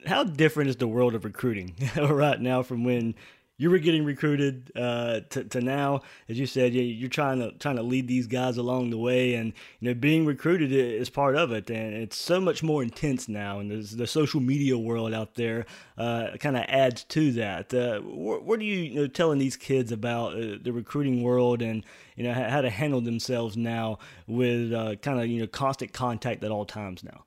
how 0.06 0.24
different 0.24 0.70
is 0.70 0.76
the 0.76 0.88
world 0.88 1.16
of 1.16 1.24
recruiting 1.26 1.76
right 1.98 2.40
now 2.40 2.62
from 2.62 2.84
when 2.84 3.16
you 3.58 3.70
were 3.70 3.78
getting 3.78 4.04
recruited 4.04 4.72
uh, 4.76 5.22
to, 5.30 5.44
to 5.44 5.62
now, 5.62 6.02
as 6.28 6.40
you 6.40 6.48
said, 6.48 6.74
you're 6.74 7.10
trying 7.10 7.40
to 7.40 7.52
trying 7.60 7.76
to 7.76 7.84
lead 7.84 8.08
these 8.08 8.26
guys 8.26 8.58
along 8.58 8.90
the 8.90 8.98
way, 8.98 9.36
and 9.36 9.54
you 9.80 9.90
know 9.90 9.94
being 9.94 10.26
recruited 10.26 10.72
is 10.72 11.10
part 11.10 11.36
of 11.36 11.52
it, 11.52 11.70
and 11.70 11.94
it's 11.94 12.18
so 12.18 12.42
much 12.42 12.64
more 12.64 12.82
intense 12.82 13.30
now, 13.30 13.60
and 13.60 13.72
the 13.72 14.08
social 14.08 14.42
media 14.42 14.78
world 14.78 15.14
out 15.14 15.36
there 15.36 15.66
uh, 15.98 16.32
kind 16.40 16.58
of 16.58 16.64
adds 16.68 17.04
to 17.06 17.32
that. 17.34 17.74
Uh, 17.74 18.00
what, 18.00 18.44
what, 18.44 18.60
are 18.60 18.64
you, 18.64 18.78
you 18.78 18.96
know, 18.96 19.08
telling 19.08 19.38
these 19.38 19.58
kids 19.58 19.92
about 19.92 20.34
uh, 20.34 20.58
the 20.62 20.72
recruiting 20.72 21.22
world, 21.22 21.62
and 21.62 21.86
you 22.16 22.24
know 22.24 22.34
how 22.34 22.62
to 22.62 22.70
handle 22.70 23.02
themselves 23.02 23.56
now 23.56 24.00
with 24.28 24.74
uh, 24.74 24.96
kind 24.96 25.20
of 25.20 25.28
you 25.28 25.40
know 25.40 25.48
constant 25.48 25.94
contact 25.94 26.44
at 26.44 26.50
all 26.50 26.66
times 26.66 27.04
now? 27.04 27.24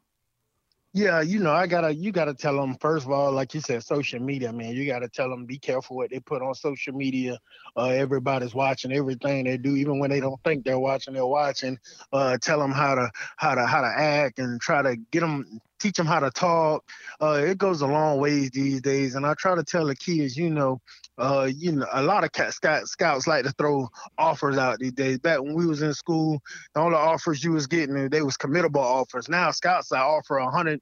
Yeah, 0.97 1.21
you 1.21 1.41
know, 1.41 1.53
I 1.53 1.67
gotta, 1.67 1.95
you 1.95 2.11
gotta 2.11 2.33
tell 2.33 2.57
them 2.57 2.75
first 2.81 3.05
of 3.05 3.13
all, 3.13 3.31
like 3.31 3.53
you 3.53 3.61
said, 3.61 3.85
social 3.85 4.19
media, 4.19 4.51
man. 4.51 4.73
You 4.73 4.87
gotta 4.87 5.11
tell 5.11 5.29
them 5.29 5.45
be 5.45 5.59
careful 5.59 5.95
what 5.95 6.09
they 6.09 6.21
put 6.21 6.41
on 6.41 6.55
social 6.55 6.95
media. 6.95 7.39
Uh, 7.77 7.89
everybody's 7.89 8.55
watching 8.55 8.93
everything 8.93 9.45
they 9.45 9.59
do, 9.59 9.77
even 9.77 9.99
when 9.99 10.09
they 10.09 10.21
don't 10.21 10.43
think 10.43 10.65
they're 10.65 10.79
watching, 10.79 11.13
they're 11.13 11.27
watching. 11.27 11.79
Uh, 12.15 12.39
tell 12.41 12.59
them 12.59 12.73
how 12.73 12.95
to, 12.95 13.11
how 13.37 13.55
to, 13.55 13.67
how 13.67 13.83
to 13.83 13.93
act, 13.95 14.39
and 14.39 14.59
try 14.59 14.81
to 14.81 14.97
get 15.11 15.21
them, 15.21 15.61
teach 15.79 15.97
them 15.97 16.07
how 16.07 16.21
to 16.21 16.31
talk. 16.31 16.85
Uh, 17.21 17.41
it 17.45 17.59
goes 17.59 17.81
a 17.81 17.87
long 17.87 18.19
ways 18.19 18.51
these 18.51 18.81
days, 18.81 19.15
and 19.15 19.27
I 19.27 19.35
try 19.35 19.55
to 19.55 19.65
tell 19.65 19.87
the 19.87 19.97
kids, 19.97 20.37
you 20.37 20.51
know, 20.51 20.81
uh, 21.19 21.49
you 21.53 21.73
know, 21.73 21.87
a 21.93 22.03
lot 22.03 22.25
of 22.25 22.33
cat, 22.33 22.53
scout, 22.53 22.87
scouts 22.87 23.27
like 23.27 23.45
to 23.45 23.53
throw 23.53 23.89
offers 24.19 24.59
out 24.59 24.79
these 24.79 24.93
days. 24.93 25.19
Back 25.19 25.41
when 25.41 25.55
we 25.55 25.67
was 25.67 25.83
in 25.83 25.95
school, 25.95 26.41
all 26.75 26.91
the 26.91 26.97
only 26.97 26.97
offers 26.97 27.43
you 27.43 27.53
was 27.53 27.67
getting 27.67 28.09
they 28.09 28.23
was 28.23 28.37
committable 28.37 28.77
offers. 28.77 29.29
Now 29.29 29.51
scouts 29.51 29.93
I 29.93 30.01
offer 30.01 30.39
a 30.39 30.51
hundred 30.51 30.81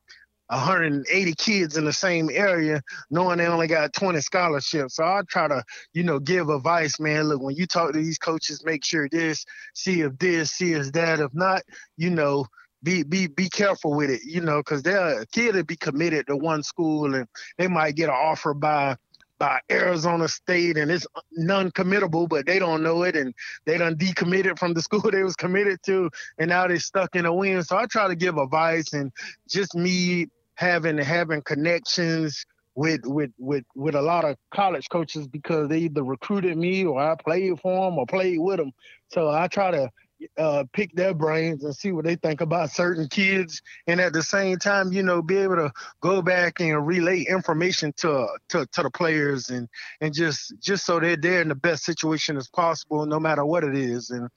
180 0.48 1.34
kids 1.34 1.76
in 1.76 1.84
the 1.84 1.92
same 1.92 2.28
area, 2.30 2.82
knowing 3.10 3.38
they 3.38 3.46
only 3.46 3.66
got 3.66 3.92
20 3.92 4.20
scholarships. 4.20 4.96
So 4.96 5.04
I 5.04 5.22
try 5.28 5.48
to, 5.48 5.64
you 5.94 6.02
know, 6.02 6.18
give 6.18 6.48
advice, 6.50 7.00
man. 7.00 7.24
Look, 7.24 7.42
when 7.42 7.56
you 7.56 7.66
talk 7.66 7.92
to 7.92 7.98
these 7.98 8.18
coaches, 8.18 8.62
make 8.64 8.84
sure 8.84 9.08
this, 9.10 9.44
see 9.74 10.02
if 10.02 10.18
this, 10.18 10.52
see 10.52 10.72
if 10.72 10.92
that. 10.92 11.20
If 11.20 11.32
not, 11.32 11.62
you 11.96 12.10
know, 12.10 12.46
be 12.84 13.02
be 13.02 13.26
be 13.26 13.48
careful 13.48 13.94
with 13.94 14.10
it, 14.10 14.20
you 14.24 14.40
know, 14.40 14.58
because 14.58 14.82
they're 14.82 15.22
a 15.22 15.26
kid 15.26 15.52
to 15.54 15.64
be 15.64 15.76
committed 15.76 16.26
to 16.28 16.36
one 16.36 16.62
school 16.62 17.14
and 17.14 17.26
they 17.58 17.66
might 17.66 17.96
get 17.96 18.10
an 18.10 18.14
offer 18.14 18.54
by 18.54 18.96
by 19.38 19.58
Arizona 19.70 20.28
State 20.28 20.76
and 20.76 20.90
it's 20.90 21.06
non-committable, 21.32 22.28
but 22.28 22.46
they 22.46 22.60
don't 22.60 22.82
know 22.82 23.02
it 23.02 23.16
and 23.16 23.34
they 23.64 23.76
done 23.78 23.96
decommitted 23.96 24.58
from 24.58 24.74
the 24.74 24.82
school 24.88 25.10
they 25.10 25.24
was 25.24 25.34
committed 25.34 25.80
to 25.86 26.08
and 26.38 26.50
now 26.50 26.68
they 26.68 26.78
stuck 26.78 27.16
in 27.16 27.26
a 27.26 27.34
win. 27.34 27.62
So 27.64 27.76
I 27.76 27.86
try 27.86 28.06
to 28.06 28.14
give 28.14 28.38
advice 28.38 28.92
and 28.92 29.10
just 29.48 29.74
me 29.74 30.28
having 30.56 30.98
having 30.98 31.42
connections 31.42 32.44
with 32.76 33.00
with 33.04 33.30
with 33.38 33.64
with 33.74 33.94
a 33.94 34.02
lot 34.02 34.24
of 34.24 34.36
college 34.52 34.88
coaches 34.90 35.26
because 35.26 35.68
they 35.68 35.78
either 35.78 36.02
recruited 36.02 36.56
me 36.56 36.84
or 36.84 37.00
I 37.00 37.14
played 37.16 37.58
for 37.60 37.90
them 37.90 37.98
or 37.98 38.06
played 38.06 38.38
with 38.38 38.58
them. 38.58 38.72
So 39.12 39.30
I 39.30 39.48
try 39.48 39.70
to 39.70 39.90
uh, 40.38 40.64
pick 40.72 40.94
their 40.94 41.14
brains 41.14 41.64
and 41.64 41.74
see 41.74 41.92
what 41.92 42.04
they 42.04 42.16
think 42.16 42.40
about 42.40 42.70
certain 42.70 43.08
kids, 43.08 43.60
and 43.86 44.00
at 44.00 44.12
the 44.12 44.22
same 44.22 44.58
time, 44.58 44.92
you 44.92 45.02
know, 45.02 45.22
be 45.22 45.36
able 45.36 45.56
to 45.56 45.72
go 46.00 46.22
back 46.22 46.60
and 46.60 46.86
relay 46.86 47.22
information 47.22 47.92
to 47.98 48.26
to, 48.48 48.66
to 48.72 48.82
the 48.82 48.90
players 48.90 49.50
and 49.50 49.68
and 50.00 50.14
just 50.14 50.54
just 50.60 50.86
so 50.86 51.00
they're 51.00 51.16
there 51.16 51.42
in 51.42 51.48
the 51.48 51.54
best 51.54 51.84
situation 51.84 52.36
as 52.36 52.48
possible, 52.48 53.06
no 53.06 53.20
matter 53.20 53.44
what 53.44 53.64
it 53.64 53.76
is. 53.76 54.10
And 54.10 54.28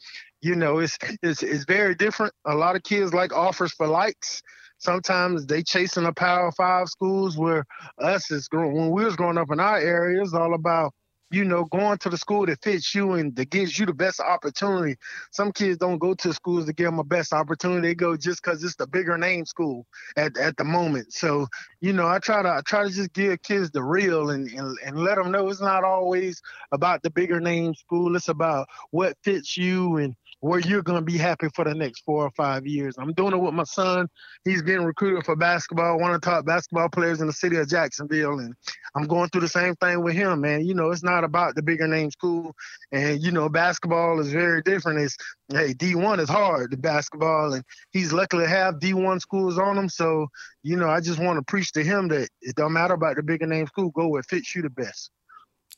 you 0.41 0.55
know, 0.55 0.79
it's 0.79 0.97
it's 1.21 1.43
it's 1.43 1.65
very 1.65 1.95
different. 1.95 2.33
A 2.45 2.55
lot 2.55 2.75
of 2.75 2.83
kids 2.83 3.13
like 3.13 3.33
offers 3.33 3.73
for 3.73 3.87
likes. 3.87 4.41
Sometimes 4.79 5.47
they 5.47 5.63
chasing 5.63 6.03
the 6.03 6.13
Power 6.13 6.51
Five 6.51 6.87
schools, 6.87 7.37
where 7.37 7.65
us 7.99 8.29
is 8.29 8.47
growing. 8.47 8.75
When 8.75 8.91
we 8.91 9.05
was 9.05 9.15
growing 9.15 9.37
up 9.37 9.51
in 9.51 9.59
our 9.59 9.79
area, 9.79 10.21
it's 10.21 10.33
all 10.33 10.53
about 10.53 10.93
you 11.29 11.43
know, 11.43 11.65
going 11.65 11.97
to 11.99 12.09
the 12.09 12.17
school 12.17 12.45
that 12.45 12.63
fits 12.63 12.95
you 12.95 13.13
and 13.13 13.35
that 13.35 13.49
gives 13.49 13.77
you 13.77 13.85
the 13.85 13.93
best 13.93 14.19
opportunity. 14.19 14.95
Some 15.31 15.51
kids 15.51 15.77
don't 15.77 15.97
go 15.97 16.13
to 16.15 16.33
schools 16.33 16.65
to 16.65 16.73
give 16.73 16.85
them 16.85 16.99
a 16.99 17.03
best 17.03 17.33
opportunity. 17.33 17.89
They 17.89 17.95
go 17.95 18.15
just 18.15 18.41
because 18.41 18.63
it's 18.63 18.75
the 18.75 18.87
bigger 18.87 19.17
name 19.17 19.45
school 19.45 19.85
at, 20.15 20.37
at 20.37 20.55
the 20.57 20.63
moment. 20.63 21.13
So, 21.13 21.47
you 21.81 21.93
know, 21.93 22.07
I 22.07 22.19
try 22.19 22.41
to 22.41 22.49
I 22.49 22.61
try 22.65 22.83
to 22.83 22.89
just 22.89 23.13
give 23.13 23.41
kids 23.41 23.71
the 23.71 23.83
real 23.83 24.29
and, 24.29 24.49
and, 24.49 24.77
and 24.85 24.97
let 24.97 25.15
them 25.15 25.31
know 25.31 25.49
it's 25.49 25.61
not 25.61 25.83
always 25.83 26.41
about 26.71 27.03
the 27.03 27.09
bigger 27.09 27.39
name 27.39 27.75
school. 27.75 28.15
It's 28.15 28.29
about 28.29 28.67
what 28.91 29.17
fits 29.23 29.57
you 29.57 29.97
and 29.97 30.15
where 30.39 30.59
you're 30.59 30.83
going 30.83 30.99
to 30.99 31.05
be 31.05 31.17
happy 31.17 31.47
for 31.55 31.65
the 31.65 31.73
next 31.73 32.01
four 32.01 32.23
or 32.23 32.31
five 32.31 32.67
years. 32.67 32.95
I'm 32.97 33.13
doing 33.13 33.33
it 33.33 33.37
with 33.37 33.53
my 33.53 33.63
son. 33.63 34.07
He's 34.45 34.61
getting 34.61 34.85
recruited 34.85 35.25
for 35.25 35.35
basketball, 35.35 35.99
one 35.99 36.13
of 36.13 36.21
the 36.21 36.25
top 36.25 36.45
basketball 36.45 36.89
players 36.89 37.21
in 37.21 37.27
the 37.27 37.33
city 37.33 37.57
of 37.57 37.67
Jacksonville. 37.67 38.39
And 38.39 38.53
I'm 38.95 39.07
going 39.07 39.29
through 39.29 39.41
the 39.41 39.47
same 39.47 39.75
thing 39.75 40.03
with 40.03 40.13
him, 40.13 40.41
man. 40.41 40.65
You 40.65 40.75
know, 40.75 40.91
it's 40.91 41.03
not 41.03 41.23
about 41.23 41.55
the 41.55 41.63
bigger 41.63 41.87
name 41.87 42.11
school. 42.11 42.53
And, 42.91 43.21
you 43.21 43.31
know, 43.31 43.49
basketball 43.49 44.19
is 44.19 44.31
very 44.31 44.61
different. 44.61 44.99
It's, 44.99 45.17
hey, 45.51 45.73
D1 45.73 46.19
is 46.19 46.29
hard, 46.29 46.71
the 46.71 46.77
basketball. 46.77 47.53
And 47.53 47.63
he's 47.91 48.13
lucky 48.13 48.37
to 48.37 48.47
have 48.47 48.75
D1 48.75 49.21
schools 49.21 49.57
on 49.57 49.77
him. 49.77 49.89
So, 49.89 50.27
you 50.61 50.75
know, 50.75 50.89
I 50.89 50.99
just 50.99 51.19
want 51.19 51.39
to 51.39 51.43
preach 51.43 51.71
to 51.73 51.83
him 51.83 52.09
that 52.09 52.29
it 52.41 52.55
don't 52.55 52.73
matter 52.73 52.93
about 52.93 53.15
the 53.15 53.23
bigger 53.23 53.47
name 53.47 53.65
school. 53.67 53.89
Go 53.89 54.07
where 54.07 54.19
it 54.19 54.27
fits 54.29 54.55
you 54.55 54.61
the 54.61 54.69
best. 54.69 55.11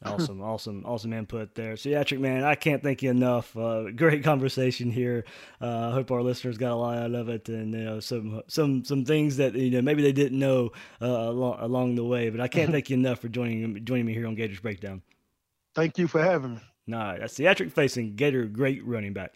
Awesome, 0.06 0.42
awesome, 0.42 0.84
awesome 0.86 1.12
input 1.12 1.56
there. 1.56 1.74
Ciatrick 1.74 2.20
man, 2.20 2.46
I 2.46 2.56
can't 2.56 2.82
thank 2.82 3.04
you 3.04 3.10
enough. 3.10 3.56
Uh, 3.58 3.92
great 3.92 4.24
conversation 4.24 4.92
here. 4.92 5.26
Uh, 5.62 5.90
I 5.90 5.92
hope 5.92 6.10
our 6.10 6.22
listeners 6.22 6.58
got 6.58 6.72
a 6.72 6.76
lot 6.76 6.98
out 6.98 7.14
of 7.14 7.28
it, 7.28 7.50
and 7.50 7.74
you 7.74 7.84
know 7.84 8.00
some 8.00 8.42
some 8.48 8.86
some 8.86 9.04
things 9.04 9.36
that 9.38 9.56
you 9.56 9.72
know 9.72 9.82
maybe 9.82 10.02
they 10.02 10.14
didn't 10.14 10.40
know 10.40 10.72
uh, 11.02 11.06
along 11.06 11.58
along 11.60 11.96
the 11.96 12.06
way. 12.06 12.30
But 12.30 12.40
I 12.40 12.48
can't 12.48 12.72
thank 12.74 12.90
you 12.90 12.96
enough 12.96 13.20
for 13.20 13.28
joining 13.28 13.84
joining 13.84 14.06
me 14.06 14.14
here 14.14 14.26
on 14.26 14.36
Gators 14.36 14.62
Breakdown. 14.62 15.02
Thank 15.76 15.98
you 15.98 16.08
for 16.08 16.24
having 16.24 16.56
me. 16.56 16.62
Nah, 16.88 17.18
that's 17.18 17.38
Ciatrick 17.38 17.74
Fason 17.74 18.16
Gator, 18.16 18.46
great 18.46 18.86
running 18.86 19.12
back. 19.12 19.34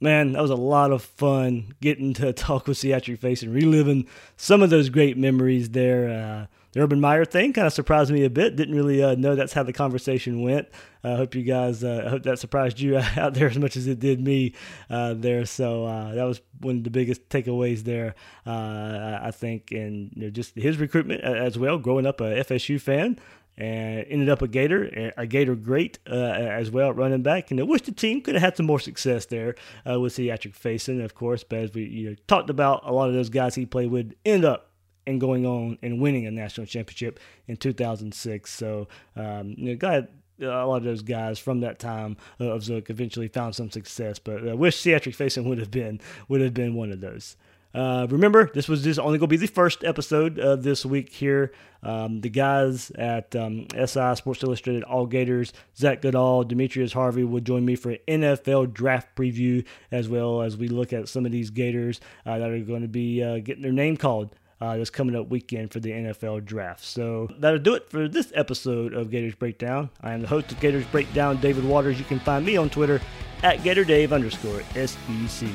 Man, 0.00 0.32
that 0.32 0.42
was 0.42 0.50
a 0.50 0.56
lot 0.56 0.90
of 0.90 1.02
fun 1.02 1.74
getting 1.80 2.12
to 2.14 2.32
talk 2.34 2.66
with 2.66 2.78
Ciatrick 2.78 3.20
Fason 3.20 3.44
and 3.44 3.54
reliving 3.54 4.08
some 4.36 4.62
of 4.62 4.70
those 4.70 4.88
great 4.88 5.16
memories 5.16 5.70
there. 5.70 6.08
Uh, 6.08 6.46
the 6.72 6.80
Urban 6.80 7.00
Meyer 7.00 7.24
thing 7.24 7.52
kind 7.52 7.66
of 7.66 7.72
surprised 7.72 8.10
me 8.10 8.24
a 8.24 8.30
bit. 8.30 8.56
Didn't 8.56 8.74
really 8.74 9.02
uh, 9.02 9.14
know 9.14 9.34
that's 9.34 9.52
how 9.52 9.62
the 9.62 9.72
conversation 9.72 10.42
went. 10.42 10.68
I 11.02 11.10
uh, 11.10 11.16
hope 11.16 11.34
you 11.34 11.42
guys, 11.42 11.82
uh, 11.82 12.04
I 12.06 12.10
hope 12.10 12.24
that 12.24 12.38
surprised 12.38 12.80
you 12.80 12.96
out 13.16 13.34
there 13.34 13.48
as 13.48 13.58
much 13.58 13.76
as 13.76 13.86
it 13.86 14.00
did 14.00 14.20
me 14.20 14.54
uh, 14.90 15.14
there. 15.14 15.46
So 15.46 15.86
uh, 15.86 16.14
that 16.14 16.24
was 16.24 16.40
one 16.60 16.78
of 16.78 16.84
the 16.84 16.90
biggest 16.90 17.28
takeaways 17.28 17.84
there, 17.84 18.14
uh, 18.46 19.18
I 19.22 19.30
think, 19.30 19.70
and 19.70 20.12
you 20.14 20.24
know, 20.24 20.30
just 20.30 20.54
his 20.56 20.78
recruitment 20.78 21.22
as 21.22 21.58
well. 21.58 21.78
Growing 21.78 22.06
up 22.06 22.20
a 22.20 22.44
FSU 22.44 22.80
fan, 22.80 23.18
and 23.58 24.06
ended 24.08 24.28
up 24.28 24.40
a 24.40 24.46
Gator, 24.46 25.12
a 25.16 25.26
Gator 25.26 25.56
great 25.56 25.98
uh, 26.08 26.14
as 26.14 26.70
well, 26.70 26.92
running 26.92 27.22
back. 27.22 27.50
And 27.50 27.58
I 27.58 27.64
wish 27.64 27.82
the 27.82 27.92
team 27.92 28.20
could 28.20 28.34
have 28.34 28.42
had 28.42 28.56
some 28.56 28.66
more 28.66 28.78
success 28.78 29.26
there 29.26 29.56
uh, 29.88 29.98
with 29.98 30.14
Ciatrick 30.14 30.56
Fason, 30.56 31.04
of 31.04 31.16
course. 31.16 31.42
But 31.42 31.58
as 31.58 31.74
we 31.74 31.84
you 31.84 32.10
know, 32.10 32.16
talked 32.28 32.50
about, 32.50 32.82
a 32.84 32.92
lot 32.92 33.08
of 33.08 33.14
those 33.14 33.30
guys 33.30 33.56
he 33.56 33.66
played 33.66 33.90
with 33.90 34.14
end 34.24 34.44
up 34.44 34.67
and 35.08 35.20
going 35.20 35.46
on 35.46 35.78
and 35.82 36.00
winning 36.00 36.26
a 36.26 36.30
national 36.30 36.66
championship 36.66 37.18
in 37.46 37.56
2006. 37.56 38.52
So, 38.52 38.88
um, 39.16 39.54
you 39.56 39.70
know, 39.70 39.76
got 39.76 40.08
a 40.40 40.66
lot 40.66 40.76
of 40.76 40.84
those 40.84 41.02
guys 41.02 41.38
from 41.38 41.60
that 41.60 41.78
time 41.78 42.16
of 42.38 42.62
Zook 42.62 42.90
eventually 42.90 43.28
found 43.28 43.54
some 43.54 43.70
success, 43.70 44.18
but 44.18 44.46
I 44.46 44.54
wish 44.54 44.76
Ciatrick 44.76 45.16
Fason 45.16 45.44
would 45.44 45.58
have 45.58 45.70
been 45.70 46.00
would 46.28 46.40
have 46.40 46.54
been 46.54 46.74
one 46.74 46.92
of 46.92 47.00
those. 47.00 47.36
Uh, 47.74 48.06
remember, 48.08 48.50
this 48.54 48.66
was 48.66 48.82
just 48.82 48.98
only 48.98 49.18
going 49.18 49.28
to 49.28 49.32
be 49.32 49.36
the 49.36 49.46
first 49.46 49.84
episode 49.84 50.38
of 50.38 50.62
this 50.62 50.86
week 50.86 51.12
here. 51.12 51.52
Um, 51.82 52.22
the 52.22 52.30
guys 52.30 52.90
at 52.92 53.36
um, 53.36 53.66
SI 53.72 54.14
Sports 54.14 54.42
Illustrated 54.42 54.82
All 54.84 55.06
Gators, 55.06 55.52
Zach 55.76 56.00
Goodall, 56.00 56.44
Demetrius 56.44 56.92
Harvey 56.92 57.24
will 57.24 57.40
join 57.40 57.64
me 57.64 57.76
for 57.76 57.94
NFL 58.08 58.72
draft 58.72 59.14
preview 59.14 59.64
as 59.92 60.08
well 60.08 60.42
as 60.42 60.56
we 60.56 60.68
look 60.68 60.92
at 60.92 61.08
some 61.08 61.26
of 61.26 61.30
these 61.30 61.50
Gators 61.50 62.00
uh, 62.24 62.38
that 62.38 62.50
are 62.50 62.58
going 62.60 62.82
to 62.82 62.88
be 62.88 63.22
uh, 63.22 63.38
getting 63.38 63.62
their 63.62 63.72
name 63.72 63.96
called 63.96 64.34
uh, 64.60 64.76
this 64.76 64.90
coming 64.90 65.16
up 65.16 65.28
weekend 65.28 65.72
for 65.72 65.80
the 65.80 65.90
NFL 65.90 66.44
draft. 66.44 66.84
So 66.84 67.28
that'll 67.38 67.58
do 67.58 67.74
it 67.74 67.88
for 67.90 68.08
this 68.08 68.32
episode 68.34 68.94
of 68.94 69.10
Gators 69.10 69.34
Breakdown. 69.34 69.90
I 70.02 70.12
am 70.12 70.20
the 70.22 70.28
host 70.28 70.50
of 70.52 70.60
Gators 70.60 70.86
Breakdown, 70.86 71.40
David 71.40 71.64
Waters. 71.64 71.98
You 71.98 72.04
can 72.04 72.20
find 72.20 72.44
me 72.44 72.56
on 72.56 72.70
Twitter 72.70 73.00
at 73.42 73.58
GatorDave 73.58 74.12
underscore 74.12 74.62
SEC. 74.74 75.48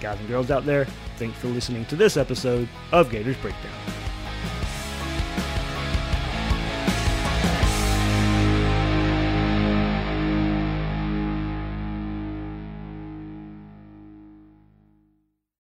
Guys 0.00 0.18
and 0.18 0.28
girls 0.28 0.50
out 0.50 0.64
there, 0.64 0.86
thanks 1.18 1.38
for 1.38 1.48
listening 1.48 1.84
to 1.86 1.96
this 1.96 2.16
episode 2.16 2.68
of 2.92 3.10
Gators 3.10 3.36
Breakdown. 3.36 4.09